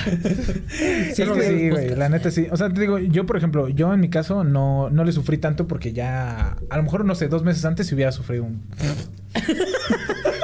Sí, 0.02 1.22
es 1.22 1.30
que 1.30 1.44
sí, 1.44 1.70
güey. 1.70 1.96
La 1.96 2.10
neta 2.10 2.32
sí. 2.32 2.48
O 2.50 2.58
sea, 2.58 2.70
te 2.70 2.82
digo, 2.82 2.98
yo, 2.98 3.28
por 3.28 3.38
ejemplo, 3.38 3.70
yo 3.70 3.94
en 3.94 4.00
mi 4.00 4.10
caso 4.10 4.44
no, 4.44 4.90
no 4.90 5.04
le 5.04 5.12
sufrí 5.12 5.38
tanto 5.38 5.68
porque 5.68 5.94
ya. 5.94 6.58
A 6.72 6.78
lo 6.78 6.82
mejor, 6.82 7.06
no 7.06 7.14
sé, 7.14 7.28
dos 7.28 7.44
meses 7.44 7.66
antes 7.66 7.86
si 7.86 7.94
hubiera 7.94 8.12
sufrido 8.12 8.46
un. 8.46 8.64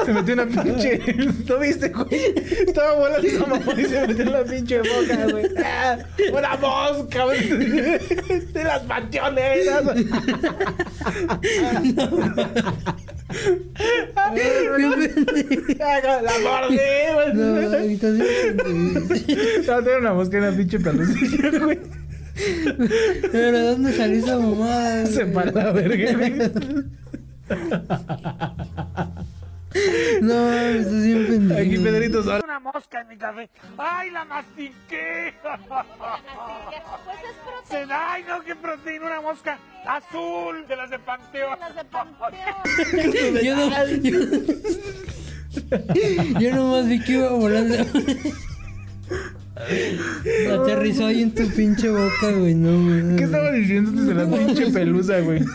Se 0.08 0.14
metió 0.14 0.34
una 0.36 0.46
pinche. 0.64 1.02
¿No 1.50 1.60
viste, 1.60 1.90
güey? 1.90 2.34
Estaba 2.66 2.96
volando 2.96 3.28
esa 3.28 3.46
mamá 3.46 3.74
y 3.78 3.86
se 3.86 4.08
metió 4.08 4.24
en 4.24 4.32
la 4.32 4.44
pinche 4.46 4.78
boca, 4.80 5.28
güey. 5.30 5.46
¡Ah! 5.58 5.98
¡Una 6.32 6.56
mosca, 6.56 7.26
güey! 7.26 7.50
De 7.50 8.64
las 8.64 8.84
panteoneras. 8.84 9.84
La 15.78 16.34
mordí, 16.44 16.78
güey. 17.14 17.34
No, 17.34 17.78
ahorita 17.78 18.08
sí. 18.16 19.38
Una 20.00 20.14
mosca 20.14 20.38
en 20.38 20.44
la 20.44 20.52
pinche 20.56 20.80
pelucilla, 20.80 21.60
güey. 21.60 21.80
Pero 23.32 23.58
¿de 23.58 23.62
dónde 23.72 23.92
salió 23.94 24.20
esa 24.20 24.38
mamada? 24.38 25.06
Se 25.08 25.26
para 25.26 25.52
la 25.52 25.72
verga, 25.74 26.52
No, 30.22 30.52
estás 30.52 31.04
bien 31.04 31.28
pendejo. 31.28 31.62
Aquí 31.62 31.78
Pedrito 31.78 32.24
solo. 32.24 32.42
Una 32.44 32.60
mosca 32.60 33.02
en 33.02 33.08
mi 33.08 33.18
café. 33.18 33.50
¡Ay, 33.78 34.12
la 34.12 34.26
mastiqué! 34.26 35.34
Pues 35.42 37.20
es 37.20 37.36
proteína. 37.44 37.68
Se 37.70 37.86
da, 37.86 38.14
¡Ay, 38.14 38.24
no, 38.28 38.44
qué 38.44 38.56
proteína! 38.56 39.06
Una 39.06 39.22
mosca 39.22 39.60
azul 39.86 40.68
de 40.68 40.76
las 40.76 40.90
de 40.90 41.00
Panteón. 41.00 41.60
Las 41.60 41.76
de 41.76 41.86
Panteón. 41.86 42.34
Yo 43.44 43.56
no. 43.56 43.70
Yo, 45.58 46.40
yo 46.40 46.56
nomás 46.56 46.88
vi 46.88 47.00
que 47.00 47.14
iba 47.14 47.30
volando. 47.30 47.76
Aterrizó 50.54 51.08
ahí 51.08 51.24
en 51.24 51.34
tu 51.34 51.48
pinche 51.50 51.90
boca, 51.90 52.32
güey. 52.32 52.54
No, 52.54 52.84
güey. 52.84 53.16
¿Qué 53.16 53.24
estaba 53.24 53.52
diciendo 53.52 53.92
desde 53.92 54.14
la 54.14 54.28
pinche 54.28 54.68
pelusa, 54.72 55.20
güey? 55.22 55.42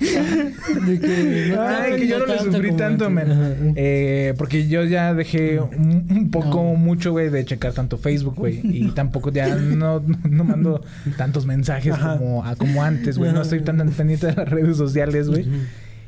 De 0.00 1.00
que 1.00 1.52
no 1.54 1.62
Ay, 1.62 1.96
que 1.96 2.08
yo 2.08 2.18
no 2.18 2.26
le 2.26 2.38
sufrí 2.38 2.72
tanto, 2.76 3.10
men. 3.10 3.72
Eh, 3.76 4.34
porque 4.38 4.66
yo 4.68 4.84
ya 4.84 5.14
dejé 5.14 5.60
un, 5.60 6.06
un 6.10 6.30
poco, 6.30 6.62
No. 6.62 6.74
mucho, 6.76 7.12
güey, 7.12 7.30
de 7.30 7.44
checar 7.44 7.72
tanto 7.72 7.96
Facebook, 7.98 8.34
güey. 8.36 8.60
Y 8.64 8.90
tampoco 8.94 9.30
ya 9.32 9.54
no, 9.54 10.02
no 10.28 10.44
mando 10.44 10.82
tantos 11.16 11.46
mensajes 11.46 11.92
Ajá. 11.94 12.18
como, 12.18 12.44
a- 12.44 12.56
como 12.56 12.82
antes, 12.82 13.18
güey. 13.18 13.32
No 13.32 13.42
estoy 13.42 13.60
tan 13.60 13.76
pendiente 13.90 14.26
de 14.28 14.34
las 14.34 14.48
redes 14.48 14.76
sociales, 14.76 15.28
güey. 15.28 15.46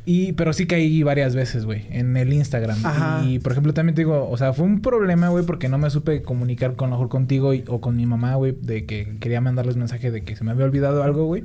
Y, 0.08 0.34
pero 0.34 0.52
sí 0.52 0.66
caí 0.66 1.02
varias 1.02 1.34
veces, 1.34 1.64
güey, 1.64 1.84
en 1.90 2.16
el 2.16 2.32
Instagram. 2.32 2.78
Ajá. 2.86 3.24
Y, 3.26 3.40
por 3.40 3.50
ejemplo, 3.50 3.74
también 3.74 3.96
te 3.96 4.02
digo, 4.02 4.28
o 4.30 4.36
sea, 4.36 4.52
fue 4.52 4.64
un 4.64 4.80
problema, 4.80 5.30
güey, 5.30 5.44
porque 5.44 5.68
no 5.68 5.78
me 5.78 5.90
supe 5.90 6.22
comunicar 6.22 6.76
con, 6.76 6.90
lo 6.90 6.96
mejor 6.96 7.08
contigo 7.08 7.54
y- 7.54 7.64
o 7.66 7.80
con 7.80 7.96
mi 7.96 8.06
mamá, 8.06 8.36
güey, 8.36 8.54
de 8.62 8.84
que 8.84 9.16
quería 9.18 9.40
mandarles 9.40 9.76
mensaje 9.76 10.12
de 10.12 10.22
que 10.22 10.36
se 10.36 10.44
me 10.44 10.52
había 10.52 10.64
olvidado 10.64 11.02
algo, 11.02 11.24
güey. 11.26 11.42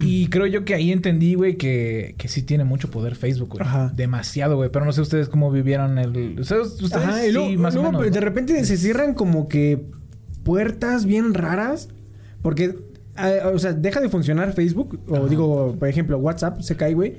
Y 0.00 0.28
creo 0.28 0.46
yo 0.46 0.64
que 0.64 0.74
ahí 0.74 0.92
entendí, 0.92 1.34
güey, 1.34 1.56
que, 1.56 2.14
que 2.18 2.28
sí 2.28 2.42
tiene 2.42 2.64
mucho 2.64 2.90
poder 2.90 3.16
Facebook, 3.16 3.50
güey. 3.50 3.62
Ajá. 3.62 3.92
Demasiado, 3.94 4.56
güey. 4.56 4.70
Pero 4.70 4.84
no 4.84 4.92
sé 4.92 5.00
ustedes 5.00 5.28
cómo 5.28 5.50
vivieron 5.50 5.98
el... 5.98 6.38
Ustedes, 6.40 6.80
ustedes 6.80 7.06
Ajá, 7.06 7.24
y 7.24 7.28
sí, 7.28 7.32
luego, 7.32 7.62
más 7.62 7.76
o 7.76 7.82
menos. 7.82 8.02
de 8.02 8.10
¿no? 8.10 8.20
repente 8.20 8.64
se 8.64 8.76
cierran 8.76 9.14
como 9.14 9.48
que 9.48 9.84
puertas 10.42 11.04
bien 11.04 11.34
raras. 11.34 11.88
Porque, 12.42 12.76
o 13.52 13.58
sea, 13.58 13.72
deja 13.72 14.00
de 14.00 14.08
funcionar 14.08 14.52
Facebook. 14.52 15.00
O 15.08 15.28
digo, 15.28 15.76
por 15.78 15.88
ejemplo, 15.88 16.18
WhatsApp 16.18 16.60
se 16.62 16.76
cae, 16.76 16.94
güey. 16.94 17.18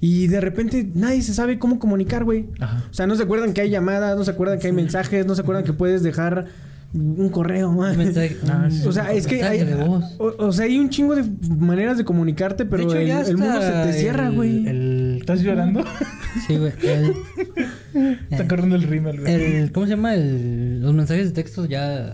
Y 0.00 0.26
de 0.26 0.40
repente 0.40 0.88
nadie 0.94 1.22
se 1.22 1.34
sabe 1.34 1.58
cómo 1.58 1.78
comunicar, 1.78 2.24
güey. 2.24 2.46
O 2.90 2.94
sea, 2.94 3.06
no 3.06 3.16
se 3.16 3.22
acuerdan 3.22 3.52
que 3.52 3.62
hay 3.62 3.70
llamadas, 3.70 4.16
no 4.16 4.24
se 4.24 4.30
acuerdan 4.30 4.58
que 4.58 4.66
hay 4.66 4.72
mensajes, 4.72 5.26
no 5.26 5.34
se 5.34 5.42
acuerdan 5.42 5.64
que 5.64 5.72
puedes 5.72 6.02
dejar 6.02 6.46
un 6.96 7.28
correo. 7.28 7.72
man. 7.72 7.96
Mensaje- 7.96 8.36
Ah, 8.48 8.68
sí. 8.70 8.86
O 8.86 8.92
sea, 8.92 9.12
es 9.12 9.26
que 9.26 9.42
hay, 9.42 9.62
o, 10.18 10.34
o 10.38 10.52
sea, 10.52 10.64
hay 10.64 10.78
un 10.78 10.88
chingo 10.90 11.14
de 11.14 11.24
maneras 11.48 11.98
de 11.98 12.04
comunicarte, 12.04 12.64
pero 12.64 12.82
De 12.82 12.88
hecho, 12.88 12.98
el, 12.98 13.06
ya 13.08 13.20
el 13.22 13.36
mundo 13.36 13.60
se 13.60 13.70
te 13.70 13.92
cierra, 13.92 14.30
güey. 14.30 14.66
el- 14.66 15.16
¿Estás 15.20 15.40
llorando? 15.42 15.84
Sí, 16.46 16.56
güey. 16.56 16.72
El, 16.82 17.14
Está 18.30 18.46
corriendo 18.46 18.76
el 18.76 18.82
rímel, 18.82 19.20
güey. 19.20 19.32
el- 19.32 19.72
¿Cómo 19.72 19.86
se 19.86 19.90
llama? 19.90 20.14
El, 20.14 20.80
los 20.82 20.92
mensajes 20.94 21.28
de 21.28 21.32
texto 21.32 21.64
ya 21.66 22.06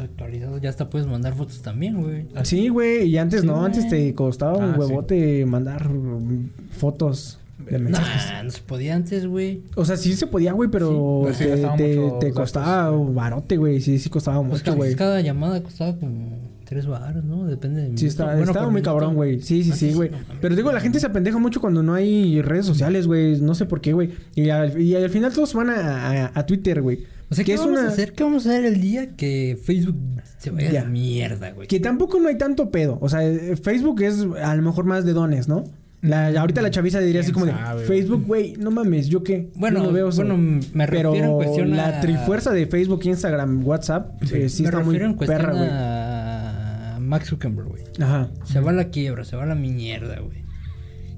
actualizados. 0.00 0.60
Ya 0.60 0.70
hasta 0.70 0.88
puedes 0.90 1.06
mandar 1.08 1.34
fotos 1.34 1.60
también, 1.62 2.00
güey. 2.00 2.26
Sí, 2.44 2.68
güey, 2.68 3.08
y 3.08 3.18
antes 3.18 3.40
Sí, 3.42 3.46
no, 3.46 3.64
antes 3.64 3.88
te 3.88 4.14
costaba 4.14 4.56
un 4.58 4.64
Ah, 4.64 4.72
sí. 4.74 4.80
huevote 4.80 5.46
mandar 5.46 5.88
mm, 5.88 6.50
fotos 6.70 7.38
de 7.70 7.78
mensajes. 7.78 8.32
Nah, 8.32 8.42
no 8.42 8.50
se 8.50 8.60
podía 8.62 8.94
antes, 8.94 9.26
güey. 9.26 9.62
O 9.74 9.84
sea, 9.84 9.96
sí 9.96 10.14
se 10.14 10.26
podía, 10.26 10.52
güey, 10.52 10.70
pero 10.70 11.26
sí 11.32 11.44
te, 11.44 11.56
datos, 11.96 12.32
costaba 12.34 12.90
güey. 12.90 13.14
barote, 13.14 13.56
güey. 13.56 13.80
Sí, 13.80 13.98
sí 13.98 14.08
costaba 14.10 14.38
Pues 14.46 14.60
mucho, 14.62 14.74
güey. 14.76 14.94
cada 14.94 15.20
llamada 15.20 15.62
costaba 15.62 15.94
como 15.96 16.38
tres 16.64 16.86
baros, 16.86 17.24
¿no? 17.24 17.44
Depende 17.44 17.88
de 17.90 17.98
Sí, 17.98 18.06
está, 18.06 18.40
estaba 18.40 18.70
muy 18.70 18.82
cabrón, 18.82 19.14
güey. 19.14 19.40
Sí, 19.40 19.62
sí, 19.64 19.72
sí, 19.72 19.92
güey. 19.92 20.10
Pero 20.40 20.56
digo, 20.56 20.72
la 20.72 20.80
gente 20.80 20.98
se 21.00 21.06
apendeja 21.06 21.38
mucho 21.38 21.60
cuando 21.60 21.82
no 21.82 21.94
hay 21.94 22.40
redes 22.42 22.66
sociales, 22.66 23.06
güey. 23.06 23.40
No 23.40 23.54
sé 23.54 23.66
por 23.66 23.80
qué, 23.80 23.92
güey. 23.92 24.10
Y 24.34 24.48
al, 24.50 24.80
y 24.80 24.94
al 24.96 25.10
final 25.10 25.32
todos 25.32 25.52
van 25.54 25.70
a, 25.70 26.24
a- 26.26 26.32
a 26.34 26.46
Twitter, 26.46 26.80
güey. 26.82 27.04
O 27.30 27.34
sea, 27.34 27.44
¿qué 27.44 27.56
vamos 27.56 27.72
una- 27.78 27.86
a 27.86 27.88
hacer? 27.88 28.12
¿Qué 28.12 28.22
vamos 28.22 28.46
a 28.46 28.50
hacer 28.50 28.64
el 28.66 28.80
día 28.80 29.16
que 29.16 29.58
Facebook 29.62 29.96
se 30.38 30.50
vaya 30.50 30.68
a 30.70 30.72
la 30.72 30.84
mierda, 30.84 31.50
güey? 31.52 31.66
Que 31.68 31.80
tampoco 31.80 32.20
no 32.20 32.28
hay 32.28 32.36
tanto 32.38 32.70
pedo. 32.70 32.98
O 33.00 33.08
sea, 33.08 33.24
eh, 33.26 33.56
Facebook 33.56 34.02
es 34.02 34.26
a 34.42 34.54
lo 34.54 34.62
mejor 34.62 34.84
más 34.84 35.04
de 35.04 35.12
dones, 35.14 35.48
¿no? 35.48 35.64
La, 36.04 36.28
ahorita 36.38 36.60
la 36.60 36.70
chaviza 36.70 37.00
diría 37.00 37.22
así 37.22 37.32
¿Quién 37.32 37.46
como 37.46 37.46
de 37.46 37.52
sabe? 37.64 37.84
Facebook, 37.86 38.24
güey, 38.26 38.54
no 38.58 38.70
mames, 38.70 39.08
¿yo 39.08 39.22
qué? 39.24 39.50
Bueno, 39.56 39.90
veo 39.90 40.10
bueno, 40.10 40.36
me 40.36 40.86
refiero 40.86 41.12
Pero 41.12 41.24
en 41.24 41.32
cuestión 41.36 41.70
la 41.76 41.88
a- 41.88 42.00
trifuerza 42.02 42.52
de 42.52 42.66
Facebook, 42.66 43.00
Instagram, 43.04 43.66
WhatsApp, 43.66 44.22
eh, 44.30 44.48
sí, 44.50 44.62
Me 44.64 44.68
está 44.68 44.80
muy 44.80 44.84
refiero 44.94 45.06
en 45.06 45.14
cuestión 45.14 45.40
perra, 45.40 45.52
güey. 45.54 45.68
a 45.70 46.98
Max 47.00 47.28
Zuckerberg, 47.28 47.68
güey. 47.68 47.82
Ajá. 48.00 48.28
Se 48.44 48.60
va 48.60 48.70
a 48.70 48.74
la 48.74 48.90
quiebra, 48.90 49.24
se 49.24 49.34
va 49.36 49.44
a 49.44 49.46
la 49.46 49.54
mierda, 49.54 50.20
güey. 50.20 50.44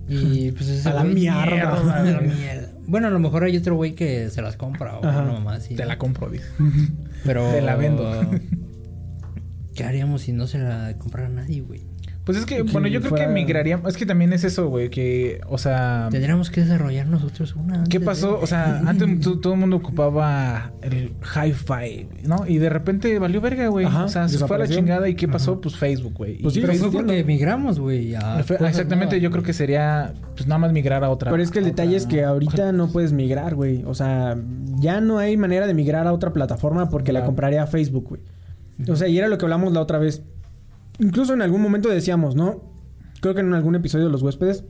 Y 0.09 0.53
pues 0.57 0.68
ese 0.68 0.88
A 0.88 0.94
la 0.94 1.03
mierda. 1.05 1.99
A 1.99 2.03
la 2.05 2.20
mierda. 2.20 2.68
Bueno, 2.87 3.09
a 3.09 3.11
lo 3.11 3.18
mejor 3.18 3.42
hay 3.42 3.57
otro 3.57 3.75
güey 3.75 3.96
que 3.96 4.31
se 4.31 4.40
las 4.40 4.57
compra 4.57 4.99
o 4.99 5.03
no 5.03 5.40
más. 5.40 5.64
sí, 5.64 5.75
Te 5.75 5.85
la 5.85 5.99
compro, 5.99 6.31
dice. 6.31 6.44
Pero... 7.25 7.51
te 7.51 7.61
la 7.61 7.75
vendo. 7.75 8.09
¿Qué 9.75 9.83
haríamos 9.85 10.22
si 10.22 10.33
no 10.33 10.46
se 10.46 10.59
la 10.59 10.94
comprara 10.96 11.29
nadie, 11.29 11.61
güey? 11.61 11.83
Pues 12.27 12.39
es 12.39 12.45
que, 12.45 12.57
Que 12.57 12.62
bueno, 12.65 12.89
yo 12.89 13.01
creo 13.01 13.15
que 13.15 13.29
migraríamos... 13.29 13.89
Es 13.89 13.97
que 13.97 14.05
también 14.05 14.33
es 14.33 14.43
eso, 14.43 14.69
güey, 14.69 14.91
que... 14.91 15.41
O 15.49 15.59
sea... 15.59 16.09
Tendríamos 16.11 16.51
que 16.51 16.61
desarrollar 16.62 17.07
nosotros 17.07 17.55
una. 17.55 17.85
¿Qué 17.85 18.01
pasó? 18.01 18.33
de- 18.39 18.43
O 18.43 18.47
sea, 18.49 18.83
antes 18.85 19.21
to- 19.21 19.39
todo 19.39 19.53
el 19.55 19.61
mundo 19.61 19.77
ocupaba 19.77 20.73
el 20.83 21.12
hi-fi, 21.23 22.09
¿no? 22.25 22.45
Y 22.45 22.59
de 22.59 22.69
repente 22.69 23.17
valió 23.21 23.41
verga, 23.41 23.69
güey. 23.69 23.87
O 23.87 24.09
sea, 24.09 24.29
se 24.29 24.39
fue 24.39 24.57
a 24.57 24.59
la 24.59 24.67
chingada. 24.67 25.09
¿Y 25.09 25.15
qué 25.15 25.29
pasó? 25.29 25.61
Pues 25.61 25.77
Facebook, 25.77 26.15
güey. 26.15 26.39
Pues 26.43 26.55
sí, 26.55 26.61
Pero 26.62 26.73
Facebook- 26.73 26.91
fue 26.91 26.99
porque 27.03 27.12
entiendo. 27.21 27.33
emigramos, 27.33 27.79
güey. 27.79 28.15
exactamente, 28.17 28.97
nuevas. 29.17 29.21
yo 29.21 29.31
creo 29.31 29.43
que 29.45 29.53
sería... 29.53 30.12
Pues 30.35 30.49
nada 30.49 30.59
más 30.59 30.73
migrar 30.73 31.05
a 31.05 31.11
otra... 31.11 31.31
Pero 31.31 31.41
es 31.43 31.53
que 31.53 31.61
el 31.61 31.65
detalle 31.67 31.91
otra- 31.91 31.97
es 31.99 32.07
que 32.07 32.25
ahorita 32.25 32.73
no 32.73 32.89
puedes 32.89 33.12
migrar, 33.12 33.55
güey. 33.55 33.85
O 33.87 33.95
sea, 33.95 34.37
ya 34.81 35.01
no 35.01 35.19
hay 35.21 35.37
manera 35.37 35.69
de 35.69 35.75
migrar 35.75 36.09
a 36.09 36.12
otra 36.12 36.33
plataforma 36.33 36.89
porque 36.91 37.12
la 37.12 37.25
compraría 37.25 37.65
Facebook, 37.69 38.09
güey. 38.09 38.21
O 38.91 38.97
sea, 38.97 39.09
y 39.09 39.17
era 39.17 39.29
lo 39.29 39.39
que 39.39 39.45
hablamos 39.45 39.73
la 39.73 39.81
otra 39.81 39.99
vez. 39.99 40.23
Incluso 40.99 41.35
en 41.35 41.43
algún 41.43 41.61
momento 41.63 41.89
decíamos, 41.89 42.35
¿no? 42.35 42.63
Creo 43.21 43.35
que 43.35 43.41
en 43.41 43.53
algún 43.55 43.75
episodio 43.75 44.07
de 44.07 44.13
Los 44.13 44.23
Huéspedes, 44.23 44.65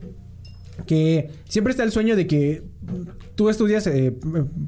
que 0.85 1.31
siempre 1.45 1.71
está 1.71 1.83
el 1.83 1.91
sueño 1.91 2.15
de 2.15 2.27
que 2.27 2.63
tú 3.35 3.49
estudias 3.49 3.87
eh, 3.87 4.15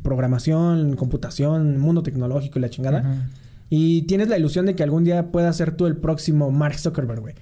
programación, 0.03 0.95
computación, 0.95 1.77
mundo 1.77 2.03
tecnológico 2.03 2.59
y 2.59 2.61
la 2.61 2.69
chingada. 2.69 3.29
Y 3.69 4.03
tienes 4.03 4.29
la 4.29 4.37
ilusión 4.37 4.65
de 4.65 4.75
que 4.75 4.83
algún 4.83 5.03
día 5.03 5.31
puedas 5.31 5.55
ser 5.55 5.71
tú 5.73 5.85
el 5.85 5.97
próximo 5.97 6.51
Mark 6.51 6.79
Zuckerberg, 6.79 7.21
güey. 7.21 7.35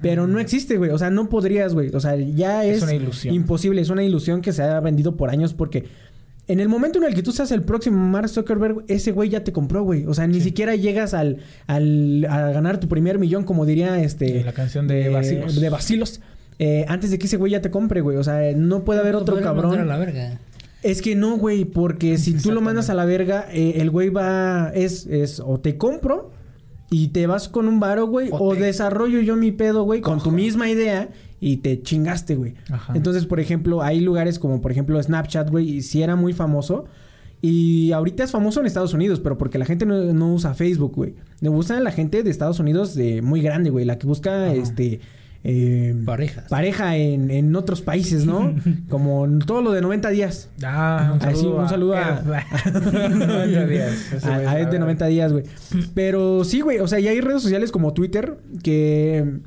Pero 0.00 0.26
no 0.26 0.38
existe, 0.40 0.76
güey. 0.78 0.90
O 0.90 0.98
sea, 0.98 1.10
no 1.10 1.28
podrías, 1.28 1.74
güey. 1.74 1.94
O 1.94 2.00
sea, 2.00 2.16
ya 2.16 2.64
es, 2.64 2.78
Es 2.78 2.82
una 2.82 2.94
ilusión. 2.94 3.34
imposible. 3.34 3.80
Es 3.80 3.88
una 3.88 4.02
ilusión 4.02 4.42
que 4.42 4.52
se 4.52 4.62
ha 4.62 4.80
vendido 4.80 5.16
por 5.16 5.30
años 5.30 5.54
porque 5.54 5.84
en 6.48 6.60
el 6.60 6.68
momento 6.68 6.98
en 6.98 7.04
el 7.04 7.14
que 7.14 7.22
tú 7.22 7.32
seas 7.32 7.50
el 7.52 7.62
próximo 7.62 7.96
Mark 7.98 8.28
Zuckerberg, 8.28 8.84
ese 8.88 9.12
güey 9.12 9.28
ya 9.30 9.44
te 9.44 9.52
compró, 9.52 9.82
güey. 9.84 10.06
O 10.06 10.14
sea, 10.14 10.26
ni 10.26 10.40
siquiera 10.40 10.74
llegas 10.76 11.14
al, 11.14 11.38
al 11.66 12.26
a 12.28 12.50
ganar 12.50 12.80
tu 12.80 12.88
primer 12.88 13.18
millón, 13.18 13.44
como 13.44 13.64
diría 13.64 14.02
este 14.02 14.26
Sí, 14.38 14.42
la 14.44 14.52
canción 14.52 14.88
de 14.88 15.06
eh, 15.06 15.08
Bacilos. 15.10 15.60
de 15.60 15.68
Bacilos. 15.68 16.20
Eh, 16.58 16.84
antes 16.88 17.10
de 17.10 17.18
que 17.18 17.26
ese 17.26 17.36
güey 17.36 17.52
ya 17.52 17.62
te 17.62 17.70
compre, 17.70 18.00
güey. 18.00 18.16
O 18.16 18.24
sea, 18.24 18.40
no 18.56 18.84
puede 18.84 19.00
haber 19.00 19.12
Lo 19.14 19.20
otro 19.20 19.40
cabrón. 19.40 19.78
a 19.78 19.84
la 19.84 19.96
verga. 19.98 20.38
Es 20.82 21.00
que 21.00 21.14
no, 21.14 21.36
güey, 21.38 21.64
porque 21.64 22.18
si 22.18 22.34
tú 22.34 22.50
lo 22.50 22.60
mandas 22.60 22.90
a 22.90 22.94
la 22.94 23.04
verga, 23.04 23.46
eh, 23.52 23.74
el 23.76 23.90
güey 23.90 24.08
va, 24.10 24.72
es, 24.74 25.06
es, 25.06 25.38
o 25.38 25.60
te 25.60 25.76
compro 25.76 26.32
y 26.90 27.08
te 27.08 27.28
vas 27.28 27.48
con 27.48 27.68
un 27.68 27.78
varo, 27.78 28.06
güey, 28.08 28.28
O 28.32 28.36
o, 28.48 28.54
te- 28.54 28.62
desarrollo 28.62 29.20
yo 29.20 29.36
mi 29.36 29.52
pedo, 29.52 29.84
güey, 29.84 30.00
con 30.00 30.20
tu 30.20 30.32
misma 30.32 30.68
idea 30.68 31.08
y 31.42 31.58
te 31.58 31.82
chingaste, 31.82 32.36
güey. 32.36 32.54
Ajá. 32.70 32.92
Entonces, 32.96 33.26
por 33.26 33.40
ejemplo, 33.40 33.82
hay 33.82 34.00
lugares 34.00 34.38
como, 34.38 34.60
por 34.62 34.70
ejemplo, 34.72 35.02
Snapchat, 35.02 35.50
güey, 35.50 35.68
y 35.68 35.82
sí 35.82 36.00
era 36.02 36.16
muy 36.16 36.32
famoso. 36.32 36.86
Y 37.42 37.90
ahorita 37.90 38.22
es 38.22 38.30
famoso 38.30 38.60
en 38.60 38.66
Estados 38.66 38.94
Unidos, 38.94 39.18
pero 39.18 39.36
porque 39.36 39.58
la 39.58 39.64
gente 39.64 39.84
no, 39.84 40.00
no 40.14 40.32
usa 40.32 40.54
Facebook, 40.54 40.92
güey. 40.94 41.14
Le 41.40 41.48
gusta 41.48 41.78
la 41.80 41.90
gente 41.90 42.22
de 42.22 42.30
Estados 42.30 42.60
Unidos 42.60 42.94
de 42.94 43.20
muy 43.20 43.42
grande, 43.42 43.70
güey, 43.70 43.84
la 43.84 43.98
que 43.98 44.06
busca, 44.06 44.52
este... 44.54 45.00
eh, 45.42 45.92
Parejas. 46.06 46.44
Pareja 46.48 46.96
en, 46.96 47.32
en 47.32 47.56
otros 47.56 47.82
países, 47.82 48.24
¿no? 48.26 48.54
Como 48.88 49.24
en 49.24 49.40
todo 49.40 49.60
lo 49.60 49.72
de 49.72 49.80
90 49.80 50.10
días. 50.10 50.50
Ah, 50.62 51.10
un 51.14 51.18
Ah, 51.20 51.30
sí, 51.32 51.38
saludo, 51.40 51.56
un 51.62 51.68
saludo 51.68 51.94
a- 51.96 52.18
a... 52.18 52.70
90 52.70 53.66
días. 53.66 53.92
A, 54.24 54.34
a 54.36 54.60
este 54.60 54.78
90 54.78 55.06
días, 55.06 55.32
güey. 55.32 55.42
Pero 55.94 56.44
sí, 56.44 56.60
güey. 56.60 56.78
O 56.78 56.86
sea, 56.86 57.00
ya 57.00 57.10
hay 57.10 57.20
redes 57.20 57.42
sociales 57.42 57.72
como 57.72 57.92
Twitter 57.92 58.38
que, 58.62 59.40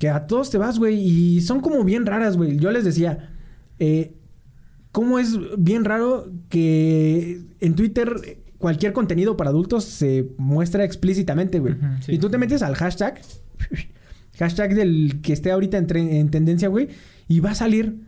que 0.00 0.08
a 0.08 0.26
todos 0.26 0.50
te 0.50 0.56
vas, 0.56 0.78
güey. 0.78 0.98
Y 0.98 1.42
son 1.42 1.60
como 1.60 1.84
bien 1.84 2.06
raras, 2.06 2.36
güey. 2.36 2.56
Yo 2.56 2.72
les 2.72 2.84
decía, 2.84 3.34
eh, 3.78 4.16
¿cómo 4.92 5.18
es 5.18 5.38
bien 5.58 5.84
raro 5.84 6.32
que 6.48 7.42
en 7.60 7.74
Twitter 7.74 8.38
cualquier 8.56 8.94
contenido 8.94 9.36
para 9.36 9.50
adultos 9.50 9.84
se 9.84 10.30
muestra 10.38 10.84
explícitamente, 10.84 11.58
güey? 11.60 11.74
Sí. 12.00 12.12
Y 12.12 12.18
tú 12.18 12.30
te 12.30 12.38
metes 12.38 12.62
al 12.62 12.76
hashtag, 12.76 13.20
hashtag 14.38 14.74
del 14.74 15.20
que 15.20 15.34
esté 15.34 15.50
ahorita 15.50 15.76
en, 15.76 15.94
en 15.94 16.30
tendencia, 16.30 16.68
güey, 16.68 16.88
y 17.28 17.40
va 17.40 17.50
a 17.50 17.54
salir 17.54 18.00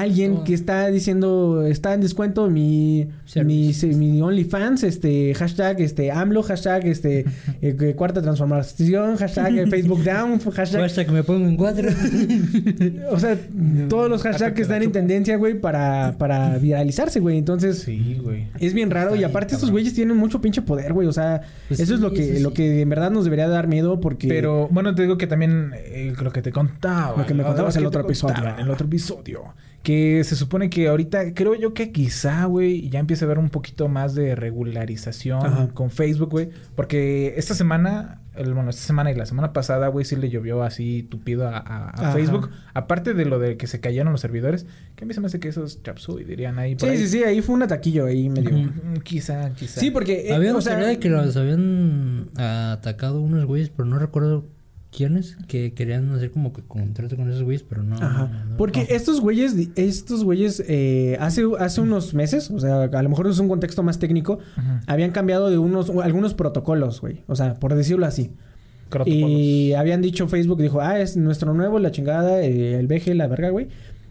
alguien 0.00 0.38
Oh. 0.40 0.44
que 0.44 0.54
está 0.54 0.88
diciendo 0.88 1.64
está 1.66 1.94
en 1.94 2.00
descuento 2.00 2.50
mi 2.50 3.08
mi, 3.44 3.72
mi 3.96 4.22
OnlyFans, 4.22 4.82
este 4.82 5.34
hashtag 5.34 5.80
este 5.80 6.10
AMLO, 6.10 6.42
hashtag 6.42 6.86
este 6.86 7.24
eh, 7.62 7.94
cuarta 7.96 8.20
transformación, 8.20 9.16
hashtag 9.16 9.58
eh, 9.58 9.66
Facebook 9.68 10.02
Down, 10.02 10.38
hashtag 10.52 10.82
Hasta 10.82 11.04
que 11.04 11.12
me 11.12 11.22
pongo 11.22 11.48
en 11.48 11.56
cuatro. 11.56 11.88
o 13.10 13.18
sea, 13.18 13.38
todos 13.88 14.10
los 14.10 14.22
hashtags 14.22 14.54
que 14.54 14.62
están 14.62 14.82
en 14.82 14.92
tendencia, 14.92 15.36
güey, 15.36 15.60
para, 15.60 16.16
para 16.18 16.58
viralizarse, 16.58 17.20
güey. 17.20 17.38
Entonces, 17.38 17.78
Sí, 17.78 18.18
güey. 18.22 18.48
es 18.58 18.74
bien 18.74 18.90
raro. 18.90 19.10
Está 19.10 19.20
y 19.20 19.24
aparte, 19.24 19.54
estos 19.54 19.68
cabrón. 19.68 19.74
güeyes 19.74 19.94
tienen 19.94 20.16
mucho 20.16 20.40
pinche 20.40 20.62
poder, 20.62 20.92
güey. 20.92 21.06
O 21.06 21.12
sea, 21.12 21.42
Pues 21.68 21.80
eso 21.80 21.94
es 21.94 22.00
lo 22.00 22.12
que, 22.12 22.40
lo 22.40 22.52
que 22.52 22.80
en 22.80 22.88
verdad 22.88 23.10
nos 23.10 23.24
debería 23.24 23.48
dar 23.48 23.68
miedo 23.68 24.00
porque. 24.00 24.28
Pero 24.28 24.68
bueno, 24.70 24.94
te 24.94 25.02
digo 25.02 25.18
que 25.18 25.26
también 25.26 25.72
eh, 25.74 26.12
lo 26.20 26.32
que 26.32 26.42
te 26.42 26.52
contaba. 26.52 27.16
Lo 27.18 27.26
que 27.26 27.34
me 27.34 27.42
contabas 27.44 27.76
en 27.76 27.82
el 27.82 27.86
otro 27.86 28.02
episodio. 28.02 28.34
En 28.58 28.64
el 28.64 28.70
otro 28.70 28.86
episodio. 28.86 29.54
Que 29.84 30.24
se 30.24 30.34
supone 30.34 30.70
que 30.70 30.88
ahorita, 30.88 31.34
creo 31.34 31.54
yo 31.54 31.74
que 31.74 31.92
quizá, 31.92 32.46
güey, 32.46 32.88
ya 32.88 32.98
empieza 33.00 33.24
a 33.24 33.26
haber 33.26 33.38
un 33.38 33.50
poquito 33.50 33.86
más 33.86 34.14
de 34.14 34.34
regularización 34.34 35.44
Ajá. 35.44 35.68
con 35.74 35.90
Facebook, 35.90 36.30
güey. 36.30 36.48
Porque 36.74 37.34
esta 37.36 37.54
semana, 37.54 38.22
el- 38.34 38.54
bueno, 38.54 38.70
esta 38.70 38.80
semana 38.82 39.12
y 39.12 39.14
la 39.14 39.26
semana 39.26 39.52
pasada, 39.52 39.88
güey, 39.88 40.06
sí 40.06 40.16
le 40.16 40.30
llovió 40.30 40.62
así 40.62 41.02
tupido 41.02 41.46
a, 41.46 41.58
a- 41.58 41.90
a 41.90 41.90
Ajá. 41.90 42.12
Facebook. 42.12 42.48
Aparte 42.72 43.12
de 43.12 43.26
lo 43.26 43.38
de 43.38 43.58
que 43.58 43.66
se 43.66 43.78
cayeron 43.80 44.10
los 44.10 44.22
servidores, 44.22 44.64
que 44.96 45.04
a 45.04 45.06
mí 45.06 45.12
se 45.12 45.20
me 45.20 45.26
hace 45.26 45.38
que 45.38 45.48
esos 45.48 45.82
chapsui 45.82 46.24
dirían 46.24 46.58
ahí. 46.58 46.76
por 46.76 46.88
Sí, 46.88 46.94
ahí. 46.94 46.98
sí, 47.02 47.06
sí. 47.08 47.22
Ahí 47.24 47.42
fue 47.42 47.54
un 47.54 47.62
ataquillo 47.62 48.06
ahí 48.06 48.30
medio. 48.30 48.52
Mm, 48.52 49.00
Quizá, 49.02 49.50
quizá. 49.50 49.80
Sí, 49.80 49.90
porque. 49.90 50.28
eh, 50.28 50.32
Había 50.32 50.52
o 50.52 50.54
una 50.54 50.62
sea, 50.62 50.76
de 50.78 50.98
que 50.98 51.10
los 51.10 51.36
habían 51.36 52.30
atacado 52.38 53.20
unos 53.20 53.44
güeyes, 53.44 53.68
pero 53.68 53.84
no 53.86 53.98
recuerdo 53.98 54.46
quiénes, 54.94 55.36
que 55.48 55.72
querían 55.74 56.10
hacer 56.12 56.30
como 56.30 56.52
que 56.52 56.62
contrato 56.62 57.16
con 57.16 57.28
esos 57.28 57.42
güeyes, 57.42 57.62
pero 57.62 57.82
no. 57.82 57.96
Ajá. 57.96 58.30
no- 58.50 58.56
Porque 58.56 58.80
no. 58.80 58.86
estos 58.94 59.20
güeyes, 59.20 59.54
estos 59.76 60.22
güeyes, 60.24 60.62
eh, 60.68 61.16
hace, 61.20 61.42
hace 61.58 61.80
unos 61.80 62.14
meses, 62.14 62.50
o 62.50 62.60
sea, 62.60 62.82
a 62.84 63.02
lo 63.02 63.08
mejor 63.08 63.26
es 63.26 63.38
un 63.38 63.48
contexto 63.48 63.82
más 63.82 63.98
técnico, 63.98 64.38
habían 64.86 65.10
cambiado 65.10 65.50
de 65.50 65.58
unos, 65.58 65.90
algunos 66.02 66.34
protocolos, 66.34 67.00
güey. 67.00 67.22
O 67.26 67.34
sea, 67.36 67.54
por 67.54 67.74
decirlo 67.74 68.06
así. 68.06 68.30
Crotopolos. 68.90 69.30
Y 69.30 69.72
habían 69.74 70.02
dicho, 70.02 70.28
Facebook 70.28 70.60
dijo, 70.62 70.80
ah, 70.80 71.00
es 71.00 71.16
nuestro 71.16 71.52
nuevo, 71.54 71.78
la 71.78 71.90
chingada, 71.90 72.40
eh, 72.42 72.78
el 72.78 72.86
VG, 72.86 73.14
la 73.14 73.26
verga, 73.26 73.50
güey. 73.50 73.68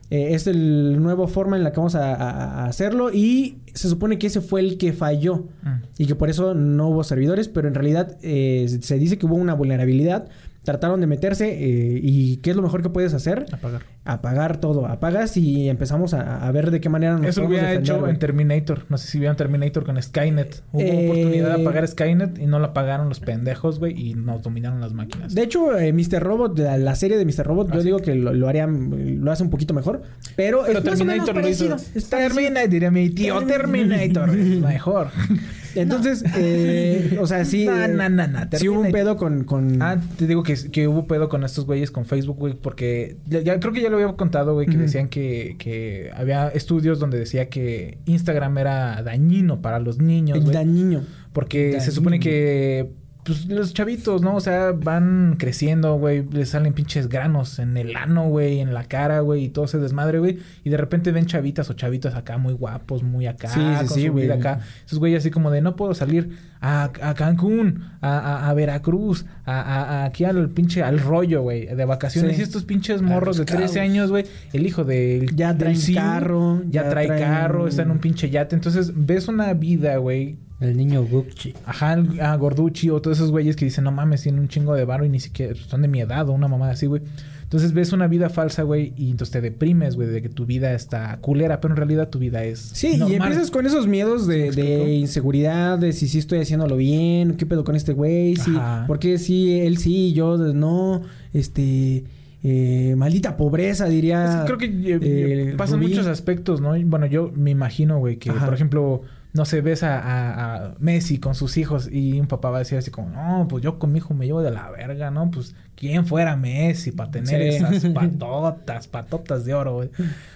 Eh, 0.09 0.33
es 0.35 0.45
el 0.47 1.01
nuevo 1.01 1.27
forma 1.27 1.55
en 1.57 1.63
la 1.63 1.71
que 1.71 1.77
vamos 1.77 1.95
a, 1.95 2.13
a- 2.13 2.63
a 2.63 2.65
hacerlo. 2.65 3.11
Y 3.11 3.57
se 3.73 3.87
supone 3.87 4.19
que 4.19 4.27
ese 4.27 4.41
fue 4.41 4.59
el 4.59 4.77
que 4.77 4.91
falló. 4.93 5.47
Mm. 5.63 5.69
Y 5.97 6.05
que 6.05 6.15
por 6.15 6.29
eso 6.29 6.53
no 6.53 6.89
hubo 6.89 7.03
servidores. 7.03 7.47
Pero 7.47 7.67
en 7.67 7.73
realidad 7.73 8.17
eh, 8.21 8.67
se 8.81 8.99
dice 8.99 9.17
que 9.17 9.25
hubo 9.25 9.35
una 9.35 9.53
vulnerabilidad. 9.55 10.27
Trataron 10.63 11.01
de 11.01 11.07
meterse. 11.07 11.49
eh, 11.51 11.99
¿Y 12.01 12.37
qué 12.37 12.51
es 12.51 12.55
lo 12.55 12.61
mejor 12.61 12.81
que 12.81 12.89
puedes 12.89 13.13
hacer? 13.13 13.45
Apagar. 13.51 13.83
Apagar 14.05 14.57
todo. 14.59 14.85
Apagas 14.87 15.35
y 15.37 15.69
empezamos 15.69 16.13
a, 16.13 16.45
a 16.47 16.51
ver 16.51 16.71
de 16.71 16.79
qué 16.81 16.89
manera 16.89 17.17
nos 17.17 17.25
Eso 17.27 17.41
lo 17.41 17.47
hubiera 17.47 17.73
hecho 17.73 18.07
en 18.07 18.17
Terminator. 18.19 18.85
No 18.89 18.97
sé 18.97 19.07
si 19.07 19.19
vieron 19.19 19.35
Terminator 19.37 19.85
con 19.85 20.01
Skynet. 20.01 20.63
Hubo 20.71 20.81
Eh, 20.81 21.05
oportunidad 21.09 21.55
de 21.57 21.61
apagar 21.61 21.87
Skynet 21.87 22.39
y 22.39 22.45
no 22.45 22.59
la 22.59 22.67
apagaron 22.67 23.09
los 23.09 23.19
pendejos, 23.19 23.79
güey, 23.79 23.93
y 23.99 24.13
nos 24.15 24.41
dominaron 24.41 24.79
las 24.81 24.93
máquinas. 24.93 25.33
De 25.35 25.43
hecho, 25.43 25.77
eh, 25.77 25.91
Mr. 25.93 26.21
Robot, 26.23 26.57
la, 26.59 26.77
la 26.77 26.95
serie 26.95 27.17
de 27.17 27.25
Mr. 27.25 27.45
Robot, 27.45 27.67
Ah, 27.71 27.75
yo 27.75 27.81
sí. 27.81 27.85
digo 27.85 27.99
que 27.99 28.15
lo, 28.15 28.33
lo 28.33 28.47
harían, 28.47 29.21
lo 29.23 29.31
hace 29.31 29.43
un 29.43 29.49
poquito 29.49 29.73
mejor. 29.73 30.01
Pero, 30.35 30.63
Pero 30.65 30.79
es 30.79 30.85
más 30.85 31.01
o 31.01 31.05
menos 31.05 31.25
Terminator 31.25 31.35
lo 31.43 31.49
hizo. 31.49 32.09
Terminator, 32.09 32.69
diría 32.69 32.91
mi 32.91 33.09
tío. 33.09 33.41
Terminator. 33.47 34.31
mejor. 34.31 35.07
Entonces, 35.75 36.23
eh, 36.35 37.17
o 37.19 37.27
sea, 37.27 37.45
sí. 37.45 37.65
No, 37.65 37.83
eh, 37.83 37.87
no, 37.87 38.09
no, 38.09 38.27
no, 38.27 38.39
Sí 38.53 38.69
hubo 38.69 38.81
un 38.81 38.91
pedo 38.91 39.17
con. 39.17 39.43
con... 39.43 39.81
Ah, 39.81 39.99
te 40.17 40.27
digo 40.27 40.43
que, 40.43 40.55
que 40.71 40.87
hubo 40.87 41.05
pedo 41.07 41.29
con 41.29 41.43
estos 41.43 41.65
güeyes 41.65 41.91
con 41.91 42.05
Facebook, 42.05 42.37
güey, 42.37 42.53
porque 42.53 43.17
ya, 43.25 43.41
ya 43.41 43.59
creo 43.59 43.73
que 43.73 43.81
ya 43.81 43.89
lo 43.89 43.97
había 43.97 44.13
contado, 44.15 44.53
güey, 44.53 44.67
que 44.67 44.77
decían 44.77 45.07
que, 45.07 45.55
que 45.59 46.11
había 46.15 46.49
estudios 46.49 46.99
donde 46.99 47.17
decía 47.19 47.49
que 47.49 47.97
Instagram 48.05 48.57
era 48.57 49.01
dañino 49.03 49.61
para 49.61 49.79
los 49.79 49.99
niños, 49.99 50.39
güey. 50.39 50.53
dañino. 50.53 51.01
Porque 51.33 51.79
se 51.81 51.91
supone 51.91 52.19
que 52.19 52.91
pues, 53.25 53.45
los 53.47 53.73
chavitos, 53.73 54.21
¿no? 54.21 54.35
O 54.35 54.39
sea, 54.39 54.71
van 54.71 55.35
creciendo, 55.37 55.95
güey. 55.97 56.25
Les 56.31 56.49
salen 56.49 56.73
pinches 56.73 57.09
granos 57.09 57.59
en 57.59 57.77
el 57.77 57.95
ano, 57.95 58.27
güey, 58.27 58.59
en 58.59 58.73
la 58.73 58.83
cara, 58.85 59.19
güey, 59.21 59.45
y 59.45 59.49
todo 59.49 59.67
se 59.67 59.77
desmadre, 59.79 60.19
güey. 60.19 60.39
Y 60.63 60.69
de 60.69 60.77
repente 60.77 61.11
ven 61.11 61.25
chavitas 61.25 61.69
o 61.69 61.73
chavitos 61.73 62.15
acá 62.15 62.37
muy 62.37 62.53
guapos, 62.53 63.03
muy 63.03 63.27
acá, 63.27 63.49
Sí, 63.49 63.59
sí, 63.59 63.77
con 63.77 63.87
sí, 63.89 64.05
su 64.07 64.11
güey. 64.11 64.25
vida 64.25 64.35
acá. 64.35 64.59
Esos 64.85 64.99
güeyes 64.99 65.19
así 65.19 65.31
como 65.31 65.51
de 65.51 65.61
no 65.61 65.75
puedo 65.75 65.93
salir 65.93 66.37
a, 66.61 66.91
a 67.01 67.13
Cancún, 67.13 67.83
a, 68.01 68.17
a- 68.19 68.49
a 68.49 68.53
Veracruz, 68.53 69.25
a, 69.45 70.05
aquí 70.05 70.23
al 70.25 70.49
pinche 70.49 70.81
al 70.83 70.99
rollo, 70.99 71.41
güey, 71.41 71.65
de 71.65 71.85
vacaciones. 71.85 72.39
Y 72.39 72.41
estos 72.41 72.63
pinches 72.63 73.01
morros 73.01 73.37
de 73.37 73.41
Los 73.43 73.47
13 73.47 73.73
Cabos. 73.75 73.77
años, 73.89 74.09
güey, 74.11 74.25
el 74.53 74.65
hijo 74.65 74.83
del 74.83 75.35
Ya 75.35 75.53
CEO, 75.55 75.95
carro, 75.95 76.61
ya, 76.69 76.83
ya 76.83 76.89
trae 76.89 77.07
traen- 77.07 77.19
carro, 77.23 77.67
está 77.67 77.81
en 77.83 77.91
un 77.91 77.99
pinche 77.99 78.29
yate. 78.29 78.55
Entonces 78.55 78.91
ves 78.95 79.27
una 79.27 79.53
vida, 79.53 79.97
güey, 79.97 80.37
El 80.63 80.77
niño 80.77 81.03
Gucci. 81.03 81.53
Ajá, 81.65 81.93
el- 81.93 82.19
a 82.21 82.35
Gorducci 82.35 82.89
o 82.89 83.01
todos 83.01 83.17
esos 83.17 83.31
güeyes 83.31 83.55
que 83.55 83.65
dicen, 83.65 83.83
no 83.83 83.91
mames, 83.91 84.21
tienen 84.23 84.41
un 84.41 84.47
chingo 84.47 84.73
de 84.75 84.85
varo 84.85 85.05
y 85.05 85.09
ni 85.09 85.19
siquiera 85.19 85.53
son 85.55 85.81
de 85.81 85.87
mi 85.87 85.99
edad 86.01 86.27
o 86.29 86.31
una 86.31 86.47
mamada 86.47 86.71
así, 86.71 86.85
güey. 86.85 87.01
Entonces 87.43 87.73
ves 87.73 87.93
una 87.93 88.07
vida 88.07 88.29
falsa, 88.29 88.63
güey, 88.63 88.93
y 88.97 89.11
entonces 89.11 89.31
te 89.33 89.41
deprimes, 89.41 89.95
güey, 89.95 90.07
de 90.07 90.23
que 90.23 90.29
tu 90.29 90.45
vida 90.47 90.73
está 90.73 91.17
culera, 91.21 91.61
pero 91.61 91.73
en 91.73 91.77
realidad 91.77 92.09
tu 92.09 92.17
vida 92.17 92.43
es. 92.43 92.57
Sí, 92.59 92.95
y 93.07 93.13
empiezas 93.13 93.51
con 93.51 93.67
esos 93.67 93.85
miedos 93.85 94.25
de, 94.25 94.51
¿Sí 94.51 94.59
me 94.59 94.65
de 94.67 94.93
inseguridad, 94.93 95.77
de 95.77 95.93
si 95.93 96.07
sí 96.07 96.17
estoy 96.17 96.39
haciéndolo 96.39 96.77
bien, 96.77 97.35
qué 97.35 97.45
pedo 97.45 97.63
con 97.63 97.75
este 97.75 97.93
güey, 97.93 98.37
sí, 98.37 98.53
Ajá. 98.55 98.85
por 98.87 98.97
qué 98.97 99.19
sí, 99.19 99.59
él 99.59 99.77
sí, 99.77 100.13
yo 100.13 100.35
no, 100.37 101.03
este, 101.31 102.05
eh, 102.43 102.95
maldita 102.97 103.37
pobreza, 103.37 103.87
diría. 103.87 104.39
Es 104.39 104.45
creo 104.45 104.57
que 104.57 104.65
eh, 104.65 104.99
eh, 105.01 105.53
pasan 105.55 105.79
Rubí. 105.79 105.89
muchos 105.89 106.07
aspectos, 106.07 106.59
¿no? 106.59 106.73
Bueno, 106.85 107.05
yo 107.05 107.31
me 107.35 107.51
imagino, 107.51 107.99
güey, 107.99 108.17
que 108.17 108.31
Ajá. 108.31 108.45
por 108.45 108.55
ejemplo, 108.55 109.01
no 109.33 109.45
sé, 109.45 109.61
ves 109.61 109.81
a, 109.83 109.97
a- 109.99 110.55
a 110.67 110.75
Messi 110.79 111.17
con 111.17 111.33
sus 111.35 111.57
hijos 111.57 111.89
y 111.91 112.19
un 112.19 112.27
papá 112.27 112.51
va 112.51 112.57
a 112.57 112.59
decir 112.59 112.77
así 112.77 112.91
como, 112.91 113.09
no, 113.09 113.47
pues 113.49 113.63
yo 113.63 113.79
con 113.79 113.91
mi 113.91 113.97
hijo 113.97 114.13
me 114.13 114.25
llevo 114.27 114.41
de 114.43 114.51
la 114.51 114.69
verga, 114.69 115.09
¿no? 115.09 115.31
Pues 115.31 115.55
quién 115.75 116.05
fuera 116.05 116.35
Messi 116.37 116.91
para 116.91 117.09
tener 117.09 117.41
Sí. 117.51 117.57
esas 117.57 117.83
patotas, 117.93 118.87
patotas 118.87 119.43
de 119.45 119.53
oro. 119.55 119.89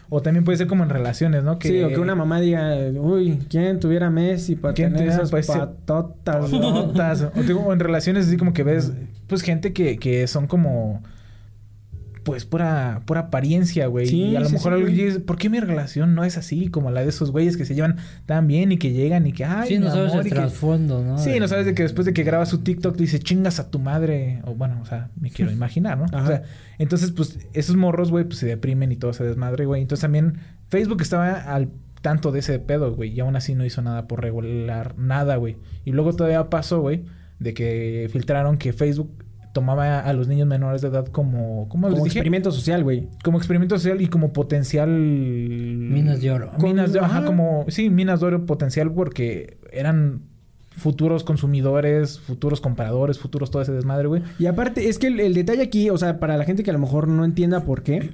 O 0.10 0.22
también 0.22 0.44
puede 0.46 0.58
ser 0.58 0.68
como 0.68 0.84
en 0.84 0.90
relaciones, 0.90 1.44
¿no? 1.44 1.60
Sí, 1.62 1.84
o 1.84 1.90
que 1.90 2.00
una 2.00 2.16
mamá 2.16 2.40
diga, 2.42 2.76
uy, 2.96 3.40
¿quién 3.50 3.80
tuviera 3.80 4.10
Messi 4.10 4.56
para 4.56 4.74
¿Quién 4.74 4.94
tener 4.94 5.10
esas 5.10 5.30
pues, 5.30 5.48
patotas? 5.48 6.52
no?" 6.52 6.60
Patotas. 6.74 7.22
o, 7.36 7.44
digo, 7.44 7.72
en 7.72 7.80
relaciones 7.80 8.28
así 8.28 8.38
como 8.38 8.54
que 8.54 8.64
ves, 8.64 8.94
pues 9.28 9.42
gente 9.44 9.74
que, 9.74 9.98
que 10.00 10.26
son 10.28 10.48
como 10.48 11.04
pues 12.28 12.44
pura, 12.44 13.04
pura 13.06 13.22
apariencia, 13.22 13.88
güey. 13.88 14.06
Sí, 14.06 14.22
y 14.22 14.36
a 14.36 14.42
lo 14.42 14.48
sí, 14.48 14.56
mejor 14.56 14.74
sí, 14.74 14.82
alguien 14.84 15.08
dice, 15.08 15.20
¿por 15.22 15.38
qué 15.38 15.50
mi 15.50 15.62
relación 15.62 16.14
no 16.14 16.26
es 16.26 16.38
así 16.38 16.68
como 16.68 16.92
la 16.92 17.02
de 17.02 17.08
esos 17.08 17.32
güeyes 17.32 17.56
que 17.56 17.64
se 17.64 17.74
llevan 17.74 17.96
tan 18.26 18.48
bien 18.48 18.74
y 18.74 18.78
que 18.78 18.92
llegan 18.92 19.26
y 19.28 19.32
que, 19.32 19.46
ay, 19.46 19.70
sí, 19.70 19.80
no 19.80 19.90
sabes 19.90 20.12
amor", 20.12 20.22
el 20.24 20.28
y 20.28 20.30
que- 20.32 20.36
trasfondo, 20.36 21.02
¿no? 21.06 21.18
Sí, 21.18 21.40
no 21.40 21.48
sabes 21.48 21.66
de 21.66 21.74
que 21.74 21.84
después 21.84 22.06
de 22.06 22.12
que 22.12 22.24
graba 22.26 22.46
su 22.46 22.58
TikTok 22.58 22.98
dice, 22.98 23.20
chingas 23.20 23.62
a 23.62 23.72
tu 23.72 23.80
madre. 23.80 24.42
O 24.44 24.56
bueno, 24.56 24.78
o 24.82 24.86
sea, 24.86 25.10
me 25.18 25.30
quiero 25.32 25.52
imaginar, 25.54 25.98
¿no? 25.98 26.04
Ajá. 26.12 26.22
O 26.22 26.28
sea, 26.28 26.44
entonces, 26.80 27.12
pues, 27.12 27.48
esos 27.54 27.78
morros, 27.78 28.12
güey, 28.12 28.26
pues 28.26 28.40
se 28.40 28.46
deprimen 28.46 28.92
y 28.92 28.98
todo 28.98 29.14
se 29.14 29.24
desmadre, 29.24 29.66
güey. 29.66 29.82
Entonces 29.82 30.02
también 30.02 30.40
Facebook 30.68 31.02
estaba 31.02 31.32
al 31.32 31.70
tanto 32.02 32.34
de 32.34 32.40
ese 32.40 32.60
pedo, 32.60 32.94
güey. 32.94 33.14
Y 33.14 33.22
aún 33.22 33.38
así 33.38 33.56
no 33.56 33.64
hizo 33.64 33.82
nada 33.82 34.06
por 34.10 34.22
regular 34.22 34.98
nada, 34.98 35.38
güey. 35.38 35.56
Y 35.86 35.94
luego 35.94 36.12
todavía 36.14 36.50
pasó, 36.50 36.82
güey, 36.82 37.06
de 37.40 37.54
que 37.54 38.10
filtraron 38.12 38.58
que 38.58 38.74
Facebook 38.74 39.24
tomaba 39.58 40.02
a 40.02 40.14
los 40.14 40.28
niños 40.28 40.48
menores 40.48 40.84
de 40.84 40.90
edad 40.90 41.08
como... 41.08 41.68
¿Cómo 41.68 41.88
les 41.88 41.96
Como 41.96 42.04
dije? 42.06 42.20
experimento 42.20 42.52
social, 42.52 42.84
güey. 42.84 43.08
Como 43.24 43.40
experimento 43.40 43.76
social 43.76 44.00
y 44.02 44.06
como 44.06 44.32
potencial... 44.32 44.88
Minas 44.88 46.22
de 46.22 46.30
oro. 46.30 46.52
Minas 46.62 46.94
de, 46.94 47.00
ajá, 47.00 47.18
Ajá. 47.18 47.26
como... 47.26 47.66
Sí, 47.68 47.90
minas 47.90 48.20
de 48.20 48.28
oro 48.28 48.46
potencial 48.46 48.92
porque 48.92 49.58
eran 49.72 50.22
futuros 50.70 51.24
consumidores, 51.24 52.20
futuros 52.20 52.62
compradores, 52.62 53.18
futuros 53.18 53.50
todo 53.50 53.64
ese 53.64 53.72
desmadre, 53.72 54.08
güey. 54.08 54.22
Y 54.38 54.46
aparte, 54.46 54.90
es 54.90 55.00
que 55.00 55.08
el, 55.08 55.20
el 55.20 55.34
detalle 55.34 55.64
aquí, 55.64 55.90
o 55.90 55.98
sea, 55.98 56.20
para 56.20 56.38
la 56.38 56.46
gente 56.46 56.62
que 56.62 56.70
a 56.70 56.74
lo 56.74 56.80
mejor 56.80 57.08
no 57.08 57.26
entienda 57.26 57.62
por 57.62 57.82
qué, 57.82 58.12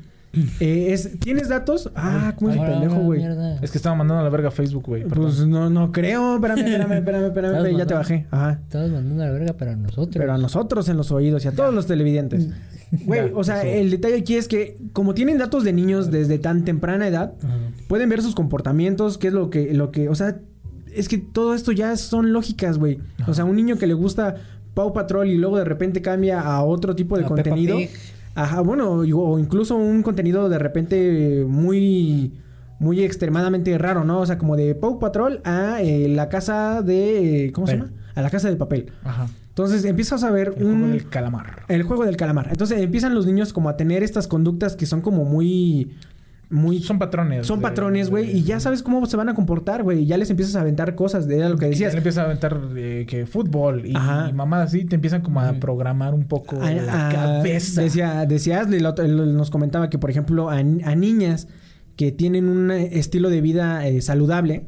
eh, 0.59 0.87
es, 0.93 1.19
¿tienes 1.19 1.47
datos? 1.47 1.91
Ah, 1.95 2.33
¿cómo 2.37 2.49
es 2.49 2.57
el 2.57 2.65
pendejo, 2.65 2.95
güey? 3.01 3.23
Es 3.61 3.69
que 3.69 3.77
estaba 3.77 3.95
mandando 3.95 4.21
a 4.21 4.23
la 4.23 4.29
verga 4.29 4.47
a 4.47 4.51
Facebook, 4.51 4.83
güey. 4.87 5.03
Pues 5.03 5.45
no, 5.45 5.69
no 5.69 5.91
creo. 5.91 6.35
Espérame, 6.35 6.57
espérame, 6.65 6.93
espérame, 6.93 7.25
espérame, 7.27 7.55
Estás 7.57 7.77
ya 7.77 7.85
te 7.85 7.93
bajé. 7.93 8.27
Ajá. 8.31 8.59
Estabas 8.63 8.89
mandando 8.89 9.23
a 9.23 9.27
la 9.27 9.31
verga 9.31 9.53
para 9.53 9.75
nosotros. 9.75 10.17
Pero 10.17 10.33
a 10.33 10.37
nosotros 10.39 10.89
en 10.89 10.97
los 10.97 11.11
oídos 11.11 11.45
y 11.45 11.49
a 11.49 11.51
todos 11.51 11.73
los 11.73 11.85
televidentes. 11.85 12.49
Güey, 13.05 13.31
o 13.33 13.43
sea, 13.43 13.63
eso. 13.63 13.81
el 13.81 13.89
detalle 13.89 14.17
aquí 14.17 14.35
es 14.35 14.47
que 14.47 14.77
como 14.93 15.15
tienen 15.15 15.39
datos 15.39 15.63
de 15.63 15.73
niños 15.73 16.11
desde 16.11 16.37
tan 16.37 16.63
temprana 16.63 17.07
edad, 17.07 17.33
Ajá. 17.43 17.57
pueden 17.87 18.07
ver 18.07 18.21
sus 18.21 18.35
comportamientos, 18.35 19.17
qué 19.17 19.29
es 19.29 19.33
lo 19.33 19.49
que, 19.49 19.73
lo 19.73 19.91
que, 19.91 20.09
o 20.09 20.13
sea, 20.15 20.37
es 20.93 21.09
que 21.09 21.17
todo 21.17 21.55
esto 21.55 21.71
ya 21.71 21.97
son 21.97 22.33
lógicas, 22.33 22.77
güey. 22.77 22.99
O 23.25 23.33
sea, 23.33 23.45
un 23.45 23.55
niño 23.55 23.77
que 23.79 23.87
le 23.87 23.95
gusta 23.95 24.35
Pau 24.75 24.93
Patrol 24.93 25.27
y 25.27 25.37
luego 25.37 25.57
de 25.57 25.65
repente 25.65 26.03
cambia 26.03 26.41
a 26.41 26.63
otro 26.63 26.95
tipo 26.95 27.17
de 27.17 27.25
A 27.25 27.29
Peppa 27.29 27.35
contenido. 27.35 27.77
Pig. 27.77 27.89
Ajá, 28.35 28.61
bueno, 28.61 28.91
o 28.91 29.39
incluso 29.39 29.75
un 29.75 30.01
contenido 30.03 30.49
de 30.49 30.59
repente 30.59 31.45
muy 31.47 32.33
muy 32.79 33.01
extremadamente 33.03 33.77
raro, 33.77 34.03
¿no? 34.03 34.19
O 34.19 34.25
sea, 34.25 34.37
como 34.37 34.55
de 34.57 34.75
Pau 34.75 34.99
Patrol 34.99 35.41
a 35.45 35.81
eh, 35.81 36.07
la 36.09 36.27
casa 36.29 36.81
de 36.81 37.51
¿cómo 37.53 37.67
se 37.67 37.77
llama? 37.77 37.91
A 38.15 38.21
la 38.21 38.29
casa 38.29 38.49
de 38.49 38.55
papel. 38.55 38.91
Ajá. 39.03 39.27
Entonces 39.49 39.85
empiezas 39.85 40.23
a 40.23 40.31
ver 40.31 40.55
El 40.57 40.65
un 40.65 40.79
juego 40.79 40.93
del 40.93 41.09
calamar. 41.09 41.61
el 41.67 41.83
juego 41.83 42.05
del 42.05 42.17
calamar. 42.17 42.47
Entonces 42.51 42.81
empiezan 42.81 43.13
los 43.13 43.25
niños 43.27 43.53
como 43.53 43.69
a 43.69 43.77
tener 43.77 44.01
estas 44.03 44.27
conductas 44.27 44.75
que 44.75 44.85
son 44.87 45.01
como 45.01 45.25
muy 45.25 45.91
muy 46.49 46.79
Son 46.81 46.99
patrones. 46.99 47.47
son 47.47 47.59
de- 47.59 47.63
patrones, 47.63 48.09
güey, 48.09 48.29
y 48.37 48.43
ya 48.43 48.59
sabes 48.59 48.83
cómo 48.83 49.05
se 49.05 49.17
van 49.17 49.29
a 49.29 49.33
comportar, 49.33 49.81
güey, 49.83 49.99
y 50.01 50.05
ya 50.05 50.17
les 50.17 50.29
empiezas 50.29 50.55
a 50.55 50.61
aventar 50.61 50.93
cosas 50.95 51.27
de 51.27 51.49
lo 51.49 51.57
que 51.57 51.65
Y 51.65 51.69
ya 51.69 51.71
decías. 51.71 51.93
le 51.93 51.97
empiezas 51.99 52.21
a 52.23 52.25
aventar 52.25 52.59
eh, 52.75 53.05
que 53.07 53.25
fútbol 53.25 53.85
y, 53.85 53.91
y 53.91 54.33
mamadas 54.33 54.67
así, 54.69 54.85
te 54.85 54.95
empiezan 54.95 55.21
como 55.21 55.41
a 55.41 55.53
programar 55.53 56.13
un 56.13 56.25
poco 56.25 56.61
A- 56.61 56.71
la 56.71 57.09
a- 57.09 57.11
cabeza. 57.11 57.81
Decía, 57.81 58.25
decía 58.27 58.61
Ashley, 58.61 58.81
nos 58.81 59.49
comentaba 59.49 59.89
que, 59.89 59.97
por 59.97 60.09
ejemplo, 60.09 60.49
a, 60.49 60.57
a 60.57 60.95
niñas 60.95 61.47
que 61.95 62.11
tienen 62.11 62.49
un 62.49 62.71
estilo 62.71 63.29
de 63.29 63.41
vida 63.41 63.87
eh, 63.87 64.01
saludable, 64.01 64.65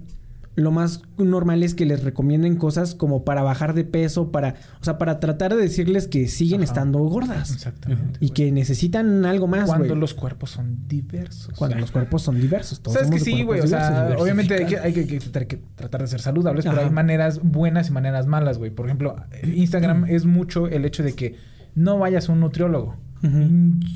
lo 0.55 0.71
más 0.71 1.01
normal 1.17 1.63
es 1.63 1.75
que 1.75 1.85
les 1.85 2.01
recomienden 2.03 2.55
cosas 2.55 2.95
como 2.95 3.25
para 3.25 3.43
bajar 3.43 3.73
de 3.73 3.83
peso, 3.83 4.31
para, 4.31 4.55
o 4.79 4.83
sea, 4.85 4.97
para 4.97 5.19
tratar 5.19 5.53
de 5.53 5.61
decirles 5.61 6.07
que 6.07 6.27
siguen 6.29 6.61
Ajá. 6.61 6.71
estando 6.71 6.99
gordas 6.99 7.51
Exactamente. 7.51 8.19
y 8.21 8.29
que 8.29 8.51
necesitan 8.53 9.25
algo 9.25 9.47
más, 9.47 9.65
Cuando 9.65 9.95
los 9.95 10.13
cuerpos 10.13 10.51
son 10.51 10.87
diversos. 10.87 11.53
Cuando 11.57 11.77
los 11.77 11.91
cuerpos 11.91 12.21
son 12.21 12.39
diversos. 12.39 12.79
Todos 12.79 12.95
Sabes 12.95 13.09
que 13.11 13.19
sí, 13.19 13.43
güey. 13.43 13.59
O 13.59 13.67
sea, 13.67 14.15
obviamente 14.17 14.53
hay 14.53 14.65
que, 14.65 14.79
hay 14.79 14.93
que- 14.93 15.05
que 15.07 15.61
tratar, 15.75 16.01
de 16.01 16.07
ser 16.07 16.21
saludables, 16.21 16.65
pero 16.65 16.79
hay 16.81 16.89
maneras 16.89 17.41
buenas 17.43 17.89
y 17.89 17.91
maneras 17.91 18.25
malas, 18.25 18.57
güey. 18.57 18.71
Por 18.71 18.85
ejemplo, 18.85 19.15
Instagram 19.43 20.05
es 20.05 20.25
mucho 20.25 20.67
el 20.67 20.85
hecho 20.85 21.03
de 21.03 21.13
que 21.13 21.35
no 21.75 21.99
vayas 21.99 22.29
a 22.29 22.31
un 22.31 22.39
nutriólogo. 22.39 22.95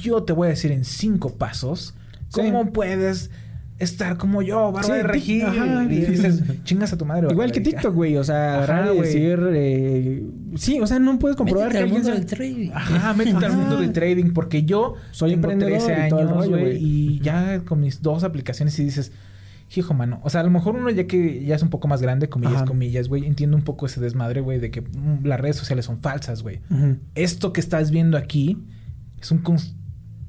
Yo 0.02 0.24
te 0.24 0.34
voy 0.34 0.48
a 0.48 0.50
decir 0.50 0.72
en 0.72 0.84
cinco 0.84 1.38
pasos 1.38 1.94
Sí. 2.30 2.42
cómo 2.42 2.74
puedes 2.74 3.32
estar 3.80 4.18
como 4.18 4.42
yo, 4.42 4.72
barba 4.72 4.84
Sí, 4.84 4.92
de 4.92 5.04
regil. 5.04 5.42
ajá. 5.46 5.84
Y 5.86 5.88
dices, 6.06 6.44
chingas 6.64 6.92
a 6.94 6.98
tu 6.98 7.06
madre. 7.06 7.28
Igual 7.32 7.52
que 7.52 7.60
de 7.62 7.66
rica". 7.66 7.78
TikTok, 7.78 7.96
güey. 7.96 8.18
O 8.18 8.24
sea, 8.24 8.56
agarrar 8.58 8.94
y 8.94 9.00
decir... 9.00 9.40
eh, 9.54 10.24
sí, 10.56 10.80
o 10.82 10.86
sea, 10.88 11.00
no 11.00 11.18
puedes 11.18 11.38
comprobar 11.38 11.68
Métete 11.70 11.80
que 11.80 11.84
al 11.86 11.94
mundo 11.94 12.06
sea- 12.10 12.16
del 12.16 12.26
trading. 12.26 12.70
Ajá, 12.74 13.14
métete 13.18 13.46
al 13.46 13.54
mundo 13.54 13.78
de 13.78 13.90
trading 13.90 14.32
porque 14.34 14.64
yo 14.64 14.96
Soy 15.12 15.32
tengo 15.32 15.50
emprendedor 15.52 15.84
13 15.86 16.06
y 16.06 16.10
todo 16.10 16.20
el 16.20 16.28
años, 16.28 16.38
rollo, 16.38 16.60
güey, 16.60 16.78
y 16.78 17.20
ya 17.22 17.62
con 17.66 17.80
mis 17.80 18.02
dos 18.02 18.24
aplicaciones 18.24 18.78
y 18.80 18.84
dices, 18.84 19.12
hijo, 19.76 19.94
mano, 19.94 20.20
o 20.24 20.30
sea, 20.30 20.42
a 20.42 20.44
lo 20.44 20.50
mejor 20.50 20.76
uno 20.76 20.90
ya 20.90 21.06
que 21.08 21.46
ya 21.46 21.56
es 21.56 21.62
un 21.64 21.70
poco 21.70 21.88
más 21.88 22.02
grande, 22.02 22.28
comillas, 22.28 22.56
Ajá. 22.58 22.66
comillas, 22.66 23.08
güey, 23.08 23.26
entiende 23.28 23.56
un 23.56 23.62
poco 23.64 23.86
ese 23.86 24.02
desmadre, 24.02 24.42
güey, 24.42 24.60
de 24.60 24.72
que 24.72 24.82
mm, 24.82 25.24
las 25.26 25.40
redes 25.40 25.56
sociales 25.58 25.86
son 25.86 26.02
falsas, 26.02 26.42
güey. 26.44 26.60
Esto 27.16 27.54
que 27.54 27.60
estás 27.62 27.92
viendo 27.92 28.18
aquí 28.18 28.58
es 29.22 29.32
un 29.32 29.38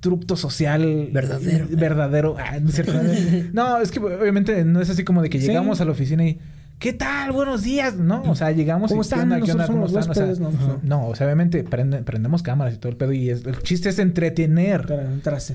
constructo 0.00 0.34
social 0.36 1.08
Verdadero. 1.12 1.66
verdadero. 1.70 2.36
Ah, 2.38 2.58
no 2.60 2.68
es 2.70 2.74
cierto. 2.74 2.92
No, 3.52 3.78
es 3.78 3.90
que 3.90 3.98
obviamente 4.00 4.64
no 4.64 4.80
es 4.80 4.88
así 4.88 5.04
como 5.04 5.20
de 5.22 5.28
que 5.28 5.40
Sí. 5.40 5.46
llegamos 5.48 5.80
a 5.80 5.84
la 5.84 5.90
oficina 5.92 6.26
y 6.26 6.38
¿Qué 6.78 6.94
tal? 6.94 7.32
Buenos 7.32 7.62
días. 7.62 7.96
No, 7.96 8.22
o 8.22 8.34
sea, 8.34 8.52
llegamos 8.52 8.88
¿Cómo 8.88 9.02
y 9.02 9.04
están? 9.04 9.28
¿qué 9.42 9.52
onda? 9.52 9.66
¿Cómo 9.66 9.84
están? 9.84 10.08
O 10.10 10.14
sea, 10.14 10.24
huéspedes, 10.24 10.40
¿no? 10.40 10.50
no, 10.82 11.08
o 11.08 11.14
sea, 11.14 11.26
obviamente 11.26 11.62
prende- 11.62 12.02
prendemos 12.04 12.42
cámaras 12.42 12.72
y 12.72 12.78
todo 12.78 12.88
el 12.90 12.96
pedo 12.96 13.12
y 13.12 13.28
es- 13.28 13.44
el 13.44 13.58
chiste 13.62 13.90
es 13.90 13.98
entretener. 13.98 14.86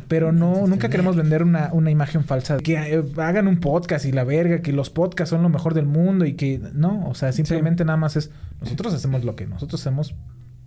Pero 0.08 0.32
no, 0.32 0.68
nunca 0.68 0.88
queremos 0.90 1.16
vender 1.16 1.42
una, 1.42 1.72
una 1.74 1.90
imagen 1.90 2.26
falsa. 2.26 2.58
Que 2.58 2.76
eh, 2.76 3.04
hagan 3.18 3.48
un 3.48 3.60
podcast 3.60 4.06
y 4.06 4.12
la 4.12 4.24
verga, 4.24 4.60
que 4.62 4.72
los 4.72 4.92
podcasts 4.92 5.32
son 5.32 5.42
lo 5.42 5.50
mejor 5.50 5.74
del 5.74 5.88
mundo 5.88 6.26
y 6.26 6.34
que 6.34 6.62
no, 6.76 7.08
o 7.10 7.16
sea, 7.16 7.32
simplemente 7.32 7.84
nada 7.86 7.98
más 7.98 8.16
es 8.18 8.30
nosotros 8.62 8.94
hacemos 8.94 9.24
lo 9.24 9.36
que 9.36 9.48
nosotros 9.48 9.82
hacemos 9.82 10.14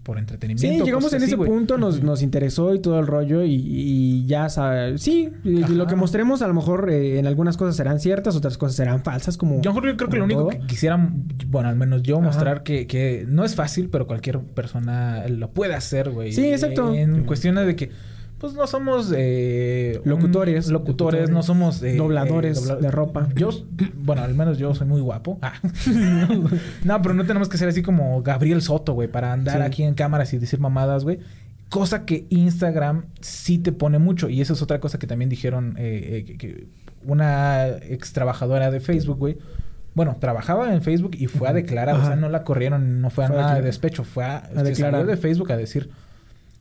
por 0.09 0.19
entretenimiento. 0.19 0.79
Sí, 0.79 0.83
llegamos 0.87 1.13
en 1.13 1.23
así, 1.23 1.27
ese 1.27 1.37
punto, 1.37 1.77
nos, 1.77 2.03
nos 2.03 2.23
interesó 2.23 2.75
y 2.75 2.79
todo 2.79 2.99
el 2.99 3.07
rollo 3.07 3.45
y, 3.45 3.53
y 3.53 4.25
ya 4.25 4.49
sabes, 4.49 5.03
sí, 5.03 5.29
Ajá. 5.63 5.71
lo 5.71 5.87
que 5.87 5.97
mostremos 5.97 6.41
a 6.41 6.49
lo 6.49 6.55
mejor 6.55 6.89
eh, 6.89 7.19
en 7.19 7.27
algunas 7.27 7.59
cosas 7.59 7.77
serán 7.77 8.01
ciertas, 8.01 8.35
otras 8.35 8.57
cosas 8.57 8.75
serán 8.75 9.05
falsas, 9.05 9.37
como... 9.37 9.61
Yo 9.61 9.75
creo, 9.75 9.99
creo 9.99 10.09
que 10.09 10.17
lo 10.17 10.25
único 10.25 10.41
todo. 10.41 10.49
que 10.49 10.61
quisieran, 10.61 11.25
bueno, 11.49 11.69
al 11.69 11.77
menos 11.77 12.03
yo, 12.03 12.17
Ajá. 12.17 12.25
mostrar 12.25 12.63
que, 12.63 12.87
que 12.87 13.27
no 13.29 13.45
es 13.45 13.55
fácil, 13.55 13.91
pero 13.91 14.07
cualquier 14.07 14.39
persona 14.41 15.29
lo 15.29 15.51
puede 15.51 15.75
hacer, 15.75 16.09
güey. 16.09 16.33
Sí, 16.33 16.49
exacto. 16.49 16.95
En 16.95 17.25
cuestiones 17.25 17.67
de 17.67 17.77
que, 17.77 17.91
pues 18.39 18.55
no 18.55 18.67
somos 18.67 19.13
eh, 19.17 20.01
un- 20.05 20.11
Locutores. 20.11 20.69
locutores, 20.69 21.29
no 21.31 21.43
somos 21.43 21.83
eh, 21.83 21.97
Dobladores 21.97 22.65
dobla- 22.65 22.77
de 22.81 22.91
ropa. 22.91 23.29
Yo, 23.35 23.51
bueno, 23.97 24.23
al 24.23 24.35
menos 24.35 24.59
yo 24.59 24.75
soy 24.75 24.87
muy 24.87 25.01
guapo. 25.01 25.39
Ah. 25.43 25.55
no, 26.85 27.03
pero 27.03 27.15
no 27.15 27.25
tenemos 27.25 27.49
que 27.49 27.59
ser 27.59 27.69
así 27.69 27.83
como 27.83 28.23
Gabriel 28.23 28.63
Soto, 28.63 28.93
güey, 28.95 29.09
para 29.09 29.33
andar 29.33 29.57
Sí. 29.59 29.63
aquí 29.63 29.83
en 29.83 29.95
cámaras 29.95 30.33
y 30.33 30.39
decir 30.39 30.61
mamadas, 30.61 31.05
güey. 31.05 31.19
Cosa 31.69 32.05
que 32.07 32.27
Instagram 32.31 33.07
sí 33.21 33.59
te 33.59 33.73
pone 33.73 33.99
mucho. 33.99 34.29
Y 34.29 34.41
eso 34.41 34.55
es 34.55 34.63
otra 34.63 34.81
cosa 34.81 34.99
que 34.99 35.07
también 35.07 35.29
dijeron 35.29 35.75
eh, 35.79 36.25
eh, 36.29 36.37
que, 36.39 36.69
una 37.05 37.69
ex 37.69 38.13
trabajadora 38.13 38.71
de 38.71 38.81
Facebook, 38.81 39.19
güey. 39.19 39.37
Bueno, 39.95 40.17
trabajaba 40.21 40.73
en 40.73 40.81
Facebook 40.83 41.11
y 41.19 41.27
fue 41.27 41.49
a 41.49 41.53
declarar. 41.53 41.97
O 41.97 42.05
sea, 42.07 42.17
no 42.17 42.29
la 42.29 42.45
corrieron, 42.45 43.01
no 43.01 43.11
fue 43.11 43.25
a 43.25 43.29
Fue 43.29 43.37
a 43.39 43.41
nada 43.41 43.55
de 43.57 43.63
despecho. 43.63 44.05
Fue 44.05 44.25
a, 44.25 44.49
se 44.55 44.63
declarar. 44.63 45.05
de 45.07 45.17
Facebook 45.17 45.51
a 45.53 45.57
decir 45.57 45.91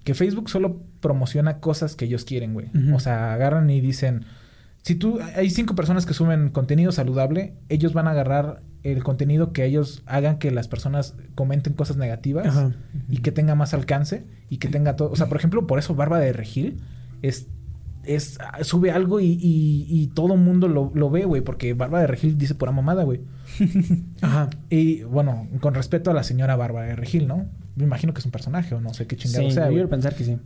que 0.04 0.14
Facebook 0.14 0.50
solo 0.50 0.78
promociona 1.08 1.60
cosas 1.60 1.96
que 1.96 2.04
ellos 2.04 2.26
quieren, 2.26 2.54
güey. 2.54 2.68
O 2.94 3.00
sea, 3.00 3.34
agarran 3.34 3.70
y 3.70 3.80
dicen... 3.80 4.26
Si 4.82 4.96
tú... 4.96 5.20
Hay 5.36 5.50
cinco 5.50 5.74
personas 5.74 6.06
que 6.06 6.14
suben 6.14 6.50
contenido 6.50 6.92
saludable. 6.92 7.54
Ellos 7.70 7.94
van 7.94 8.08
a 8.08 8.12
agarrar 8.12 8.62
el 8.84 9.04
contenido 9.04 9.54
que 9.54 9.66
ellos 9.66 10.04
hagan 10.06 10.38
que 10.38 10.52
las 10.52 10.68
personas 10.68 11.16
comenten 11.36 11.74
cosas 11.74 11.98
negativas 11.98 12.48
Ajá. 12.48 12.72
y 13.10 13.18
que 13.18 13.32
tenga 13.32 13.56
más 13.56 13.74
alcance 13.74 14.26
y 14.50 14.58
que 14.58 14.68
tenga 14.68 14.96
todo. 14.96 15.12
O 15.12 15.16
sea, 15.16 15.28
por 15.28 15.38
ejemplo, 15.38 15.66
por 15.68 15.80
eso 15.80 15.96
Barba 15.96 16.20
de 16.20 16.34
Regil 16.34 16.82
es. 17.22 17.48
es 18.04 18.38
sube 18.62 18.92
algo 18.92 19.20
y, 19.20 19.38
y, 19.42 19.86
y 19.90 20.08
todo 20.08 20.38
mundo 20.38 20.68
lo, 20.68 20.92
lo 20.94 21.10
ve, 21.10 21.26
güey, 21.26 21.42
porque 21.42 21.74
Barba 21.74 22.02
de 22.02 22.08
Regil 22.08 22.38
dice 22.38 22.56
pura 22.56 22.72
mamada, 22.72 23.04
güey. 23.04 23.22
Ajá. 24.22 24.50
Y 24.70 25.04
bueno, 25.04 25.48
con 25.60 25.74
respeto 25.74 26.12
a 26.12 26.14
la 26.14 26.24
señora 26.24 26.56
Barba 26.56 26.84
de 26.84 26.96
Regil, 26.96 27.28
¿no? 27.28 27.46
Me 27.76 27.84
imagino 27.84 28.14
que 28.14 28.20
es 28.20 28.26
un 28.26 28.32
personaje 28.32 28.74
o 28.74 28.82
no 28.82 28.94
sé 28.94 29.06
qué 29.06 29.16
Sí, 29.16 29.24
chingado 29.24 29.52
sea, 29.52 29.66
yo 29.66 29.74
quiero 29.74 29.90
pensar 29.90 30.16
que 30.16 30.24
sí. 30.24 30.38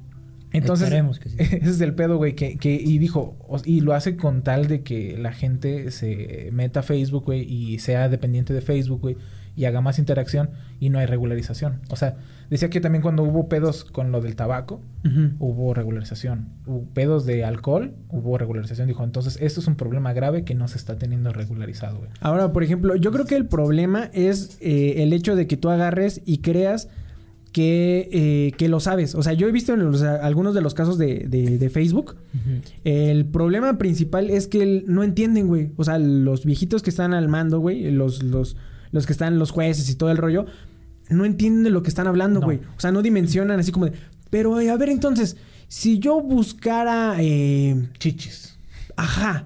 Entonces, 0.54 0.88
Esperemos 0.88 1.20
que 1.20 1.30
sí. 1.30 1.38
ese 1.39 1.70
es 1.70 1.82
el 1.82 1.93
pedo, 1.93 2.18
güey, 2.18 2.36
que, 2.36 2.58
que, 2.58 2.74
y 2.74 2.97
dijo, 2.97 3.38
y 3.66 3.82
lo 3.82 3.93
hace 3.93 4.18
con 4.18 4.41
tal 4.41 4.68
de 4.68 4.82
que 4.82 5.18
la 5.18 5.32
gente 5.32 5.91
se 5.91 6.49
meta 6.52 6.82
a 6.82 6.84
Facebook, 6.84 7.26
güey, 7.26 7.41
y 7.41 7.80
sea 7.80 8.10
dependiente 8.10 8.54
de 8.54 8.62
Facebook, 8.62 9.02
güey, 9.02 9.18
y 9.56 9.66
haga 9.66 9.82
más 9.82 9.99
interacción, 9.99 10.49
y 10.80 10.89
no 10.89 10.99
hay 10.99 11.06
regularización. 11.06 11.82
O 11.89 11.95
sea, 11.95 12.16
decía 12.49 12.70
que 12.70 12.80
también 12.80 13.02
cuando 13.02 13.24
hubo 13.24 13.49
pedos 13.49 13.84
con 13.84 14.12
lo 14.12 14.22
del 14.22 14.36
tabaco, 14.36 14.82
hubo 15.39 15.74
regularización. 15.74 16.49
Hubo 16.66 16.86
pedos 16.93 17.26
de 17.26 17.43
alcohol, 17.43 17.93
hubo 18.10 18.38
regularización. 18.38 18.88
Dijo, 18.88 19.04
entonces, 19.04 19.38
esto 19.41 19.60
es 19.60 19.68
un 19.68 19.76
problema 19.76 20.14
grave 20.14 20.43
que 20.43 20.56
no 20.56 20.68
se 20.68 20.78
está 20.78 20.97
teniendo 20.97 21.34
regularizado, 21.34 21.99
güey. 21.99 22.10
Ahora, 22.22 22.54
por 22.54 22.64
ejemplo, 22.64 22.95
yo 22.95 23.12
creo 23.12 23.26
que 23.26 23.36
el 23.36 23.45
problema 23.45 24.10
es 24.14 24.58
eh, 24.62 25.04
el 25.04 25.12
hecho 25.14 25.36
de 25.36 25.47
que 25.47 25.58
tú 25.58 25.70
agarres 25.70 26.22
y 26.26 26.39
creas 26.39 26.88
que, 27.52 28.10
eh, 28.12 28.52
que 28.58 28.68
lo 28.70 28.80
sabes. 28.80 29.14
O 29.16 29.24
sea, 29.24 29.34
yo 29.34 29.47
he 29.47 29.52
visto 29.52 29.74
en 29.74 29.84
los- 29.91 30.02
algunos 30.02 30.54
de 30.56 30.62
los 30.62 30.74
casos 30.74 30.97
de, 30.97 31.26
de- 31.28 31.58
de 31.58 31.70
Facebook. 31.70 32.16
El 32.84 33.26
problema 33.26 33.78
principal 33.78 34.30
es 34.30 34.47
que 34.47 34.62
el- 34.64 34.84
no 34.88 35.04
entienden, 35.04 35.47
güey. 35.47 35.72
O 35.78 35.84
sea, 35.84 35.97
los 35.99 36.45
viejitos 36.45 36.82
que 36.82 36.89
están 36.89 37.14
al 37.14 37.28
mando, 37.28 37.60
güey, 37.60 37.91
los, 37.91 38.24
los, 38.24 38.56
los 38.91 39.06
que 39.06 39.12
están 39.14 39.38
los 39.39 39.52
jueces 39.52 39.89
y 39.89 39.95
todo 39.95 40.12
el 40.12 40.18
rollo, 40.18 40.45
no 41.10 41.26
entienden 41.26 41.64
de 41.64 41.70
lo 41.72 41.84
que 41.84 41.89
están 41.89 42.08
hablando, 42.08 42.39
No. 42.39 42.45
güey. 42.45 42.60
O 42.78 42.80
sea, 42.80 42.91
no 42.91 43.02
dimensionan 43.02 43.60
así 43.60 43.72
como 43.72 43.86
de. 43.88 43.93
Pero, 44.30 44.60
eh, 44.62 44.70
a 44.70 44.78
ver, 44.78 44.89
entonces, 44.89 45.36
si 45.68 45.99
yo 45.99 46.22
buscara. 46.22 47.16
eh, 47.20 47.89
Chichis. 47.99 48.58
Ajá. 48.95 49.45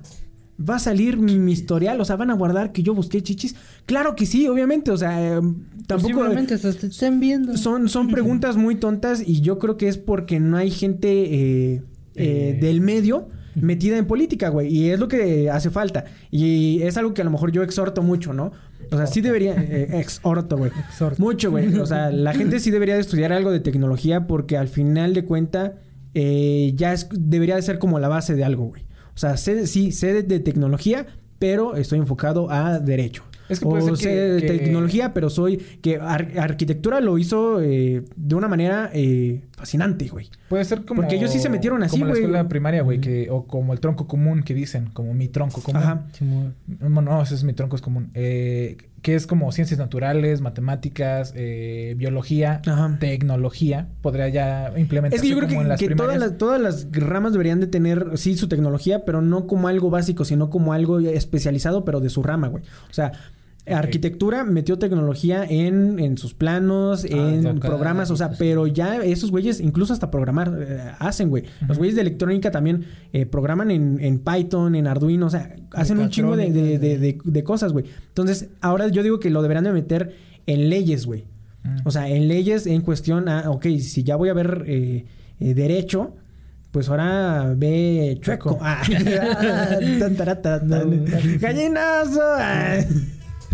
¿Va 0.57 0.75
a 0.75 0.79
salir 0.79 1.17
mi, 1.17 1.51
historial? 1.51 1.99
O 1.99 2.05
sea, 2.05 2.15
¿van 2.15 2.29
a 2.31 2.33
guardar 2.33 2.71
que 2.71 2.81
yo 2.81 2.93
busqué 2.93 3.21
chichis? 3.21 3.55
Claro 3.85 4.15
que 4.15 4.25
sí, 4.25 4.47
obviamente. 4.47 4.91
O 4.91 4.97
sea, 4.97 5.21
eh, 5.21 5.41
tampoco... 5.85 6.19
Posiblemente 6.19 6.55
estén 6.55 7.19
viendo. 7.19 7.57
Son, 7.57 7.89
son 7.89 8.09
preguntas 8.09 8.55
muy 8.55 8.75
tontas 8.75 9.21
y 9.25 9.41
yo 9.41 9.59
creo 9.59 9.75
que 9.77 9.87
es 9.87 9.97
porque 9.97 10.39
no 10.39 10.57
hay 10.57 10.71
gente 10.71 11.09
eh, 11.09 11.73
eh, 11.75 11.81
Eh. 12.15 12.57
del 12.61 12.79
medio 12.81 13.27
metida 13.55 13.97
en 13.97 14.05
política, 14.05 14.49
güey. 14.49 14.67
Y 14.73 14.89
es 14.89 14.99
lo 14.99 15.07
que 15.07 15.49
hace 15.49 15.69
falta. 15.69 16.05
Y 16.31 16.81
es 16.83 16.97
algo 16.97 17.13
que 17.13 17.21
a 17.21 17.25
lo 17.25 17.31
mejor 17.31 17.51
yo 17.51 17.63
exhorto 17.63 18.01
mucho, 18.01 18.33
¿no? 18.33 18.51
O 18.91 18.97
sea, 18.97 19.07
sí 19.07 19.21
debería... 19.21 19.55
eh, 19.55 19.99
exhorto, 19.99 20.57
güey. 20.57 20.71
Exhorto. 20.89 21.21
Mucho, 21.21 21.51
güey. 21.51 21.73
O 21.79 21.85
sea, 21.85 22.11
la 22.11 22.33
gente 22.33 22.59
sí 22.59 22.69
debería 22.71 22.95
de 22.95 23.01
estudiar 23.01 23.31
algo 23.33 23.51
de 23.51 23.59
tecnología 23.61 24.27
porque 24.27 24.57
al 24.57 24.67
final 24.67 25.13
de 25.13 25.25
cuenta 25.25 25.75
eh, 26.13 26.73
ya 26.75 26.93
es, 26.93 27.07
debería 27.11 27.55
de 27.55 27.61
ser 27.61 27.79
como 27.79 27.99
la 27.99 28.07
base 28.09 28.35
de 28.35 28.43
algo, 28.43 28.65
güey. 28.65 28.83
O 29.15 29.17
sea, 29.17 29.37
sé, 29.37 29.65
sí, 29.67 29.91
sé 29.91 30.13
de, 30.13 30.23
de 30.23 30.39
tecnología, 30.39 31.05
pero 31.39 31.75
estoy 31.75 31.99
enfocado 31.99 32.51
a 32.51 32.79
derecho. 32.79 33.23
Es 33.47 33.59
que 33.59 33.65
puede 33.67 33.83
o 33.83 33.95
ser 33.95 33.97
sé 33.97 34.03
que- 34.09 34.15
de 34.15 34.41
que- 34.41 34.47
tecnología, 34.63 35.13
pero 35.13 35.29
soy... 35.29 35.57
Que 35.57 35.97
ar- 35.97 36.31
arquitectura 36.39 36.99
lo 36.99 37.17
hizo 37.19 37.61
eh, 37.61 38.03
de 38.15 38.35
una 38.35 38.47
manera 38.47 38.89
eh, 38.91 39.43
fascinante, 39.51 40.07
güey. 40.07 40.29
Puede 40.49 40.65
ser 40.65 40.83
como... 40.83 41.01
Porque 41.01 41.15
ellos 41.17 41.31
sí 41.31 41.37
se 41.39 41.49
metieron 41.49 41.83
así, 41.83 41.91
Como 41.91 42.05
la 42.05 42.11
güey. 42.13 42.23
escuela 42.23 42.47
primaria, 42.49 42.81
güey, 42.81 42.99
que... 42.99 43.27
O 43.29 43.45
como 43.45 43.73
el 43.73 43.79
tronco 43.79 44.07
común 44.07 44.41
que 44.41 44.55
dicen. 44.55 44.87
Como 44.93 45.13
mi 45.13 45.27
tronco 45.27 45.61
común. 45.61 45.81
Ajá. 45.83 46.07
No, 46.79 47.01
no, 47.03 47.21
ese 47.21 47.35
es 47.35 47.43
mi 47.43 47.53
tronco 47.53 47.75
es 47.75 47.83
común. 47.83 48.09
Eh, 48.15 48.77
que 49.05 49.13
es 49.13 49.27
como 49.27 49.51
ciencias 49.51 49.77
naturales, 49.79 50.41
matemáticas, 50.41 51.31
eh, 51.35 51.93
biología, 51.95 52.63
Ajá. 52.65 52.97
tecnología. 52.99 53.87
Podría 54.01 54.29
ya 54.29 54.73
implementarse 54.75 55.17
Es 55.17 55.21
que 55.21 55.29
yo 55.29 55.37
creo 55.37 55.47
como 55.47 55.61
en 55.61 55.65
que, 55.65 55.69
las 55.69 55.79
que 55.79 55.93
todas, 55.93 56.17
las, 56.17 56.39
todas 56.39 56.59
las 56.59 56.87
ramas 56.91 57.31
deberían 57.31 57.59
de 57.59 57.67
tener, 57.67 58.17
sí, 58.17 58.35
su 58.35 58.47
tecnología, 58.47 59.05
pero 59.05 59.21
no 59.21 59.45
como 59.45 59.67
algo 59.67 59.91
básico, 59.91 60.25
sino 60.25 60.49
como 60.49 60.73
algo 60.73 60.99
especializado, 60.99 61.85
pero 61.85 61.99
de 61.99 62.09
su 62.09 62.23
rama, 62.23 62.47
güey. 62.47 62.63
O 62.89 62.93
sea, 62.95 63.11
Arquitectura 63.67 64.43
metió 64.43 64.77
tecnología 64.77 65.43
en, 65.43 65.97
en 65.97 66.17
sus 66.17 66.35
planos, 66.35 67.03
en 67.03 67.47
acá, 67.47 67.67
programas, 67.67 68.11
o 68.11 68.17
sea, 68.17 68.31
pero 68.37 68.67
ya 68.67 69.03
esos 69.03 69.31
güeyes, 69.31 69.59
incluso 69.59 69.91
hasta 69.91 70.11
programar, 70.11 70.55
eh, 70.59 70.91
hacen, 70.99 71.29
güey. 71.29 71.45
Los 71.67 71.79
güeyes 71.79 71.95
de 71.95 72.01
electrónica 72.01 72.51
también 72.51 72.85
eh, 73.11 73.25
programan 73.25 73.71
en, 73.71 73.97
en 73.99 74.19
Python, 74.19 74.75
en 74.75 74.85
Arduino, 74.85 75.25
o 75.25 75.29
sea, 75.31 75.55
hacen 75.71 75.97
un 75.97 76.09
chingo 76.09 76.37
de, 76.37 76.51
de, 76.51 77.17
de, 77.23 77.43
cosas, 77.43 77.73
güey. 77.73 77.85
Entonces, 78.07 78.49
ahora 78.61 78.87
yo 78.87 79.01
digo 79.01 79.19
que 79.19 79.31
lo 79.31 79.41
deberán 79.41 79.63
de 79.63 79.73
meter 79.73 80.15
en 80.45 80.69
leyes, 80.69 81.07
güey. 81.07 81.25
O 81.83 81.89
sea, 81.89 82.07
en 82.07 82.27
leyes 82.27 82.67
en 82.67 82.81
cuestión, 82.81 83.27
ah, 83.27 83.49
ok, 83.49 83.65
si 83.79 84.03
ya 84.03 84.15
voy 84.15 84.29
a 84.29 84.33
ver 84.33 84.63
eh, 84.67 85.05
derecho, 85.39 86.13
pues 86.69 86.89
ahora 86.89 87.51
ve 87.55 88.19
chueco. 88.21 88.59
Ah. 88.61 88.83
Gallinazo. 91.39 92.21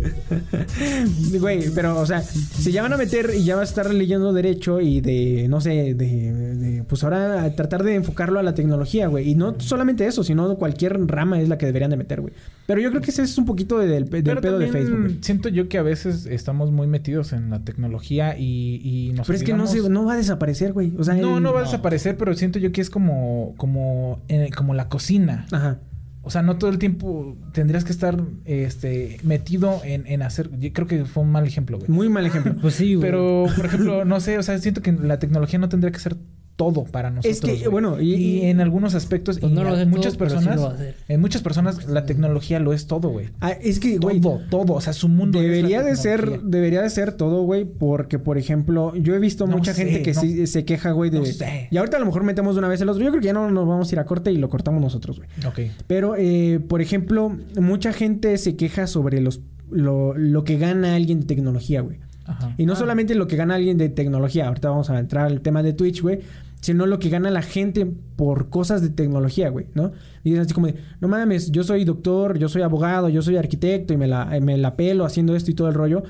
Güey, 1.40 1.70
pero, 1.74 2.00
o 2.00 2.06
sea, 2.06 2.22
si 2.22 2.72
ya 2.72 2.82
van 2.82 2.94
a 2.94 2.98
meter 2.98 3.32
y 3.36 3.44
ya 3.44 3.56
vas 3.56 3.70
a 3.70 3.72
estar 3.82 3.94
leyendo 3.94 4.34
derecho 4.34 4.80
y 4.82 5.02
de, 5.02 5.48
no 5.50 5.62
sé, 5.62 5.94
de, 5.94 5.96
de- 5.96 6.84
pues 6.84 7.04
ahora 7.04 7.54
tratar 7.56 7.84
de 7.84 7.96
enfocarlo 7.96 8.40
a 8.40 8.44
la 8.44 8.54
tecnología, 8.54 9.08
güey. 9.08 9.30
Y 9.30 9.36
no 9.36 9.56
solamente 9.60 10.06
eso, 10.06 10.24
sino 10.24 10.56
cualquier 10.58 11.00
rama 11.08 11.40
es 11.42 11.50
la 11.50 11.58
que 11.58 11.66
deberían 11.66 11.92
de 11.92 11.98
meter, 11.98 12.22
güey. 12.22 12.34
Pero 12.66 12.82
yo 12.82 12.90
creo 12.90 13.02
que 13.02 13.12
ese 13.12 13.24
es 13.24 13.38
un 13.38 13.46
poquito 13.46 13.78
de- 13.80 13.88
del, 13.88 14.06
del 14.10 14.24
Pero 14.24 14.42
pedo 14.42 14.60
de 14.60 14.68
Facebook, 14.68 15.00
güey. 15.02 15.18
siento 15.22 15.50
yo 15.50 15.68
que 15.70 15.78
a 15.78 15.84
veces 15.84 16.26
estamos 16.26 16.72
muy 16.72 16.88
metidos 16.88 17.34
en 17.34 17.50
la 17.50 17.64
tecnología 17.64 18.38
y, 18.38 18.82
y 18.84 19.14
nos 19.14 19.28
Pero 19.28 19.38
es 19.38 19.44
que 19.44 19.54
no, 19.54 19.68
se, 19.68 19.88
no 19.90 20.06
va 20.06 20.14
a 20.14 20.18
desaparecer, 20.18 20.74
güey. 20.74 20.94
O 20.98 21.04
sea, 21.04 21.16
No, 21.16 21.38
el- 21.38 21.44
no 21.44 21.54
va 21.54 21.62
a 21.62 21.64
desaparecer, 21.64 22.18
pero 22.18 22.34
siento 22.36 22.60
yo 22.60 22.72
que 22.72 22.82
es 22.82 22.90
como, 22.90 23.54
como, 23.58 24.22
eh, 24.28 24.50
como 24.56 24.74
la 24.74 24.90
cocina. 24.90 25.46
Ajá. 25.52 25.80
O 26.24 26.30
sea, 26.30 26.44
no 26.44 26.58
todo 26.58 26.70
el 26.70 26.78
tiempo 26.78 27.36
tendrías 27.52 27.84
que 27.84 27.92
estar 27.92 28.22
este, 28.46 29.18
metido 29.24 29.82
en, 29.84 30.06
en 30.06 30.22
hacer. 30.22 30.50
Yo 30.60 30.72
creo 30.72 30.88
que 30.88 31.06
fue 31.06 31.24
un 31.24 31.32
mal 31.32 31.48
ejemplo, 31.48 31.78
güey. 31.80 31.90
Muy 31.90 32.10
mal 32.10 32.26
ejemplo. 32.26 32.56
Pues 32.62 32.76
sí, 32.76 32.94
güey. 32.94 33.10
Pero, 33.10 33.46
por 33.56 33.66
ejemplo, 33.66 34.06
no 34.06 34.20
sé, 34.20 34.38
o 34.38 34.44
sea, 34.44 34.58
siento 34.60 34.82
que 34.82 34.92
la 34.92 35.18
tecnología 35.18 35.58
no 35.58 35.70
tendría 35.70 35.92
que 35.92 36.00
ser 36.00 36.18
todo 36.62 36.84
para 36.84 37.10
nosotros. 37.10 37.34
Es 37.34 37.42
que, 37.42 37.58
güey. 37.58 37.72
bueno, 37.72 38.00
y- 38.00 38.42
en 38.42 38.62
algunos 38.62 38.94
aspectos, 38.94 39.40
Pues 39.40 39.52
y 39.52 39.56
no 39.56 39.64
lo 39.64 39.80
en 39.80 39.90
muchas 39.90 40.16
todo, 40.18 40.30
sí 40.30 40.36
personas, 40.36 40.60
lo 40.62 40.74
en 41.08 41.20
muchas 41.22 41.42
personas 41.42 41.88
la 41.88 42.06
tecnología 42.06 42.60
lo 42.60 42.74
es 42.74 42.86
todo, 42.86 43.10
güey. 43.10 43.30
Ah, 43.40 43.52
es 43.52 43.80
que, 43.80 43.98
güey, 43.98 44.22
Todo, 44.22 44.42
todo, 44.50 44.74
o 44.74 44.82
sea, 44.82 44.94
su 44.94 45.08
mundo 45.08 45.40
es 45.40 45.46
la 45.48 45.52
debería 45.54 45.82
de 45.84 45.96
ser, 45.96 46.42
debería 46.44 46.82
de 46.82 46.90
ser 46.90 47.14
todo, 47.14 47.42
güey, 47.44 47.66
porque, 47.66 48.20
por 48.20 48.38
ejemplo, 48.38 48.96
yo 48.96 49.16
he 49.16 49.20
visto 49.20 49.48
No 49.48 49.58
mucha 49.58 49.74
sé, 49.74 49.86
gente 49.86 50.02
que 50.04 50.14
no- 50.14 50.22
sí 50.22 50.46
se 50.48 50.66
queja, 50.66 50.92
güey, 50.92 51.10
de... 51.10 51.20
no 51.20 51.26
sé. 51.26 51.68
Y 51.72 51.78
ahorita 51.78 51.98
a 51.98 52.00
lo 52.00 52.06
mejor 52.06 52.24
metemos 52.24 52.56
de 52.56 52.60
una 52.60 52.68
vez 52.68 52.80
el 52.82 52.90
otro. 52.90 53.04
Yo 53.04 53.10
creo 53.10 53.22
que 53.22 53.28
ya 53.28 53.34
no 53.34 53.50
nos 53.50 53.68
vamos 53.68 53.90
a 53.92 53.96
ir 53.96 54.00
a 54.00 54.06
corte 54.06 54.32
y 54.32 54.38
lo 54.38 54.50
cortamos 54.50 54.82
nosotros, 54.82 55.18
güey. 55.18 55.30
Ok. 55.48 55.72
Pero, 55.88 56.16
eh, 56.18 56.60
por 56.68 56.82
ejemplo, 56.82 57.36
mucha 57.60 57.94
gente 57.94 58.38
se 58.38 58.56
queja 58.56 58.86
sobre 58.88 59.20
los 59.22 59.42
lo, 59.72 60.16
lo 60.18 60.44
que 60.44 60.58
gana 60.58 60.96
alguien 60.96 61.22
de 61.22 61.26
tecnología, 61.28 61.80
güey. 61.82 61.98
Ajá. 62.26 62.54
Y 62.58 62.66
no 62.66 62.74
Ah. 62.74 62.76
solamente 62.76 63.16
lo 63.16 63.28
que 63.28 63.36
gana 63.38 63.56
alguien 63.56 63.78
de 63.78 63.88
tecnología, 63.90 64.48
ahorita 64.48 64.70
vamos 64.70 64.90
a 64.90 65.00
entrar 65.00 65.26
al 65.28 65.40
tema 65.42 65.64
de 65.64 65.72
Twitch, 65.74 66.02
güey, 66.02 66.20
sino 66.62 66.86
lo 66.86 67.00
que 67.00 67.10
gana 67.10 67.32
la 67.32 67.42
gente 67.42 67.86
por 68.16 68.50
cosas 68.50 68.82
de 68.82 68.90
tecnología, 68.90 69.50
güey, 69.50 69.66
¿no? 69.74 69.92
Y 70.24 70.30
dicen 70.30 70.46
así 70.46 70.54
como 70.54 70.68
de, 70.68 70.76
no 71.00 71.08
mames, 71.08 71.52
yo 71.52 71.64
soy 71.64 71.84
doctor, 71.84 72.38
yo 72.38 72.48
soy 72.50 72.62
abogado, 72.62 73.10
yo 73.10 73.22
soy 73.22 73.36
arquitecto 73.36 73.94
y 73.94 73.98
me 73.98 74.08
la, 74.08 74.26
me 74.42 74.58
la 74.58 74.76
pelo 74.76 75.06
haciendo 75.06 75.36
esto 75.36 75.52
y 75.52 75.56
todo 75.56 75.68
el 75.68 75.74
rollo. 75.74 76.04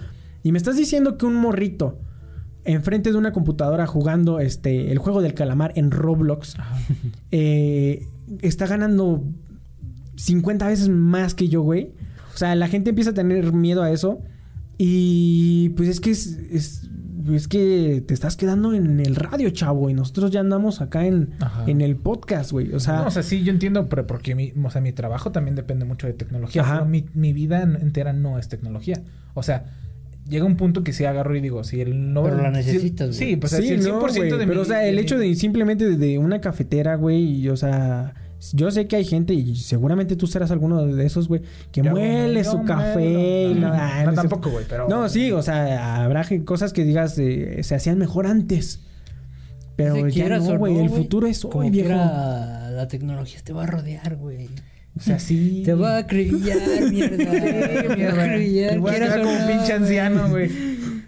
Y 0.43 0.51
me 0.51 0.57
estás 0.57 0.75
diciendo 0.75 1.17
que 1.17 1.25
un 1.25 1.35
morrito 1.35 1.99
enfrente 2.63 3.11
de 3.11 3.17
una 3.17 3.31
computadora 3.31 3.87
jugando 3.87 4.39
este, 4.39 4.91
el 4.91 4.99
juego 4.99 5.21
del 5.21 5.33
calamar 5.33 5.73
en 5.75 5.89
Roblox 5.89 6.55
eh, 7.31 8.05
está 8.41 8.67
ganando 8.67 9.23
50 10.17 10.67
veces 10.67 10.89
más 10.89 11.33
que 11.33 11.47
yo, 11.47 11.61
güey. 11.61 11.93
O 12.33 12.37
sea, 12.37 12.55
la 12.55 12.67
gente 12.67 12.89
empieza 12.89 13.11
a 13.11 13.13
tener 13.13 13.53
miedo 13.53 13.83
a 13.83 13.91
eso. 13.91 14.21
Y 14.77 15.69
pues 15.69 15.89
es 15.89 15.99
que 15.99 16.11
es, 16.11 16.39
es, 16.49 16.89
es 17.29 17.47
que 17.47 18.03
te 18.07 18.13
estás 18.13 18.35
quedando 18.35 18.73
en 18.73 18.99
el 18.99 19.15
radio, 19.15 19.49
chavo. 19.49 19.89
Y 19.89 19.93
nosotros 19.93 20.31
ya 20.31 20.39
andamos 20.39 20.81
acá 20.81 21.05
en, 21.05 21.29
Ajá. 21.39 21.63
en 21.67 21.81
el 21.81 21.95
podcast, 21.95 22.51
güey. 22.51 22.73
O 22.73 22.79
sea, 22.79 22.97
No, 23.01 23.07
o 23.07 23.11
sea, 23.11 23.23
sí, 23.23 23.43
yo 23.43 23.51
entiendo, 23.51 23.87
pero 23.89 24.07
porque 24.07 24.35
mi, 24.35 24.53
o 24.63 24.69
sea, 24.69 24.81
mi 24.81 24.91
trabajo 24.91 25.31
también 25.31 25.55
depende 25.55 25.85
mucho 25.85 26.07
de 26.07 26.13
tecnología. 26.13 26.61
Ajá. 26.61 26.73
pero 26.79 26.85
mi, 26.85 27.05
mi 27.13 27.33
vida 27.33 27.61
entera 27.63 28.13
no 28.13 28.37
es 28.39 28.47
tecnología. 28.49 29.01
O 29.33 29.43
sea, 29.43 29.65
llega 30.29 30.45
un 30.45 30.55
punto 30.57 30.83
que 30.83 30.93
sí 30.93 31.03
agarro 31.05 31.35
y 31.35 31.41
digo, 31.41 31.63
si 31.63 31.81
el 31.81 32.13
no... 32.13 32.23
Pero 32.23 32.37
la 32.37 32.49
si- 32.51 32.57
necesitas, 32.71 33.15
Sí, 33.15 33.25
güey. 33.25 33.35
pues 33.37 33.51
sí, 33.53 33.63
si 33.63 33.69
el 33.73 33.81
100% 33.81 33.91
no, 33.91 33.99
güey, 33.99 34.29
de 34.31 34.37
mi... 34.37 34.45
Pero, 34.45 34.61
o 34.61 34.65
sea, 34.65 34.85
el 34.87 34.95
de 34.95 35.01
hecho 35.01 35.17
mi- 35.17 35.29
de 35.29 35.35
simplemente 35.35 35.97
de 35.97 36.17
una 36.17 36.39
cafetera, 36.41 36.95
güey, 36.95 37.23
y, 37.41 37.49
o 37.49 37.57
sea, 37.57 38.13
yo 38.53 38.71
sé 38.71 38.87
que 38.87 38.95
hay 38.95 39.05
gente, 39.05 39.33
y 39.33 39.55
seguramente 39.55 40.15
tú 40.15 40.27
serás 40.27 40.51
alguno 40.51 40.85
de 40.85 41.05
esos, 41.05 41.27
güey, 41.27 41.41
que 41.71 41.81
Yo- 41.81 41.91
muele 41.91 42.43
su 42.43 42.57
muelo. 42.57 42.65
café. 42.75 43.49
y 43.51 43.53
No, 43.53 43.67
no, 43.67 43.73
ah, 43.73 44.03
no 44.05 44.13
tampoco, 44.13 44.49
güey, 44.49 44.65
pero- 44.67 44.87
No, 44.89 45.07
sí, 45.09 45.31
o 45.31 45.41
sea, 45.41 46.03
habrá 46.03 46.25
cosas 46.45 46.73
que 46.73 46.83
digas 46.83 47.17
eh, 47.19 47.59
se 47.63 47.75
hacían 47.75 47.97
mejor 47.97 48.27
antes. 48.27 48.81
Pero 49.75 50.09
Si 50.09 50.17
ya 50.19 50.29
no, 50.37 50.57
güey, 50.57 50.77
el 50.79 50.89
futuro 50.89 51.27
es 51.27 51.39
como 51.41 51.59
hoy, 51.63 51.69
viejo. 51.71 51.87
quiera, 51.87 52.69
la 52.71 52.87
tecnología 52.87 53.39
te 53.43 53.53
va 53.53 53.63
a 53.63 53.67
rodear, 53.67 54.15
güey. 54.17 54.49
O 54.97 54.99
sea, 55.01 55.17
sí. 55.19 55.61
Te 55.65 55.73
va 55.73 55.95
a 55.95 55.99
acribillar, 55.99 56.57
mierda. 56.91 57.17
te 57.95 58.11
va 58.11 58.21
a 58.21 58.25
acribillar. 58.25 58.71
Te 58.71 58.77
voy 58.79 58.91
a 58.91 58.93
quedar 58.95 59.21
como 59.21 59.31
no, 59.39 59.47
pinche 59.47 59.73
anciano, 59.73 60.29
güey. 60.29 60.49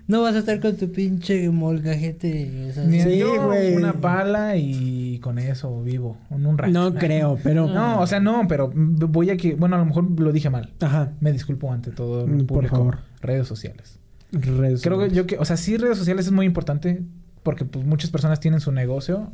No 0.08 0.22
vas 0.22 0.36
a 0.36 0.40
estar 0.40 0.60
con 0.60 0.76
tu 0.78 0.92
pinche 0.92 1.50
molgajete. 1.50 2.70
o 2.70 2.74
sea, 2.74 2.90
Sí, 2.90 3.22
güey. 3.46 3.76
una 3.76 3.94
pala 3.94 4.56
y 4.56 5.03
con 5.24 5.40
eso 5.40 5.82
vivo. 5.82 6.18
En 6.30 6.46
un 6.46 6.56
rato. 6.60 6.72
No 6.72 6.94
creo, 6.94 7.40
pero... 7.44 7.68
No, 7.68 8.00
o 8.02 8.06
sea, 8.06 8.20
no, 8.20 8.46
pero 8.48 8.72
voy 8.76 9.32
a 9.32 9.38
que... 9.38 9.56
Bueno, 9.56 9.76
a 9.78 9.80
lo 9.80 9.86
mejor 9.86 10.20
lo 10.20 10.32
dije 10.32 10.52
mal. 10.52 10.72
Ajá. 10.82 11.14
Me 11.20 11.32
disculpo 11.32 11.72
ante 11.74 11.90
todo 11.90 12.26
el 12.26 12.38
por 12.46 12.58
público. 12.58 12.76
favor. 12.76 12.98
Redes 13.22 13.48
sociales. 13.48 14.00
Redes 14.32 14.84
Creo 14.84 15.00
que 15.00 15.10
yo 15.10 15.26
que... 15.26 15.38
O 15.40 15.46
sea, 15.46 15.58
sí, 15.58 15.78
redes 15.78 15.98
sociales 15.98 16.28
es 16.28 16.32
muy 16.32 16.46
importante 16.46 17.02
porque 17.42 17.66
pues 17.66 17.84
muchas 17.86 18.12
personas 18.12 18.40
tienen 18.40 18.60
su 18.60 18.72
negocio, 18.72 19.32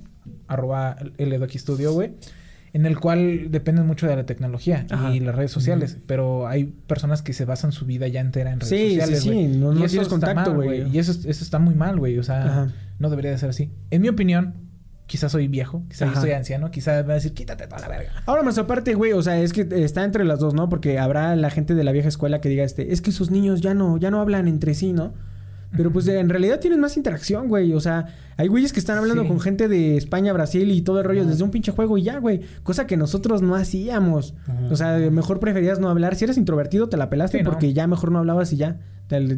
arroba 0.48 0.96
el 1.18 1.44
aquí 1.44 1.60
Studio, 1.60 1.94
güey, 1.94 2.14
en 2.74 2.86
el 2.86 3.00
cual 3.00 3.52
dependen 3.52 3.86
mucho 3.86 4.08
de 4.08 4.16
la 4.16 4.26
tecnología 4.26 4.86
Ajá. 4.90 5.14
y 5.14 5.20
las 5.20 5.36
redes 5.36 5.52
sociales, 5.52 5.98
pero 6.08 6.48
hay 6.48 6.66
personas 6.88 7.22
que 7.22 7.34
se 7.34 7.46
basan 7.46 7.72
su 7.72 7.86
vida 7.86 8.08
ya 8.08 8.20
entera 8.22 8.52
en 8.52 8.60
redes 8.60 8.70
Sí, 8.70 8.78
sí, 8.78 8.90
sociales, 8.96 9.22
sí, 9.24 9.30
güey. 9.30 9.48
no- 9.48 9.74
Y 9.74 9.76
no 9.80 9.86
eso 9.86 9.92
tienes 9.92 10.08
contacto, 10.08 10.54
güey. 10.56 10.90
Y 10.90 10.98
eso, 11.00 11.12
eso 11.12 11.44
está 11.44 11.60
muy 11.60 11.76
mal, 11.76 11.98
güey, 12.00 12.18
o 12.20 12.24
sea, 12.24 12.44
Ajá. 12.46 12.68
no 13.00 13.10
debería 13.10 13.32
de 13.32 13.38
ser 13.38 13.50
así. 13.52 13.72
En 13.92 14.02
mi 14.02 14.10
opinión, 14.10 14.56
quizás 15.10 15.32
soy 15.32 15.48
viejo, 15.48 15.84
quizás 15.90 16.22
soy 16.22 16.32
anciano, 16.32 16.70
quizás 16.70 17.02
me 17.02 17.08
va 17.08 17.14
a 17.14 17.16
decir, 17.16 17.34
quítate 17.34 17.66
toda 17.66 17.82
la 17.82 17.88
verga. 17.88 18.12
Ahora 18.28 18.44
más 18.44 18.60
aparte, 18.60 18.94
güey, 18.94 19.12
o 19.14 19.22
sea, 19.24 19.42
es 19.42 19.54
que 19.54 19.68
está 19.72 20.04
entre 20.04 20.24
las 20.24 20.40
dos, 20.40 20.54
¿no? 20.54 20.70
Porque 20.70 21.00
habrá 21.00 21.36
la 21.36 21.50
gente 21.50 21.74
de 21.74 21.84
la 21.84 21.92
vieja 21.92 22.08
escuela 22.08 22.40
que 22.40 22.48
diga 22.48 22.64
este, 22.64 22.94
es 22.94 23.02
que 23.02 23.12
sus 23.12 23.32
niños 23.32 23.60
ya 23.60 23.74
no, 23.74 23.98
ya 23.98 24.12
no 24.12 24.22
hablan 24.22 24.48
entre 24.48 24.76
sí, 24.76 24.94
¿no? 24.94 25.14
Pero 25.76 25.92
pues 25.92 26.08
en 26.08 26.30
realidad 26.30 26.60
tienen 26.60 26.80
más 26.80 26.98
interacción, 26.98 27.48
güey. 27.48 27.74
O 27.74 27.80
sea, 27.80 28.06
hay 28.38 28.48
güeyes 28.48 28.74
que 28.74 28.80
están 28.80 28.98
hablando 28.98 29.22
Sí. 29.24 29.28
con 29.28 29.40
gente 29.40 29.68
de 29.68 29.98
España, 29.98 30.34
Brasil 30.34 30.72
y 30.72 30.82
todo 30.82 31.00
el 31.00 31.06
rollo 31.06 31.26
desde 31.26 31.44
un 31.44 31.52
pinche 31.52 31.72
juego 31.72 31.98
y 31.98 32.04
ya, 32.04 32.18
güey. 32.18 32.42
Cosa 32.64 32.88
que 32.88 32.98
nosotros 32.98 33.42
no 33.44 33.56
hacíamos. 33.56 34.34
Ajá. 34.48 34.68
O 34.72 34.76
sea, 34.76 34.98
mejor 35.12 35.40
preferías 35.40 35.80
no 35.80 35.90
hablar. 35.90 36.16
Si 36.16 36.24
eres 36.26 36.38
introvertido, 36.38 36.90
te 36.90 36.98
la 36.98 37.10
pelaste 37.10 37.38
Sí, 37.38 37.44
¿no? 37.44 37.52
porque 37.52 37.74
ya 37.74 37.86
mejor 37.88 38.12
no 38.12 38.20
hablabas 38.20 38.52
y 38.54 38.58
ya. 38.58 38.78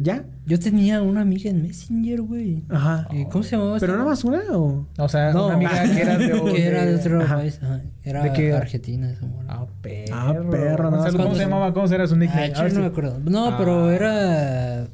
¿Ya? 0.02 0.26
Yo 0.44 0.58
tenía 0.58 1.00
una 1.00 1.22
amiga 1.22 1.48
en 1.48 1.62
Messenger, 1.62 2.20
güey. 2.20 2.62
Ajá. 2.68 3.08
Eh, 3.10 3.26
¿Cómo 3.30 3.42
se 3.42 3.56
llamaba? 3.56 3.78
¿Pero 3.80 3.94
nada 3.94 4.04
más 4.04 4.22
una 4.22 4.40
o...? 4.52 4.86
O 4.98 5.08
sea, 5.08 5.32
No. 5.32 5.46
una 5.46 5.54
amiga 5.54 5.82
que 5.84 6.00
era 6.02 6.18
de... 6.18 6.30
que 6.54 6.66
era 6.66 6.84
de 6.84 6.94
otro 6.96 7.22
Ajá. 7.22 7.36
país. 7.36 7.58
ajá. 7.62 7.80
Era 8.04 8.22
¿De 8.22 8.32
qué? 8.34 8.52
Argentina 8.52 9.10
esa. 9.10 9.26
Ah, 9.48 9.64
perro. 9.80 10.14
Ah, 10.14 10.34
perro, 10.50 10.90
nada 10.90 11.04
más 11.04 11.14
¿Cómo 11.14 11.34
se 11.34 11.40
llamaba? 11.40 11.72
¿Cómo 11.72 11.86
era 11.86 12.06
su 12.06 12.16
nickname? 12.16 12.48
Ah, 12.48 12.52
chile, 12.52 12.70
no 12.74 12.80
me 12.80 12.86
acuerdo. 12.86 13.18
No, 13.24 13.48
Ah. 13.48 13.54
pero 13.56 13.90
era. 13.90 14.88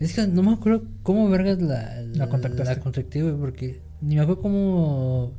Es 0.00 0.14
que 0.14 0.26
no 0.26 0.42
me 0.42 0.52
acuerdo 0.52 0.84
cómo 1.02 1.28
vergas 1.28 1.60
la. 1.60 2.02
La 2.14 2.28
contactaste. 2.28 2.74
La 2.74 2.80
contacté, 2.80 3.22
güey, 3.22 3.34
porque 3.34 3.80
ni 4.00 4.14
me 4.16 4.22
acuerdo 4.22 4.42
cómo. 4.42 5.32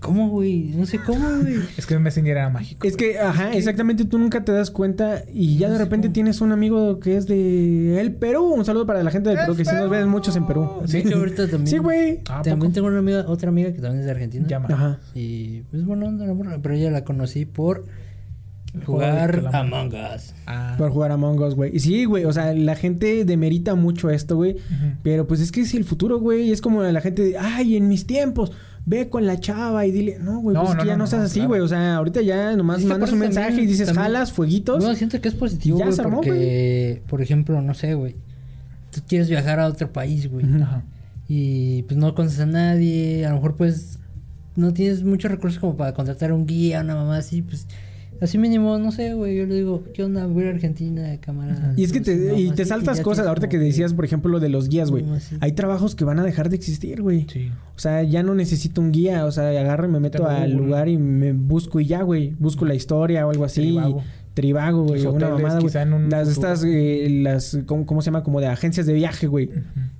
¿Cómo, 0.00 0.30
güey? 0.30 0.72
No 0.74 0.84
sé 0.84 0.98
cómo, 0.98 1.24
güey. 1.42 1.60
Es 1.76 1.86
que 1.86 1.96
Messenger 1.96 2.36
era 2.36 2.50
mágico. 2.50 2.88
Es 2.88 2.96
que, 2.96 3.20
ajá, 3.20 3.52
exactamente, 3.52 4.04
tú 4.04 4.18
nunca 4.18 4.44
te 4.44 4.50
das 4.50 4.72
cuenta 4.72 5.22
y 5.32 5.58
ya 5.58 5.68
de 5.68 5.74
No 5.74 5.78
repente 5.78 6.08
cómo. 6.08 6.12
tienes 6.12 6.40
un 6.40 6.50
amigo 6.50 6.98
que 6.98 7.16
es 7.16 7.28
de 7.28 8.00
el 8.00 8.12
Perú. 8.12 8.52
Un 8.52 8.64
saludo 8.64 8.84
para 8.84 9.04
la 9.04 9.12
gente 9.12 9.28
del 9.28 9.38
Perú, 9.38 9.54
que 9.54 9.64
sí 9.64 9.72
nos 9.72 9.88
ven 9.88 10.08
muchos 10.08 10.34
en 10.34 10.44
Perú. 10.44 10.62
Ahorita 10.64 11.48
también. 11.48 11.66
Sí, 11.68 11.78
güey. 11.78 12.20
Ah, 12.28 12.40
¿a 12.40 12.42
También 12.42 12.72
tengo 12.72 12.88
una 12.88 12.98
amiga, 12.98 13.24
otra 13.28 13.50
amiga 13.50 13.72
que 13.72 13.80
también 13.80 14.00
es 14.00 14.06
de 14.06 14.10
Argentina. 14.10 14.48
Llama. 14.48 14.68
Ajá. 14.72 14.98
Y 15.14 15.60
pues 15.70 15.84
bueno, 15.84 16.06
onda 16.06 16.26
la 16.26 16.58
pero 16.58 16.74
ella 16.74 16.90
la 16.90 17.04
conocí 17.04 17.46
por 17.46 17.84
jugar. 18.86 19.50
Among 19.52 19.92
Us. 19.94 20.34
Ah. 20.46 20.74
Por 20.78 20.90
jugar 20.90 21.10
a 21.12 21.16
Us, 21.16 21.54
güey. 21.54 21.74
Y 21.76 21.80
sí, 21.80 22.04
güey, 22.04 22.24
o 22.24 22.32
sea, 22.32 22.52
la 22.54 22.74
gente 22.74 23.24
demerita 23.24 23.74
mucho 23.74 24.10
esto, 24.10 24.36
güey. 24.36 24.56
Pero 25.02 25.26
pues 25.26 25.40
es 25.40 25.52
que 25.52 25.60
es 25.62 25.74
el 25.74 25.84
futuro, 25.84 26.18
güey. 26.20 26.50
Es 26.52 26.60
como 26.60 26.82
la 26.82 27.00
gente 27.00 27.22
de, 27.22 27.38
ay, 27.38 27.76
en 27.76 27.88
mis 27.88 28.06
tiempos, 28.06 28.52
ve 28.86 29.08
con 29.08 29.26
la 29.26 29.38
chava 29.38 29.86
y 29.86 29.92
dile, 29.92 30.18
no, 30.20 30.40
güey, 30.40 30.54
No, 30.54 30.60
pues 30.62 30.70
es 30.72 30.76
no, 30.76 30.82
que 30.82 30.88
ya 30.88 30.94
no, 30.96 31.04
no, 31.04 31.06
seas 31.06 31.20
no, 31.20 31.26
así, 31.26 31.34
claro. 31.40 31.48
güey. 31.50 31.60
O 31.60 31.68
sea, 31.68 31.96
ahorita 31.96 32.22
ya 32.22 32.56
nomás 32.56 32.78
Es 32.78 32.84
que 32.84 32.88
mandas 32.88 33.12
un 33.12 33.18
mensaje 33.18 33.48
también- 33.48 33.68
y 33.68 33.72
dices, 33.72 33.86
también- 33.86 34.04
jalas, 34.04 34.32
fueguitos. 34.32 34.82
No, 34.82 34.94
siento 34.94 35.20
que 35.20 35.28
es 35.28 35.34
positivo, 35.34 35.78
Ya 35.78 35.84
güey, 35.84 35.94
se 35.96 36.02
armó, 36.02 36.16
porque, 36.16 37.02
por 37.08 37.20
ejemplo, 37.22 37.60
no 37.60 37.74
sé, 37.74 37.94
güey. 37.94 38.16
Tú 38.90 39.00
quieres 39.06 39.28
viajar 39.28 39.60
a 39.60 39.66
otro 39.68 39.92
país, 39.92 40.30
güey. 40.30 40.44
Ujú. 40.46 40.62
Ajá. 40.62 40.82
Y 41.28 41.82
pues 41.84 41.96
no 41.96 42.14
conoces 42.14 42.40
a 42.40 42.46
nadie. 42.46 43.24
A 43.24 43.30
lo 43.30 43.36
mejor, 43.36 43.56
pues, 43.56 43.98
no 44.56 44.72
tienes 44.74 45.02
muchos 45.02 45.30
recursos 45.30 45.58
como 45.60 45.76
para 45.76 45.94
contratar 45.94 46.32
un 46.32 46.46
guía, 46.46 46.80
una 46.80 46.94
mamá 46.94 47.18
así, 47.18 47.40
pues. 47.42 47.66
Así 48.22 48.38
mínimo, 48.38 48.78
no 48.78 48.92
sé, 48.92 49.14
güey. 49.14 49.36
Yo 49.36 49.46
le 49.46 49.56
digo, 49.56 49.82
¿qué 49.92 50.04
onda? 50.04 50.26
Voy 50.26 50.44
a 50.44 50.50
Argentina, 50.50 51.18
camarada. 51.20 51.74
Y 51.76 51.82
es 51.82 51.90
que 51.90 52.00
te, 52.00 52.14
no, 52.14 52.38
y 52.38 52.52
te 52.52 52.64
saltas 52.64 53.00
cosas, 53.00 53.26
ahorita 53.26 53.48
que 53.48 53.58
decías, 53.58 53.94
por 53.94 54.04
ejemplo, 54.04 54.30
lo 54.30 54.38
de 54.38 54.48
los 54.48 54.68
guías, 54.68 54.92
güey. 54.92 55.04
Hay 55.40 55.52
trabajos 55.52 55.96
que 55.96 56.04
van 56.04 56.20
a 56.20 56.22
dejar 56.22 56.48
de 56.48 56.54
existir, 56.54 57.02
güey. 57.02 57.26
Sí. 57.28 57.50
O 57.74 57.78
sea, 57.80 58.04
ya 58.04 58.22
no 58.22 58.36
necesito 58.36 58.80
un 58.80 58.92
guía, 58.92 59.26
o 59.26 59.32
sea, 59.32 59.48
agarro 59.48 59.88
y 59.88 59.90
me 59.90 59.98
meto 59.98 60.24
al 60.28 60.52
lugar 60.52 60.88
y 60.88 60.98
me 60.98 61.32
busco 61.32 61.80
y 61.80 61.86
ya, 61.86 62.02
güey. 62.02 62.36
Busco 62.38 62.64
la 62.64 62.74
historia 62.74 63.26
o 63.26 63.30
algo 63.30 63.44
así. 63.44 63.76
Trivago, 64.34 64.84
güey, 64.84 65.02
Los 65.02 65.14
una 65.14 65.28
mamada, 65.28 65.60
güey. 65.60 65.72
Las 66.08 66.28
futuro. 66.28 66.48
estas, 66.48 66.64
eh, 66.66 67.06
las, 67.22 67.58
¿cómo, 67.66 67.84
cómo 67.84 68.00
se 68.00 68.06
llama? 68.06 68.22
Como 68.22 68.40
de 68.40 68.46
agencias 68.46 68.86
de 68.86 68.94
viaje, 68.94 69.26
güey. 69.26 69.50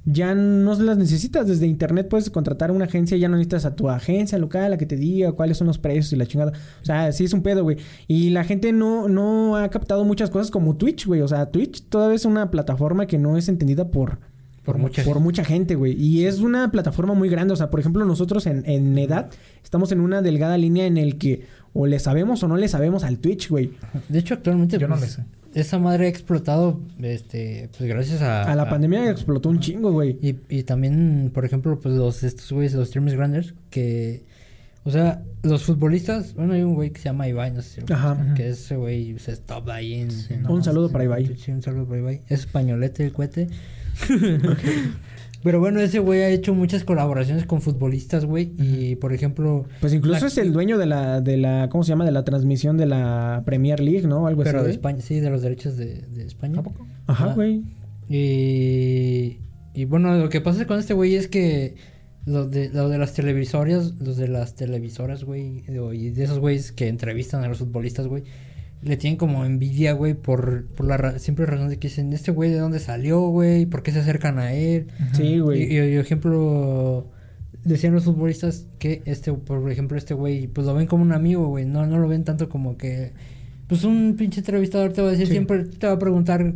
Ya 0.06 0.34
no 0.34 0.74
las 0.74 0.96
necesitas. 0.96 1.46
Desde 1.46 1.66
internet 1.66 2.08
puedes 2.08 2.30
contratar 2.30 2.70
una 2.70 2.86
agencia, 2.86 3.16
ya 3.18 3.28
no 3.28 3.36
necesitas 3.36 3.66
a 3.66 3.76
tu 3.76 3.90
agencia 3.90 4.38
local 4.38 4.72
a 4.72 4.78
que 4.78 4.86
te 4.86 4.96
diga 4.96 5.32
cuáles 5.32 5.58
son 5.58 5.66
los 5.66 5.78
precios 5.78 6.12
y 6.12 6.16
la 6.16 6.26
chingada. 6.26 6.52
O 6.80 6.84
sea, 6.84 7.12
sí 7.12 7.24
es 7.24 7.34
un 7.34 7.42
pedo, 7.42 7.62
güey. 7.62 7.76
Y 8.08 8.30
la 8.30 8.44
gente 8.44 8.72
no, 8.72 9.06
no 9.08 9.56
ha 9.56 9.68
captado 9.68 10.04
muchas 10.04 10.30
cosas 10.30 10.50
como 10.50 10.76
Twitch, 10.76 11.06
güey. 11.06 11.20
O 11.20 11.28
sea, 11.28 11.50
Twitch 11.50 11.82
todavía 11.88 12.16
es 12.16 12.24
una 12.24 12.50
plataforma 12.50 13.06
que 13.06 13.18
no 13.18 13.36
es 13.36 13.50
entendida 13.50 13.90
por, 13.90 14.18
Por 14.64 14.78
mucha 14.78 15.02
por 15.02 15.14
gente. 15.14 15.20
mucha 15.24 15.44
gente, 15.44 15.74
güey. 15.74 15.92
Y 15.92 16.24
es 16.24 16.40
una 16.40 16.70
plataforma 16.70 17.12
muy 17.12 17.28
grande. 17.28 17.52
O 17.52 17.56
sea, 17.56 17.68
por 17.68 17.80
ejemplo, 17.80 18.04
nosotros 18.06 18.46
en, 18.46 18.62
en 18.64 18.96
edad 18.98 19.28
estamos 19.62 19.92
en 19.92 20.00
una 20.00 20.22
delgada 20.22 20.56
línea 20.56 20.86
en 20.86 20.96
el 20.96 21.18
que 21.18 21.44
o 21.74 21.86
le 21.86 21.98
sabemos 21.98 22.42
o 22.42 22.48
no 22.48 22.56
le 22.56 22.68
sabemos 22.68 23.04
al 23.04 23.18
Twitch, 23.18 23.48
güey. 23.48 23.72
De 24.08 24.18
hecho, 24.18 24.34
actualmente. 24.34 24.78
Yo 24.78 24.88
no 24.88 24.96
pues, 24.96 25.18
le 25.18 25.24
sé. 25.24 25.24
Esa 25.54 25.78
madre 25.78 26.06
ha 26.06 26.08
explotado, 26.08 26.80
este, 27.00 27.68
pues 27.76 27.88
gracias 27.88 28.22
a. 28.22 28.50
A 28.50 28.54
la 28.56 28.68
pandemia 28.70 29.10
explotó 29.10 29.48
un 29.50 29.60
chingo, 29.60 29.92
güey. 29.92 30.18
Y, 30.22 30.36
y 30.48 30.62
también, 30.62 31.30
por 31.34 31.44
ejemplo, 31.44 31.78
pues 31.78 31.94
los 31.94 32.22
estos 32.22 32.50
güeyes, 32.52 32.74
los 32.74 32.88
streamers 32.88 33.16
grandes, 33.16 33.54
que. 33.70 34.24
O 34.84 34.90
sea, 34.90 35.22
los 35.44 35.62
futbolistas, 35.62 36.34
bueno, 36.34 36.54
hay 36.54 36.62
un 36.62 36.74
güey 36.74 36.90
que 36.90 36.98
se 36.98 37.04
llama 37.04 37.28
Ibai, 37.28 37.52
no 37.52 37.62
sé 37.62 37.82
si 37.86 37.92
Ajá. 37.92 38.34
que 38.34 38.48
ese 38.48 38.74
güey 38.74 39.16
se 39.20 39.30
stop 39.32 39.68
ahí 39.70 39.94
en, 39.94 40.08
en- 40.28 40.50
Un 40.50 40.64
saludo 40.64 40.90
para 40.90 41.04
Ibai. 41.04 41.36
Sí, 41.36 41.52
un 41.52 41.62
saludo 41.62 41.86
para 41.86 42.00
Ibai. 42.00 42.22
Es 42.28 42.40
españolete 42.40 43.04
el 43.04 43.12
cohete. 43.12 43.46
Pero 45.42 45.58
bueno, 45.60 45.80
ese 45.80 45.98
güey 45.98 46.20
ha 46.22 46.28
hecho 46.28 46.54
muchas 46.54 46.84
colaboraciones 46.84 47.46
con 47.46 47.60
futbolistas, 47.60 48.24
güey. 48.24 48.52
Y 48.58 48.96
por 48.96 49.12
ejemplo. 49.12 49.64
Pues 49.80 49.92
incluso 49.92 50.20
la- 50.20 50.26
es 50.28 50.38
el 50.38 50.52
dueño 50.52 50.78
de 50.78 50.86
la, 50.86 51.20
de 51.20 51.36
la, 51.36 51.68
¿cómo 51.68 51.82
se 51.84 51.88
llama? 51.90 52.04
De 52.04 52.12
la 52.12 52.24
transmisión 52.24 52.76
de 52.76 52.86
la 52.86 53.42
Premier 53.44 53.80
League, 53.80 54.06
¿no? 54.06 54.26
Algo 54.28 54.44
Pero 54.44 54.58
así. 54.58 54.66
de 54.66 54.70
güey. 54.70 54.74
España, 54.76 55.00
sí, 55.00 55.20
de 55.20 55.30
los 55.30 55.42
derechos 55.42 55.76
de, 55.76 56.02
de 56.02 56.24
España. 56.24 56.60
¿A 56.60 56.62
poco? 56.62 56.86
Ajá, 57.06 57.34
güey. 57.34 57.62
Y, 58.08 59.38
y 59.74 59.84
bueno, 59.84 60.16
lo 60.16 60.28
que 60.28 60.40
pasa 60.40 60.66
con 60.66 60.78
este 60.78 60.94
güey 60.94 61.14
es 61.16 61.28
que 61.28 61.74
los 62.24 62.50
de, 62.50 62.68
los 62.70 62.90
de 62.90 62.98
las 62.98 63.14
televisoras, 63.14 63.94
los 64.00 64.16
de 64.16 64.28
las 64.28 64.54
televisoras, 64.54 65.24
güey, 65.24 65.64
y 65.94 66.10
de 66.10 66.24
esos 66.24 66.38
güeyes 66.38 66.72
que 66.72 66.88
entrevistan 66.88 67.42
a 67.42 67.48
los 67.48 67.58
futbolistas, 67.58 68.06
güey, 68.06 68.22
le 68.82 68.96
tienen 68.96 69.16
como 69.16 69.44
envidia, 69.44 69.92
güey, 69.92 70.14
por, 70.14 70.66
por 70.66 70.86
la 70.86 70.96
ra- 70.96 71.18
simple 71.20 71.46
razón 71.46 71.68
de 71.68 71.78
que 71.78 71.88
dicen, 71.88 72.12
este 72.12 72.32
güey 72.32 72.50
de 72.50 72.58
dónde 72.58 72.80
salió, 72.80 73.20
güey, 73.28 73.64
por 73.66 73.82
qué 73.82 73.92
se 73.92 74.00
acercan 74.00 74.38
a 74.38 74.52
él. 74.52 74.88
Sí, 75.12 75.22
Y, 75.22 75.38
güey. 75.38 75.62
y, 75.62 75.76
y, 75.78 75.96
ejemplo, 75.98 77.06
decían 77.64 77.94
los 77.94 78.04
futbolistas 78.04 78.66
que 78.80 79.02
este, 79.04 79.32
por 79.32 79.70
ejemplo, 79.70 79.96
este 79.96 80.14
güey, 80.14 80.48
pues 80.48 80.66
lo 80.66 80.74
ven 80.74 80.86
como 80.88 81.02
un 81.04 81.12
amigo, 81.12 81.46
güey, 81.46 81.64
no, 81.64 81.86
no 81.86 81.98
lo 81.98 82.08
ven 82.08 82.24
tanto 82.24 82.48
como 82.48 82.76
que, 82.76 83.12
pues 83.68 83.84
un 83.84 84.16
pinche 84.18 84.40
entrevistador 84.40 84.92
te 84.92 85.00
va 85.00 85.08
a 85.08 85.12
decir, 85.12 85.26
Sí. 85.28 85.32
siempre 85.34 85.64
te 85.64 85.86
va 85.86 85.92
a 85.92 85.98
preguntar 85.98 86.52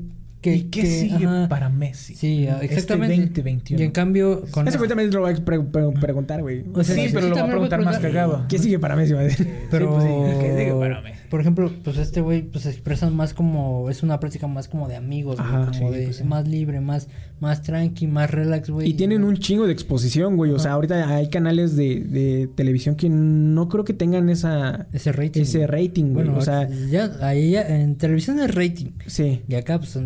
que, 0.50 0.56
¿Y 0.56 0.62
qué 0.64 0.80
que- 0.82 0.86
sigue 1.00 1.26
ajá. 1.26 1.48
para 1.48 1.68
Messi? 1.68 2.14
Sí, 2.14 2.46
Este 2.46 2.66
exactamente. 2.66 3.16
2021. 3.42 3.82
Y 3.82 3.84
en 3.86 3.90
cambio, 3.90 4.44
con 4.52 4.68
Ese 4.68 4.78
güey 4.78 4.88
también 4.88 5.10
lo 5.10 5.22
va 5.22 5.30
a 5.30 5.34
pre- 5.34 5.60
pre- 5.60 5.90
preguntar, 6.00 6.40
güey. 6.42 6.64
O 6.72 6.84
sea, 6.84 6.94
sí, 6.94 7.08
sí, 7.08 7.10
pero 7.12 7.26
sí, 7.26 7.30
lo 7.30 7.36
va 7.36 7.42
a 7.42 7.46
preguntar 7.48 7.78
voy 7.80 7.88
a 7.88 7.90
más 7.90 7.98
cagado. 8.00 8.44
¿Qué 8.48 8.58
sigue 8.58 8.78
para 8.78 8.94
Messi? 8.96 9.12
va 9.12 9.20
a 9.20 9.24
decir? 9.24 9.48
Pero, 9.70 9.90
pues 9.94 10.04
sí, 10.04 10.10
¿qué 10.40 10.56
digo? 10.64 10.82
Espérame. 10.84 11.12
por 11.30 11.40
ejemplo, 11.40 11.72
pues 11.82 11.96
este 11.98 12.20
güey, 12.20 12.42
pues 12.42 12.62
se 12.64 12.70
expresan 12.70 13.14
más 13.16 13.34
como, 13.34 13.90
es 13.90 14.02
una 14.04 14.20
práctica 14.20 14.46
más 14.46 14.68
como 14.68 14.88
de 14.88 14.94
amigos, 14.96 15.36
güey, 15.38 15.50
como 15.50 15.72
sí, 15.72 15.98
de 15.98 16.04
pues 16.04 16.16
sí. 16.18 16.24
más 16.24 16.46
libre, 16.46 16.80
más, 16.80 17.08
más 17.40 17.62
tranqui, 17.62 18.06
más 18.06 18.30
relax, 18.30 18.70
güey. 18.70 18.88
Y 18.88 18.94
tienen 18.94 19.24
un 19.24 19.36
chingo 19.36 19.66
de 19.66 19.72
exposición, 19.72 20.36
güey. 20.36 20.52
O 20.52 20.58
sea, 20.60 20.72
ahorita 20.72 21.08
hay 21.14 21.28
canales 21.28 21.74
de, 21.76 22.00
de 22.04 22.48
televisión 22.54 22.94
que 22.94 23.08
no 23.08 23.68
creo 23.68 23.84
que 23.84 23.92
tengan 23.94 24.28
esa 24.28 24.86
ese 24.92 25.10
rating. 25.12 25.42
ese 25.42 25.66
güey. 25.66 25.86
rating, 25.88 26.04
güey. 26.12 26.26
Bueno, 26.26 26.38
o 26.38 26.42
sea, 26.42 26.68
ya, 26.90 27.10
ahí 27.22 27.50
ya, 27.52 27.62
en 27.62 27.96
televisión 27.96 28.38
es 28.38 28.54
rating. 28.54 28.90
sí. 29.06 29.42
Y 29.48 29.54
acá 29.56 29.78
pues 29.78 29.90
son 29.90 30.04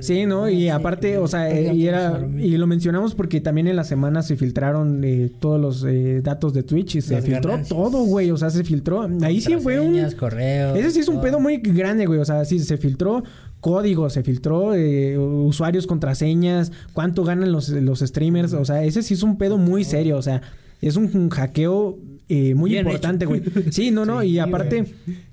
Sí, 0.00 0.24
¿no? 0.26 0.48
Y 0.48 0.68
aparte, 0.68 1.18
o 1.18 1.26
sea, 1.28 1.50
y 1.72 1.86
era 1.86 2.26
y 2.38 2.56
lo 2.56 2.66
mencionamos 2.66 3.14
porque 3.14 3.40
también 3.40 3.66
en 3.66 3.76
la 3.76 3.84
semana 3.84 4.22
se 4.22 4.36
filtraron 4.36 5.02
eh, 5.04 5.30
todos 5.40 5.60
los 5.60 5.84
eh, 5.84 6.20
datos 6.22 6.54
de 6.54 6.62
Twitch 6.62 6.96
y 6.96 7.00
se 7.02 7.14
Las 7.14 7.24
filtró 7.24 7.50
ganancias. 7.50 7.76
todo, 7.76 8.04
güey, 8.04 8.30
o 8.30 8.36
sea, 8.36 8.50
se 8.50 8.64
filtró. 8.64 9.08
Ahí 9.22 9.40
sí 9.40 9.56
fue 9.56 9.78
un 9.80 9.98
correos, 10.12 10.78
Ese 10.78 10.90
sí 10.92 11.00
es 11.00 11.08
un 11.08 11.16
todo. 11.16 11.24
pedo 11.24 11.40
muy 11.40 11.58
grande, 11.58 12.06
güey, 12.06 12.18
o 12.20 12.24
sea, 12.24 12.44
sí 12.44 12.58
se 12.60 12.76
filtró 12.78 13.24
código, 13.60 14.08
se 14.08 14.22
filtró 14.22 14.74
eh, 14.74 15.18
usuarios, 15.18 15.86
contraseñas, 15.86 16.72
cuánto 16.92 17.24
ganan 17.24 17.52
los, 17.52 17.68
los 17.68 18.00
streamers, 18.00 18.52
o 18.54 18.64
sea, 18.64 18.84
ese 18.84 19.02
sí 19.02 19.14
es 19.14 19.22
un 19.22 19.36
pedo 19.36 19.58
muy 19.58 19.84
serio, 19.84 20.16
o 20.16 20.22
sea, 20.22 20.40
es 20.80 20.96
un, 20.96 21.10
un 21.14 21.28
hackeo 21.28 21.98
eh, 22.28 22.54
muy 22.54 22.70
Bien 22.70 22.84
importante, 22.86 23.24
güey. 23.26 23.42
Sí, 23.70 23.90
no, 23.90 24.04
no, 24.04 24.22
y 24.24 24.38
aparte 24.38 24.84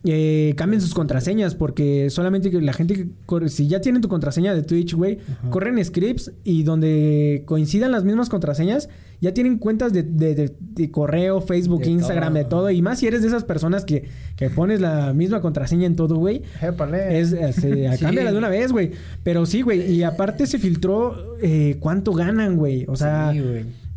eh, 0.03 0.53
cambien 0.55 0.81
sus 0.81 0.93
contraseñas 0.93 1.55
porque 1.55 2.09
solamente 2.09 2.49
que 2.51 2.61
la 2.61 2.73
gente 2.73 2.93
que 2.95 3.07
corre, 3.25 3.49
si 3.49 3.67
ya 3.67 3.81
tienen 3.81 4.01
tu 4.01 4.07
contraseña 4.07 4.53
de 4.53 4.63
Twitch, 4.63 4.93
güey, 4.93 5.19
corren 5.49 5.83
scripts 5.83 6.31
y 6.43 6.63
donde 6.63 7.43
coincidan 7.45 7.91
las 7.91 8.03
mismas 8.05 8.29
contraseñas, 8.29 8.87
ya 9.21 9.33
tienen 9.33 9.57
cuentas 9.57 9.91
de, 9.93 10.03
de- 10.03 10.35
de- 10.35 10.55
de 10.59 10.91
correo, 10.91 11.41
Facebook, 11.41 11.83
Instagram, 11.85 12.33
todo. 12.33 12.43
de 12.43 12.49
todo, 12.49 12.71
y 12.71 12.81
más 12.81 12.99
si 12.99 13.07
eres 13.07 13.21
de 13.21 13.27
esas 13.29 13.43
personas 13.45 13.83
que, 13.85 14.03
que 14.35 14.49
pones 14.49 14.81
la 14.81 15.13
misma 15.13 15.41
contraseña 15.41 15.87
en 15.87 15.95
todo, 15.95 16.15
güey. 16.17 16.43
Épale. 16.61 17.19
Es, 17.19 17.33
eh, 17.33 17.51
Sí. 17.97 18.03
cámbiala 18.03 18.31
de 18.31 18.37
una 18.37 18.49
vez, 18.49 18.71
güey. 18.71 18.91
Pero 19.23 19.45
sí, 19.45 19.61
güey. 19.61 19.89
Y 19.91 20.03
aparte 20.03 20.45
se 20.47 20.59
filtró 20.59 21.37
eh, 21.41 21.77
cuánto 21.79 22.11
ganan, 22.13 22.57
güey. 22.57 22.85
O 22.87 22.95
sea, 22.95 23.31
Sí. 23.33 23.41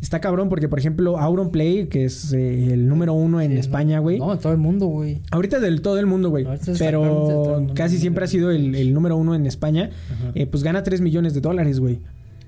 Está 0.01 0.19
cabrón 0.21 0.49
porque, 0.49 0.67
por 0.69 0.79
ejemplo, 0.79 1.17
Auronplay, 1.19 1.87
que 1.87 2.05
es 2.05 2.31
eh, 2.33 2.73
el 2.73 2.87
número 2.87 3.13
uno 3.13 3.41
en 3.41 3.51
Sí, 3.51 3.57
España, 3.57 3.99
güey. 3.99 4.19
No, 4.19 4.33
en 4.33 4.39
todo 4.39 4.51
el 4.53 4.57
mundo, 4.59 4.85
güey. 4.87 5.21
Ahorita 5.31 5.59
del 5.59 5.81
todo 5.81 5.99
el 5.99 6.05
mundo, 6.05 6.29
güey. 6.29 6.45
Pero 6.77 7.03
mundo. 7.03 7.73
casi 7.75 7.97
siempre 7.97 8.23
ha 8.23 8.27
sido 8.27 8.51
el, 8.51 8.75
el 8.75 8.93
número 8.93 9.17
uno 9.17 9.35
en 9.35 9.45
España. 9.45 9.89
Eh, 10.35 10.45
pues 10.45 10.63
gana 10.63 10.83
3 10.83 11.01
millones 11.01 11.33
de 11.33 11.41
dólares, 11.41 11.79
güey. 11.79 11.99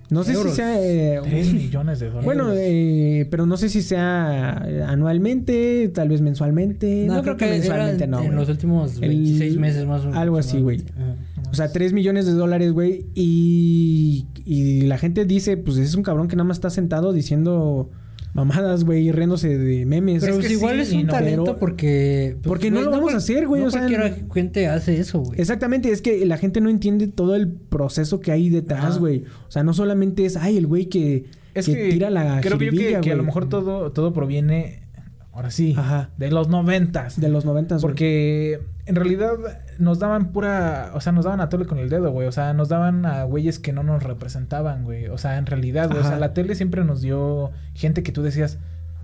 No 0.10 0.26
sé 0.26 0.34
Euros. 0.34 0.52
si 0.52 0.58
sea... 0.58 0.76
eh, 0.82 1.22
3 1.24 1.54
millones 1.54 1.99
de 2.02 2.08
dólares. 2.08 2.26
bueno, 2.26 2.49
eh, 2.54 3.28
pero 3.32 3.45
no 3.45 3.56
sé 3.56 3.70
si 3.70 3.82
sea 3.82 4.58
anualmente, 4.88 5.89
tal 5.93 6.10
vez 6.10 6.20
mensualmente. 6.20 7.06
No, 7.08 7.22
creo 7.22 7.38
que, 7.38 7.45
mensualmente, 7.47 8.04
en, 8.04 8.10
no. 8.12 8.22
en 8.22 8.36
los 8.36 8.49
últimos 8.49 8.95
El- 9.02 9.08
26 9.08 9.58
meses 9.58 9.86
más 9.86 10.02
o 10.02 10.06
menos. 10.08 10.18
algo 10.18 10.38
así, 10.38 10.60
güey. 10.60 10.82
O 11.52 11.54
sea, 11.56 11.72
3 11.72 11.93
millones 11.93 12.26
de 12.26 12.32
dólares, 12.34 12.72
güey. 12.72 13.06
Y, 13.14 14.26
y 14.45 14.82
la 14.82 14.97
gente 14.97 15.26
dice, 15.26 15.58
pues 15.58 15.78
es 15.78 15.95
un 15.95 16.04
cabrón 16.04 16.28
que 16.28 16.36
nada 16.36 16.45
más 16.47 16.58
está 16.58 16.70
sentado 16.70 17.14
diciendo 17.14 17.89
mamadas, 18.34 18.86
güey, 18.86 19.08
y 19.08 19.12
riéndose 19.12 19.58
de 19.58 19.86
memes. 19.86 20.22
Pero 20.22 20.36
Es 20.36 20.39
que 20.39 20.45
pues 20.47 20.54
igual 20.58 20.76
sí 20.78 20.82
es 20.82 20.93
y 20.93 20.97
un 21.02 21.08
no, 21.08 21.12
talento 21.14 21.43
pero- 21.43 21.60
porque... 21.60 22.38
pues, 22.41 22.47
Porque 22.47 22.72
no 22.72 22.80
lo 22.82 22.89
vamos 22.89 23.04
cual- 23.04 23.16
a 23.16 23.18
hacer, 23.18 23.45
güey, 23.47 23.62
No 23.62 23.68
o 23.68 23.72
sea, 23.72 23.82
cualquiera 23.82 24.16
gente 24.34 24.68
hace 24.68 24.97
eso, 24.99 25.20
güey. 25.20 25.39
Exactamente, 25.39 25.91
es 25.91 26.02
que 26.02 26.26
la 26.26 26.38
gente 26.38 26.62
no 26.62 26.70
entiende 26.70 27.08
todo 27.08 27.36
el 27.36 27.49
proceso 27.49 28.22
que 28.22 28.32
hay 28.32 28.49
detrás, 28.49 28.99
güey. 28.99 29.26
O 29.47 29.52
sea, 29.52 29.64
no 29.64 29.74
solamente 29.74 30.24
es, 30.26 30.38
ay, 30.38 30.56
el 30.58 30.66
güey 30.68 30.86
que, 30.86 31.26
Es 31.54 31.66
que 31.66 31.74
que, 31.76 31.89
tira 31.91 32.10
la 32.10 32.39
creo 32.39 32.58
yo 32.58 32.72
que, 32.72 32.99
que 33.02 33.12
a 33.12 33.16
lo 33.16 33.24
mejor 33.24 33.49
todo, 33.49 33.91
todo 33.91 34.14
proviene, 34.14 34.80
ahora 35.34 35.51
sí, 35.51 35.75
Ajá. 35.77 36.09
de 36.17 36.32
los 36.32 36.49
noventas. 36.49 37.19
De 37.19 37.29
los 37.29 37.45
noventas, 37.45 37.82
güey. 37.82 37.91
Porque 37.91 38.61
en 38.86 38.95
realidad 38.95 39.32
nos 39.79 39.99
daban 39.99 40.32
pura, 40.32 40.91
o 40.93 41.01
sea, 41.01 41.11
nos 41.11 41.25
daban 41.25 41.41
a 41.41 41.49
tole 41.49 41.65
con 41.65 41.77
el 41.79 41.89
dedo, 41.89 42.11
güey. 42.11 42.27
O 42.27 42.32
sea, 42.32 42.53
nos 42.53 42.69
daban 42.69 43.05
a 43.05 43.23
güeyes 43.23 43.59
que 43.59 43.73
no 43.73 43.84
nos 43.84 44.03
representaban, 44.03 44.84
güey. 44.84 45.07
O 45.07 45.17
sea, 45.17 45.38
en 45.38 45.45
realidad, 45.45 45.88
güey. 45.89 45.99
O 46.01 46.03
sea, 46.03 46.17
la 46.19 46.34
tele 46.34 46.55
siempre 46.55 46.84
nos 46.84 47.01
dio 47.01 47.51
gente 47.73 48.03
que 48.03 48.11
tú 48.11 48.21
decías, 48.23 48.57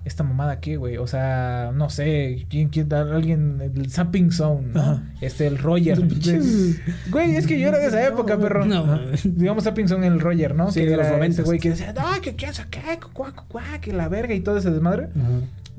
esta 0.04 0.22
mamada 0.24 0.60
qué, 0.60 0.76
güey. 0.76 0.96
O 0.96 1.06
sea, 1.06 1.70
no 1.74 1.90
sé, 1.90 2.46
¿quién, 2.48 2.68
quién, 2.68 2.92
alguien, 2.92 3.60
el 3.60 3.90
Zapping 3.90 4.30
Zone, 4.32 4.68
¿no? 4.72 4.80
Ajá. 4.80 5.02
Este, 5.20 5.46
el 5.46 5.58
Roger. 5.58 5.98
Güey, 7.10 7.36
es 7.36 7.46
que 7.46 7.58
yo 7.60 7.68
era 7.68 7.78
de 7.78 7.86
esa 7.88 8.00
No, 8.00 8.06
época, 8.06 8.38
perro. 8.38 8.64
No, 8.64 8.84
Ajá. 8.84 9.00
Digamos 9.24 9.64
Zapping 9.64 9.88
Zone, 9.88 10.06
el 10.06 10.20
Roger, 10.20 10.54
¿no? 10.54 10.70
Sí, 10.70 10.80
que 10.80 10.86
de 10.86 10.96
los 10.96 11.00
era 11.00 11.08
ese 11.08 11.16
noventas. 11.16 11.44
güey 11.44 11.58
que 11.58 11.70
decía, 11.70 11.94
ay, 11.98 12.20
que 12.20 12.36
quién 12.36 12.54
sabe 12.54 12.68
qué, 12.70 12.80
cuá, 13.12 13.32
cuá, 13.32 13.44
cuá, 13.48 13.62
que 13.80 13.92
la 13.92 14.08
verga 14.08 14.34
y 14.34 14.40
todo 14.40 14.56
ese 14.58 14.70
desmadre 14.70 15.04
Ajá. 15.14 15.28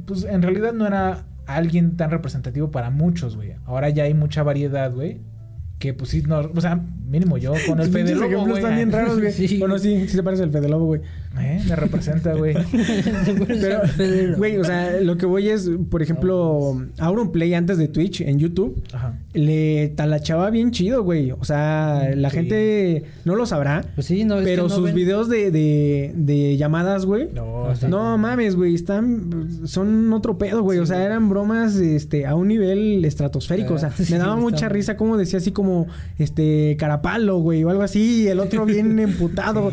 Pues 0.09 0.23
en 0.23 0.41
realidad 0.41 0.73
no 0.73 0.87
era 0.87 1.25
alguien 1.45 1.95
tan 1.97 2.09
representativo 2.09 2.71
para 2.71 2.89
muchos, 2.89 3.35
güey. 3.35 3.53
Ahora 3.65 3.89
ya 3.89 4.05
hay 4.05 4.15
mucha 4.15 4.41
variedad, 4.41 4.91
güey. 4.91 5.21
Que 5.77 5.93
pues 5.93 6.09
sí, 6.09 6.23
no, 6.23 6.39
o 6.39 6.61
sea, 6.61 6.81
Mínimo 7.05 7.37
yo, 7.37 7.53
con 7.67 7.79
el 7.79 7.89
Fede 7.91 8.15
Lobo, 8.15 8.25
ejemplos 8.25 8.47
güey. 8.47 8.57
están 8.63 8.75
bien 8.75 8.91
raros, 8.91 9.19
güey. 9.19 9.31
Sí. 9.47 9.59
Bueno, 9.59 9.77
sí, 9.77 10.07
sí 10.07 10.15
se 10.15 10.23
parece 10.23 10.41
al 10.43 10.51
Fede 10.51 10.67
Lobo, 10.67 10.85
güey. 10.87 11.01
Eh, 11.39 11.61
Me 11.69 11.75
representa, 11.75 12.33
güey. 12.33 12.55
Pero, 13.47 13.81
güey, 14.37 14.57
o 14.57 14.63
sea, 14.63 14.99
lo 15.01 15.17
que 15.17 15.25
voy 15.25 15.49
es, 15.49 15.69
por 15.89 16.01
ejemplo, 16.01 16.81
Auronplay 16.97 17.53
antes 17.53 17.77
de 17.77 17.87
Twitch 17.87 18.21
en 18.21 18.39
YouTube, 18.39 18.81
Ajá. 18.93 19.17
le 19.33 19.89
talachaba 19.95 20.49
bien 20.49 20.71
chido, 20.71 21.03
güey. 21.03 21.31
O 21.31 21.43
sea, 21.45 22.11
la 22.15 22.29
Sí. 22.29 22.35
gente 22.35 23.03
no 23.25 23.35
lo 23.35 23.45
sabrá, 23.45 23.85
Pues 23.95 24.07
sí, 24.07 24.23
no, 24.25 24.39
es 24.39 24.43
pero 24.43 24.63
que 24.63 24.69
no 24.69 24.75
sus 24.75 24.85
ven- 24.85 24.95
videos 24.95 25.29
de, 25.29 25.51
de, 25.51 26.13
de 26.15 26.57
llamadas, 26.57 27.05
güey. 27.05 27.29
No, 27.33 27.67
Ah. 27.69 27.73
No 27.87 28.17
mames, 28.17 28.55
güey, 28.55 28.73
están 28.73 29.49
son 29.65 30.11
otro 30.13 30.37
pedo, 30.39 30.63
güey, 30.63 30.79
o 30.79 30.85
sea, 30.85 31.03
eran 31.05 31.29
bromas 31.29 31.75
este 31.75 32.25
a 32.25 32.33
un 32.35 32.47
nivel 32.47 33.05
estratosférico, 33.05 33.75
o 33.75 33.77
sea, 33.77 33.89
Ah, 33.89 33.93
sí, 34.03 34.11
me 34.11 34.17
daba 34.17 34.35
mucha 34.35 34.55
está- 34.55 34.69
risa 34.69 34.97
como 34.97 35.17
decía 35.17 35.37
así 35.37 35.51
como 35.51 35.87
este 36.17 36.75
carapalo, 36.79 37.37
güey, 37.37 37.63
o 37.63 37.69
algo 37.69 37.83
así, 37.83 38.23
y 38.23 38.27
el 38.27 38.39
otro 38.39 38.65
bien 38.65 38.97
emputado. 38.99 39.71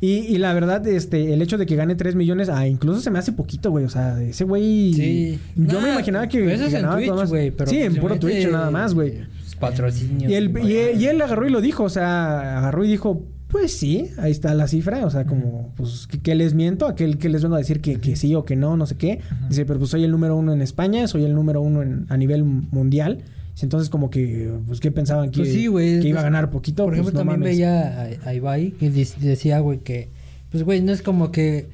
y, 0.00 0.08
y 0.10 0.38
la 0.38 0.52
verdad 0.60 0.86
este 0.86 1.32
el 1.32 1.42
hecho 1.42 1.58
de 1.58 1.66
que 1.66 1.76
gane 1.76 1.94
3 1.94 2.14
millones, 2.14 2.48
ah, 2.48 2.66
incluso 2.66 3.00
se 3.00 3.10
me 3.10 3.18
hace 3.18 3.32
poquito, 3.32 3.70
güey, 3.70 3.84
o 3.84 3.88
sea, 3.88 4.20
ese 4.22 4.44
güey 4.44 4.92
Sí. 4.94 5.38
yo 5.56 5.80
me 5.80 5.90
imaginaba 5.90 6.28
que, 6.28 6.38
eso 6.52 6.62
que 6.64 6.68
es 6.68 6.74
en 6.74 6.82
ganaba 6.82 6.96
Twitch, 6.96 7.08
todo 7.08 7.16
más. 7.20 7.30
pero 7.30 7.66
Sí, 7.70 7.76
en 7.78 7.88
pues, 7.92 8.00
puro 8.00 8.18
Twitch 8.18 8.48
nada 8.50 8.70
más, 8.70 8.94
güey. 8.94 9.12
pues, 9.18 9.54
Patrocinio. 9.58 10.28
Y 10.30 10.34
él, 10.34 10.52
y, 10.64 10.72
él, 10.74 11.00
y 11.02 11.06
él 11.06 11.20
agarró 11.22 11.46
y 11.46 11.50
lo 11.50 11.60
dijo, 11.60 11.84
o 11.84 11.88
sea, 11.88 12.58
agarró 12.58 12.84
y 12.84 12.88
dijo, 12.88 13.24
pues 13.48 13.72
sí, 13.76 14.08
ahí 14.18 14.30
está 14.30 14.54
la 14.54 14.68
cifra, 14.68 15.04
o 15.06 15.10
sea, 15.10 15.24
como, 15.24 15.72
pues, 15.76 16.06
que, 16.06 16.20
que 16.20 16.34
les 16.34 16.54
miento, 16.54 16.86
aquel 16.86 17.18
que 17.18 17.28
les 17.28 17.42
vengo 17.42 17.54
a 17.56 17.58
decir 17.58 17.80
que, 17.80 17.98
que 17.98 18.14
sí 18.14 18.34
o 18.34 18.44
que 18.44 18.56
no, 18.56 18.76
no 18.76 18.86
sé 18.86 18.96
qué. 18.96 19.20
Dice, 19.48 19.64
pero 19.64 19.78
pues 19.78 19.90
soy 19.90 20.04
el 20.04 20.10
número 20.10 20.36
uno 20.36 20.52
en 20.52 20.60
España, 20.62 21.06
soy 21.08 21.24
el 21.24 21.34
número 21.34 21.60
uno 21.62 21.82
en- 21.82 22.06
a 22.08 22.16
nivel 22.16 22.44
mundial. 22.44 23.24
Entonces, 23.60 23.88
como 23.88 24.08
que, 24.10 24.52
pues, 24.68 24.78
¿qué 24.78 24.92
pensaban? 24.92 25.30
¿Que, 25.32 25.38
Pues 25.40 25.52
sí, 25.52 25.64
que 26.00 26.08
iba 26.08 26.20
a 26.20 26.22
ganar 26.22 26.50
poquito? 26.50 26.84
Por 26.84 26.92
Pues, 26.92 27.00
ejemplo, 27.00 27.24
no 27.24 27.30
también 27.30 27.40
mames. 27.40 27.56
veía 27.56 28.18
a, 28.24 28.28
a 28.28 28.34
Ibai 28.34 28.70
que 28.72 28.88
decía, 28.90 29.58
güey, 29.58 29.78
que... 29.80 30.10
Pues, 30.50 30.62
güey, 30.64 30.80
no 30.80 30.92
es 30.92 31.02
como 31.02 31.30
que 31.30 31.68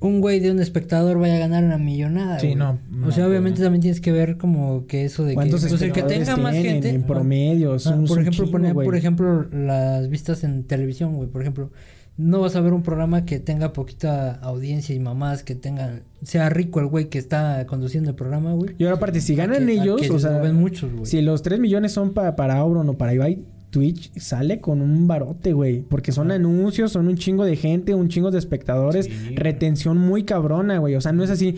un 0.00 0.20
güey 0.20 0.40
de 0.40 0.50
un 0.50 0.58
espectador 0.58 1.18
vaya 1.18 1.36
a 1.36 1.38
ganar 1.38 1.62
una 1.62 1.78
millonada, 1.78 2.40
Sí, 2.40 2.48
güey. 2.48 2.56
no, 2.58 2.78
no, 2.90 3.06
o 3.06 3.12
sea, 3.12 3.28
obviamente 3.28 3.62
también 3.62 3.82
tienes 3.82 4.00
que 4.00 4.10
ver 4.10 4.36
como 4.36 4.86
que 4.88 5.04
eso 5.04 5.22
de 5.22 5.30
que... 5.30 5.34
¿Cuántos 5.36 5.64
Pues 5.64 5.80
el 5.80 5.92
que 5.92 6.02
tenga 6.02 6.36
más 6.36 6.54
gente... 6.56 6.90
en 6.90 7.04
promedio? 7.04 7.76
Es 7.76 7.86
Ah, 7.86 7.96
por 8.08 8.20
ejemplo, 8.20 8.46
chingo, 8.46 8.82
por 8.82 8.96
ejemplo, 8.96 9.46
las 9.52 10.08
vistas 10.08 10.42
en 10.42 10.64
televisión, 10.64 11.14
güey. 11.14 11.28
Por 11.28 11.42
ejemplo, 11.42 11.70
no 12.16 12.40
vas 12.40 12.56
a 12.56 12.60
ver 12.60 12.72
un 12.72 12.82
programa 12.82 13.24
que 13.24 13.38
tenga 13.38 13.72
poquita 13.72 14.32
audiencia 14.42 14.92
y 14.92 14.98
mamás 14.98 15.44
que 15.44 15.54
tengan... 15.54 16.02
Sea 16.24 16.48
rico 16.48 16.80
el 16.80 16.86
güey 16.86 17.08
que 17.08 17.18
está 17.18 17.64
conduciendo 17.68 18.10
el 18.10 18.16
programa, 18.16 18.54
güey. 18.54 18.74
Y 18.78 18.84
ahora, 18.84 18.96
aparte, 18.96 19.20
si 19.20 19.36
ganan 19.36 19.66
que- 19.66 19.72
ellos, 19.74 20.10
o 20.10 20.18
sea, 20.18 20.38
ven 20.38 20.56
muchos, 20.56 20.92
güey. 20.92 21.06
si 21.06 21.22
los 21.22 21.42
3 21.42 21.60
millones 21.60 21.92
son 21.92 22.12
pa- 22.12 22.34
para 22.34 22.56
Auron 22.56 22.88
o 22.88 22.94
para 22.98 23.14
Ibai, 23.14 23.44
Twitch 23.72 24.12
sale 24.18 24.60
con 24.60 24.80
un 24.82 25.08
barote, 25.08 25.52
güey. 25.54 25.80
Porque 25.82 26.12
son 26.12 26.30
anuncios, 26.30 26.92
son 26.92 27.08
un 27.08 27.16
chingo 27.16 27.44
de 27.44 27.56
gente, 27.56 27.94
un 27.94 28.08
chingo 28.08 28.30
de 28.30 28.38
espectadores, 28.38 29.06
Sí. 29.06 29.34
retención 29.34 29.96
muy 29.98 30.22
cabrona, 30.24 30.78
güey. 30.78 30.94
O 30.94 31.00
sea, 31.00 31.10
no 31.12 31.24
es 31.24 31.30
así. 31.30 31.56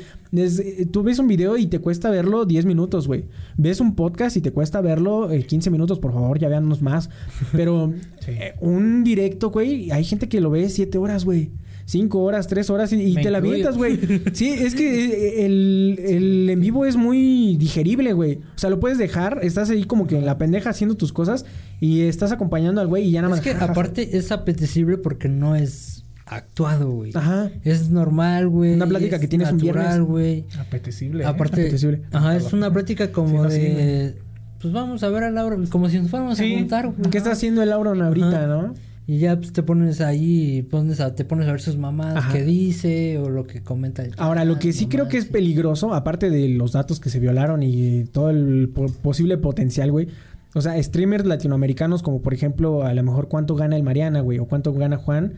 Tú 0.92 1.02
ves 1.02 1.18
un 1.18 1.26
video 1.28 1.56
y 1.56 1.66
te 1.66 1.80
cuesta 1.80 2.10
verlo 2.10 2.44
10 2.46 2.64
minutos, 2.66 3.06
güey. 3.08 3.24
Ves 3.56 3.80
un 3.80 3.94
podcast 3.94 4.36
y 4.36 4.40
te 4.40 4.52
cuesta 4.52 4.80
verlo 4.80 5.30
eh, 5.30 5.42
15 5.44 5.70
minutos, 5.70 5.98
por 5.98 6.12
favor, 6.12 6.38
ya 6.38 6.48
véannos 6.48 6.80
más. 6.80 7.10
Pero 7.52 7.92
Sí. 8.20 8.30
eh, 8.30 8.54
un 8.60 9.04
directo, 9.04 9.50
güey, 9.50 9.90
hay 9.90 10.04
gente 10.04 10.28
que 10.28 10.40
lo 10.40 10.50
ve 10.50 10.68
7 10.70 10.96
horas, 10.98 11.24
güey. 11.24 11.50
5 11.86 12.18
horas, 12.22 12.46
3 12.46 12.70
horas 12.70 12.92
y, 12.92 12.96
y 13.02 13.14
te 13.14 13.30
la 13.30 13.38
avientas, 13.38 13.76
güey. 13.76 13.98
Sí, 14.32 14.48
es 14.50 14.74
que 14.74 15.04
eh, 15.04 15.44
el, 15.46 16.00
el 16.02 16.50
en 16.50 16.60
vivo 16.60 16.86
es 16.86 16.96
muy 16.96 17.56
digerible, 17.58 18.12
güey. 18.14 18.36
O 18.36 18.58
sea, 18.58 18.70
lo 18.70 18.80
puedes 18.80 18.96
dejar, 18.98 19.40
estás 19.42 19.68
ahí 19.70 19.84
como 19.84 20.06
que 20.06 20.16
en 20.16 20.24
la 20.26 20.38
pendeja 20.38 20.70
haciendo 20.70 20.94
tus 20.96 21.12
cosas 21.12 21.44
y 21.80 22.02
estás 22.02 22.32
acompañando 22.32 22.80
al 22.80 22.86
güey 22.86 23.04
y 23.04 23.10
ya 23.10 23.20
nada 23.22 23.36
Es 23.36 23.44
más. 23.44 23.56
que 23.56 23.62
aparte 23.64 24.16
es 24.16 24.32
apetecible 24.32 24.96
porque 24.98 25.28
no 25.28 25.56
es 25.56 26.04
actuado, 26.26 26.90
güey. 26.90 27.12
Ajá. 27.14 27.50
Es 27.64 27.90
normal, 27.90 28.48
güey. 28.48 28.72
Una 28.74 28.86
plática 28.86 29.16
es 29.16 29.20
que 29.20 29.28
tienes 29.28 29.50
un 29.52 29.58
natural, 29.58 29.84
viernes. 29.84 30.08
güey. 30.08 30.44
Apetecible. 30.58 31.22
¿eh? 31.24 31.26
Aparte, 31.26 31.60
Apetecible. 31.60 32.00
ajá, 32.12 32.36
es 32.36 32.52
una 32.54 32.72
plática 32.72 33.12
como 33.12 33.28
Sí, 33.28 33.36
no, 33.42 33.50
sí, 33.50 33.58
de 33.60 34.14
pues 34.60 34.72
vamos 34.72 35.02
a 35.02 35.10
ver 35.10 35.24
a 35.24 35.30
Laura, 35.30 35.58
como 35.68 35.90
si 35.90 35.98
nos 35.98 36.08
fuéramos 36.10 36.38
Sí. 36.38 36.54
a 36.54 36.58
juntar, 36.58 36.86
güey. 36.96 37.10
¿Qué 37.10 37.18
está 37.18 37.32
haciendo 37.32 37.62
el 37.62 37.70
Auron 37.70 38.00
ahorita, 38.00 38.28
Ajá. 38.44 38.46
no? 38.46 38.74
Y 39.06 39.18
ya 39.18 39.36
pues, 39.36 39.52
te 39.52 39.62
pones 39.62 40.00
ahí 40.00 40.56
y 40.58 40.62
pones 40.62 41.00
a, 41.00 41.14
te 41.14 41.24
pones 41.26 41.46
a 41.46 41.50
ver 41.52 41.60
sus 41.60 41.76
mamás 41.76 42.16
Ajá. 42.16 42.32
que 42.32 42.42
dice 42.42 43.18
o 43.18 43.28
lo 43.28 43.46
que 43.46 43.62
comenta. 43.62 44.02
el 44.02 44.14
Ahora, 44.16 44.44
lo 44.46 44.58
que 44.58 44.72
sí 44.72 44.86
creo 44.86 45.08
que 45.08 45.18
es 45.18 45.26
peligroso, 45.26 45.92
aparte 45.92 46.30
de 46.30 46.48
los 46.48 46.72
datos 46.72 47.00
que 47.00 47.10
se 47.10 47.20
violaron 47.20 47.62
y 47.62 48.04
todo 48.04 48.30
el 48.30 48.70
po- 48.74 48.86
posible 49.02 49.36
potencial, 49.36 49.90
güey. 49.92 50.08
O 50.54 50.60
sea, 50.62 50.80
streamers 50.82 51.26
latinoamericanos 51.26 52.02
como 52.02 52.22
por 52.22 52.32
ejemplo, 52.32 52.84
a 52.84 52.94
lo 52.94 53.02
mejor 53.02 53.28
cuánto 53.28 53.54
gana 53.56 53.76
el 53.76 53.82
Mariana, 53.82 54.20
güey, 54.20 54.38
o 54.38 54.46
cuánto 54.46 54.72
gana 54.72 54.96
Juan, 54.96 55.34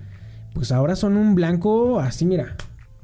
pues 0.55 0.71
ahora 0.71 0.95
son 0.95 1.17
un 1.17 1.35
blanco 1.35 1.99
así, 1.99 2.25
mira. 2.25 2.55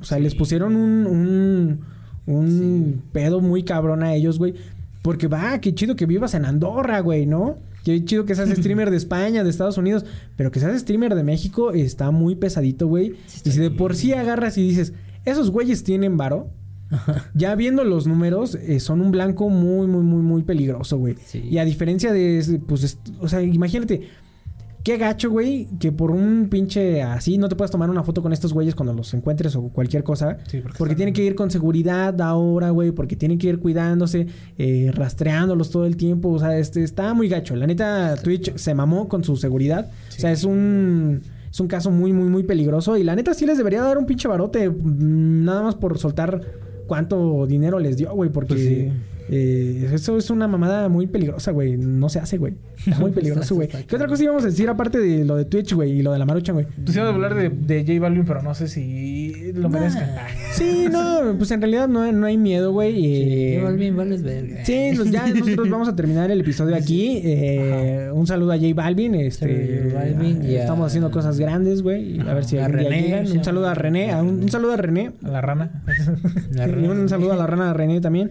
O 0.01 0.05
sea, 0.05 0.19
les 0.21 0.35
pusieron 0.35 0.77
un, 0.77 1.07
un, 1.07 1.81
un 2.27 3.03
pedo 3.13 3.41
muy 3.41 3.63
cabrón 3.65 4.03
a 4.03 4.15
ellos, 4.15 4.39
güey. 4.39 4.55
Porque 5.03 5.27
va, 5.27 5.61
qué 5.61 5.75
chido 5.75 5.97
que 5.97 6.07
vivas 6.07 6.35
en 6.35 6.45
Andorra, 6.45 7.01
güey, 7.01 7.27
¿no? 7.27 7.57
Qué 7.85 8.05
chido 8.05 8.24
que 8.24 8.35
seas 8.35 8.51
streamer 8.57 8.91
de 8.91 8.97
España, 8.97 9.45
de 9.45 9.51
Estados 9.51 9.78
Unidos, 9.78 10.05
pero 10.37 10.51
que 10.51 10.61
seas 10.61 10.78
streamer 10.80 11.14
de 11.14 11.24
México 11.24 11.72
está 11.72 12.11
muy 12.11 12.35
pesadito, 12.35 12.87
güey. 12.87 13.14
y 13.45 13.51
si 13.51 13.59
de 13.59 13.70
por 13.70 13.97
sí 13.97 14.12
agarras 14.12 14.59
y 14.59 14.62
dices, 14.62 14.93
esos 15.24 15.51
güeyes 15.51 15.85
tienen 15.85 16.16
varo, 16.16 16.51
ya 17.35 17.55
viendo 17.55 17.85
los 17.85 18.07
números, 18.07 18.55
eh, 18.55 18.80
son 18.80 19.01
un 19.01 19.11
blanco 19.11 19.49
muy, 19.49 19.87
muy, 19.87 20.03
muy, 20.03 20.22
muy 20.22 20.43
peligroso, 20.43 20.99
güey. 20.99 21.16
Sí. 21.24 21.41
Y 21.51 21.59
a 21.59 21.64
diferencia 21.64 22.12
de, 22.12 22.61
pues, 22.66 22.99
o 23.20 23.28
sea, 23.28 23.43
imagínate, 23.43 24.09
qué 24.83 24.97
gacho, 24.97 25.30
güey, 25.30 25.68
que 25.78 25.93
por 25.93 26.11
un 26.11 26.49
pinche 26.51 27.03
así 27.03 27.39
no 27.39 27.49
te 27.49 27.57
puedas 27.57 27.70
tomar 27.70 27.89
una 27.91 28.03
foto 28.03 28.22
con 28.22 28.33
estos 28.33 28.53
güeyes 28.53 28.74
cuando 28.74 28.93
los 28.93 29.12
encuentres 29.14 29.55
o 29.57 29.68
cualquier 29.68 30.03
cosa. 30.03 30.39
Sí, 30.49 30.59
porque 30.61 30.78
porque 30.78 30.95
tienen 30.95 31.14
que 31.14 31.22
ir 31.24 31.35
con 31.35 31.51
seguridad 31.51 32.20
ahora, 32.20 32.70
güey, 32.70 32.91
porque 32.93 33.16
tienen 33.16 33.39
que 33.39 33.49
ir 33.49 33.59
cuidándose, 33.61 34.26
eh, 34.59 34.91
rastreándolos 34.95 35.70
todo 35.70 35.87
el 35.87 35.97
tiempo. 35.97 36.30
O 36.30 36.39
sea, 36.39 36.59
este 36.59 36.83
está 36.83 37.14
muy 37.14 37.28
gacho. 37.28 37.55
La 37.57 37.66
neta, 37.66 38.16
Twitch 38.16 38.57
se 38.57 38.74
mamó 38.74 39.09
con 39.09 39.22
su 39.24 39.37
seguridad. 39.37 39.91
O 40.16 40.20
sea, 40.20 40.33
es 40.33 40.45
un. 40.45 41.20
Es 41.51 41.61
un 41.61 41.68
caso 41.68 41.91
muy, 41.91 42.14
muy, 42.14 42.30
muy 42.30 42.45
peligroso. 42.45 42.97
Y 42.97 43.05
la 43.05 43.14
neta 43.14 43.35
sí 43.35 43.45
les 43.45 43.59
debería 43.59 43.83
dar 43.83 43.99
un 43.99 44.07
pinche 44.07 44.26
barote. 44.26 44.70
mm, 44.70 45.45
Nada 45.45 45.62
más 45.62 45.74
por 45.74 45.99
soltar 45.99 46.41
cuánto 46.87 47.47
dinero 47.47 47.78
les 47.78 47.97
dio, 47.99 48.14
güey. 48.14 48.30
Porque 48.30 48.55
Pues 48.55 48.66
sí. 48.66 48.93
Eh, 49.29 49.91
eso 49.93 50.16
es 50.18 50.31
una 50.31 50.47
mamada 50.49 50.89
muy 50.89 51.07
peligrosa, 51.07 51.51
güey. 51.53 51.77
No 51.77 52.09
se 52.09 52.18
hace, 52.18 52.39
güey. 52.39 52.55
Está 52.87 52.99
muy 52.99 53.11
peligroso, 53.12 53.55
güey. 53.55 53.68
¿Qué 53.68 53.95
otra 53.97 54.09
cosa 54.09 54.23
íbamos 54.25 54.43
a 54.45 54.47
decir 54.47 54.68
aparte 54.68 54.99
de 54.99 55.25
lo 55.25 55.37
de 55.37 55.45
Twitch, 55.45 55.73
güey? 55.75 55.93
Y 55.93 56.03
lo 56.03 56.12
de 56.12 56.18
la 56.18 56.25
marucha, 56.27 56.53
güey. 56.53 56.66
Tú 56.85 56.93
sí 56.93 56.99
ibas 56.99 57.11
a 57.11 57.14
hablar 57.14 57.35
de, 57.35 57.49
de 57.51 57.85
J 57.87 58.01
Balvin, 58.01 58.25
pero 58.25 58.43
no 58.43 58.55
sé 58.55 58.68
si 58.68 59.53
lo 59.55 59.68
merezcan. 59.68 60.11
Sí, 60.53 60.87
no, 60.91 61.35
pues 61.39 61.51
en 61.51 61.61
realidad 61.61 61.89
no, 61.89 62.11
no 62.12 62.27
hay 62.27 62.37
miedo, 62.37 62.73
güey. 62.73 63.05
eh, 63.07 63.59
Igual 63.59 63.77
bien 63.77 63.97
vales 63.97 64.23
verga. 64.23 64.64
Sí, 64.64 64.93
pues 64.97 65.11
ya 65.11 65.27
nosotros 65.29 65.70
vamos 65.70 65.89
a 65.89 65.97
terminar 65.97 66.31
el 66.31 66.41
episodio 66.41 66.75
aquí. 66.77 67.20
Eh, 67.25 68.11
un 68.12 68.27
saludo 68.27 68.53
a 68.53 68.57
J 68.57 68.68
Balvin. 68.75 69.14
Este, 69.14 69.91
J 69.93 69.99
Balvin 69.99 70.45
y 70.45 70.57
a- 70.57 70.61
estamos 70.62 70.87
haciendo 70.87 71.11
cosas 71.11 71.39
grandes, 71.39 71.83
güey. 71.83 72.20
A 72.20 72.35
ver 72.35 72.45
si 72.45 72.59
A 72.59 72.68
René, 72.68 73.03
llegan. 73.03 73.31
Un 73.31 73.45
saludo 73.45 73.68
a 73.68 73.75
René. 73.75 74.12
a 74.12 74.23
un, 74.23 74.43
un 74.43 74.49
saludo 74.51 74.73
a 74.73 74.77
René. 74.77 75.12
A 75.25 75.29
la 75.29 75.41
rana. 75.41 75.83
La 76.53 76.68
Y 76.83 76.85
un 76.87 77.09
saludo 77.09 77.33
a 77.33 77.37
la 77.37 77.47
rana 77.47 77.73
René 77.73 78.01
también. 78.01 78.31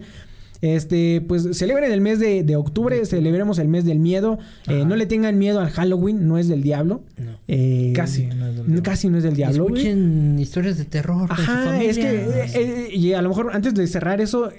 Este, 0.62 1.20
pues 1.20 1.48
celebren 1.58 1.90
el 1.90 2.00
mes 2.00 2.20
de, 2.20 2.44
de 2.44 2.54
octubre, 2.54 3.04
celebremos 3.04 3.58
el 3.58 3.66
mes 3.66 3.84
del 3.84 3.98
miedo. 3.98 4.38
Eh, 4.68 4.84
no 4.86 4.94
le 4.94 5.06
tengan 5.06 5.36
miedo 5.36 5.58
al 5.58 5.70
Halloween, 5.70 6.28
no 6.28 6.38
es 6.38 6.46
del 6.46 6.62
diablo. 6.62 7.02
No. 7.18 7.32
Eh, 7.48 7.92
Casi 7.96 8.26
no 8.26 8.46
es 8.46 8.54
del 8.56 8.66
diablo. 8.66 8.82
Casi 8.84 9.08
no 9.08 9.18
es 9.18 9.24
del 9.24 9.34
diablo. 9.34 9.64
Escuchen 9.66 10.38
historias 10.38 10.78
de 10.78 10.84
terror 10.84 11.26
su 11.26 11.32
Ajá, 11.32 11.82
es 11.82 11.98
que, 11.98 12.26
eh, 12.54 12.88
y 12.94 13.12
a 13.12 13.22
lo 13.22 13.30
mejor 13.30 13.50
antes 13.52 13.74
de 13.74 13.86
cerrar 13.88 14.20
eso, 14.20 14.50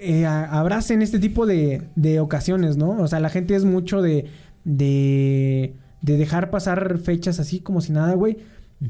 abracen 0.50 1.00
este 1.00 1.18
tipo 1.18 1.46
de, 1.46 1.82
de 1.96 2.20
ocasiones, 2.20 2.76
¿no? 2.76 2.90
O 3.02 3.08
sea, 3.08 3.18
la 3.18 3.30
gente 3.30 3.54
es 3.54 3.64
mucho 3.64 4.02
de, 4.02 4.26
de, 4.64 5.74
de 6.02 6.16
dejar 6.18 6.50
pasar 6.50 6.98
fechas 6.98 7.40
así 7.40 7.60
como 7.60 7.80
si 7.80 7.92
nada, 7.92 8.12
güey. 8.12 8.36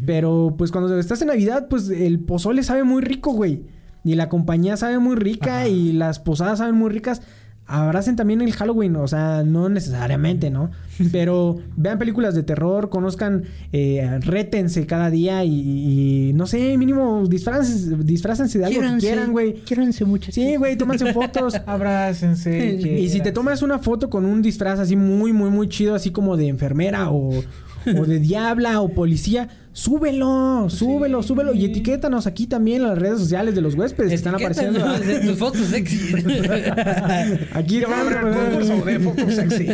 Pero 0.04 0.56
pues 0.58 0.72
cuando 0.72 0.98
estás 0.98 1.22
en 1.22 1.28
Navidad, 1.28 1.68
pues 1.70 1.88
el 1.90 2.18
pozole 2.18 2.64
sabe 2.64 2.82
muy 2.82 3.02
rico, 3.02 3.32
güey. 3.32 3.62
Y 4.04 4.14
la 4.14 4.28
compañía 4.28 4.76
sabe 4.76 4.98
muy 4.98 5.16
rica 5.16 5.66
y 5.66 5.92
las 5.92 6.20
posadas 6.20 6.58
saben 6.58 6.74
muy 6.74 6.90
ricas. 6.90 7.22
Abracen 7.66 8.14
también 8.14 8.42
el 8.42 8.52
Halloween, 8.52 8.94
o 8.96 9.08
sea, 9.08 9.42
no 9.42 9.70
necesariamente, 9.70 10.50
¿no? 10.50 10.70
Pero 11.12 11.56
vean 11.76 11.98
películas 11.98 12.34
de 12.34 12.42
terror, 12.42 12.90
conozcan, 12.90 13.44
eh, 13.72 14.18
rétense 14.20 14.84
cada 14.84 15.08
día 15.08 15.44
y, 15.44 16.28
y, 16.28 16.32
no 16.34 16.46
sé, 16.46 16.76
mínimo 16.76 17.26
disfrácense, 17.26 17.96
disfrácense 18.04 18.58
de 18.58 18.66
algo 18.66 18.82
que 18.82 18.98
quieran, 18.98 19.32
güey. 19.32 19.54
Quiéranse 19.54 20.04
mucho. 20.04 20.30
Sí, 20.30 20.56
güey, 20.56 20.76
tómense 20.76 21.10
fotos. 21.14 21.54
Abrácense. 21.66 22.74
Y 23.04 23.08
si 23.08 23.22
te 23.22 23.32
tomas 23.32 23.62
una 23.62 23.78
foto 23.78 24.10
con 24.10 24.26
un 24.26 24.42
disfraz 24.42 24.78
así 24.78 24.94
muy, 24.94 25.32
muy, 25.32 25.48
muy 25.48 25.68
chido, 25.68 25.94
así 25.94 26.10
como 26.10 26.36
de 26.36 26.48
enfermera 26.48 27.10
o, 27.10 27.30
o 27.30 28.04
de 28.04 28.18
diabla 28.18 28.80
o 28.82 28.90
policía, 28.90 29.48
Súbelo, 29.76 30.68
súbelo, 30.70 31.20
súbelo. 31.24 31.52
Y 31.52 31.64
etiquétanos 31.64 32.28
aquí 32.28 32.46
también 32.46 32.82
en 32.82 32.88
las 32.88 32.96
redes 32.96 33.18
sociales 33.18 33.56
de 33.56 33.60
los 33.60 33.74
huéspedes 33.74 34.10
que 34.10 34.14
están 34.14 34.36
apareciendo. 34.36 34.78
Tus 35.26 35.36
fotos 35.36 35.66
sexy. 35.66 36.14
Aquí 37.54 37.80
va 37.80 37.96
a 37.96 38.00
haber 38.02 38.12
están, 38.12 38.52
concurso 38.52 38.84
de 38.84 39.00
fotos 39.00 39.34
sexy. 39.34 39.66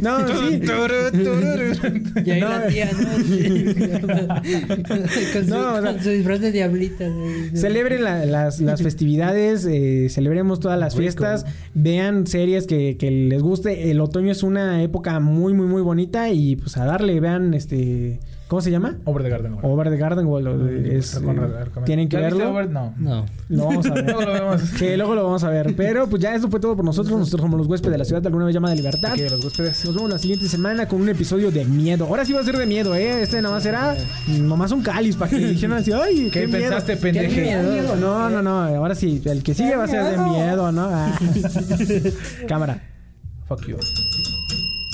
No, 0.00 0.26
sí. 0.50 0.60
Y 2.24 2.30
ahí 2.32 2.40
No, 2.40 2.48
la 2.48 2.66
tía, 2.66 2.90
¿no? 2.98 3.08
con, 3.08 3.24
su, 5.44 5.50
No, 5.50 5.74
o 5.74 5.82
sea- 5.82 5.92
con 5.92 6.02
su 6.02 6.10
disfraz 6.10 6.40
de 6.40 6.50
diablita. 6.50 7.04
Celebren 7.54 8.02
la- 8.02 8.26
las, 8.26 8.60
las 8.60 8.82
festividades, 8.82 9.64
eh, 9.70 10.08
celebremos 10.10 10.58
todas 10.58 10.80
las 10.80 10.94
Rico. 10.94 11.02
fiestas, 11.02 11.46
vean 11.74 12.26
series 12.26 12.66
que, 12.66 12.96
que 12.98 13.12
les 13.12 13.40
guste. 13.40 13.92
El 13.92 14.00
otoño 14.00 14.32
es 14.32 14.42
una 14.42 14.82
época 14.82 15.20
muy, 15.20 15.54
muy, 15.54 15.66
muy 15.66 15.82
bonita 15.82 16.28
y 16.30 16.56
pues 16.56 16.76
a 16.76 16.84
darle, 16.84 17.20
vean 17.20 17.54
este... 17.54 18.18
¿Cómo 18.52 18.60
se 18.60 18.70
llama? 18.70 18.98
Over 19.06 19.22
the 19.22 19.30
Garden 19.30 19.54
Wall. 19.54 19.64
Over 19.64 19.88
the 19.88 19.96
Garden 19.96 20.26
Wall. 20.26 20.46
o- 20.46 20.68
es, 20.68 21.18
tienen 21.86 22.06
que 22.06 22.18
¿Ya 22.20 22.26
viste 22.26 22.36
verlo. 22.36 22.50
Over? 22.50 22.68
No. 22.68 22.92
No. 22.98 23.24
Lo 23.48 23.64
vamos 23.64 23.86
a 23.86 23.94
ver. 23.94 24.04
Luego 24.04 24.20
lo 24.20 24.32
vemos. 24.34 24.62
Que 24.78 24.96
luego 24.98 25.14
lo 25.14 25.24
vamos 25.24 25.44
a 25.44 25.48
ver. 25.48 25.74
Pero 25.74 26.06
pues 26.06 26.20
ya 26.20 26.34
eso 26.34 26.50
fue 26.50 26.60
todo 26.60 26.76
por 26.76 26.84
nosotros. 26.84 27.18
Nosotros 27.18 27.40
somos 27.40 27.56
los 27.56 27.66
huéspedes 27.66 27.92
de 27.92 27.98
la 27.98 28.04
ciudad 28.04 28.20
de 28.20 28.28
alguna 28.28 28.44
vez 28.44 28.52
llamada 28.52 28.74
Libertad. 28.74 29.16
De 29.16 29.30
los 29.30 29.42
huéspedes. 29.42 29.82
Nos 29.86 29.94
vemos 29.94 30.10
la 30.10 30.18
siguiente 30.18 30.48
semana 30.48 30.86
con 30.86 31.00
un 31.00 31.08
episodio 31.08 31.50
de 31.50 31.64
miedo. 31.64 32.04
Ahora 32.04 32.26
sí 32.26 32.34
va 32.34 32.40
a 32.40 32.44
ser 32.44 32.58
de 32.58 32.66
miedo, 32.66 32.94
¿eh? 32.94 33.22
Este 33.22 33.40
nomás 33.40 33.62
será 33.62 33.96
nomás 34.28 34.70
un 34.72 34.82
cáliz 34.82 35.16
para 35.16 35.30
que 35.30 35.38
dijeran 35.48 35.78
así, 35.78 35.90
¡ay! 35.92 36.28
¿Qué, 36.30 36.46
miedo! 36.46 36.58
pensaste, 36.60 36.92
Qué 36.96 37.00
pendeje? 37.00 37.40
miedo. 37.62 37.96
No, 37.96 38.28
no, 38.28 38.42
no. 38.42 38.64
Ahora 38.64 38.94
sí, 38.94 39.22
el 39.24 39.42
que 39.42 39.54
sigue 39.54 39.76
va 39.76 39.84
a 39.84 39.88
ser 39.88 40.04
de 40.10 40.18
miedo, 40.18 40.70
¿no? 40.72 40.90
Ah. 40.92 41.18
Cámara. 42.46 42.82
Fuck 43.48 43.66
you. 43.66 43.78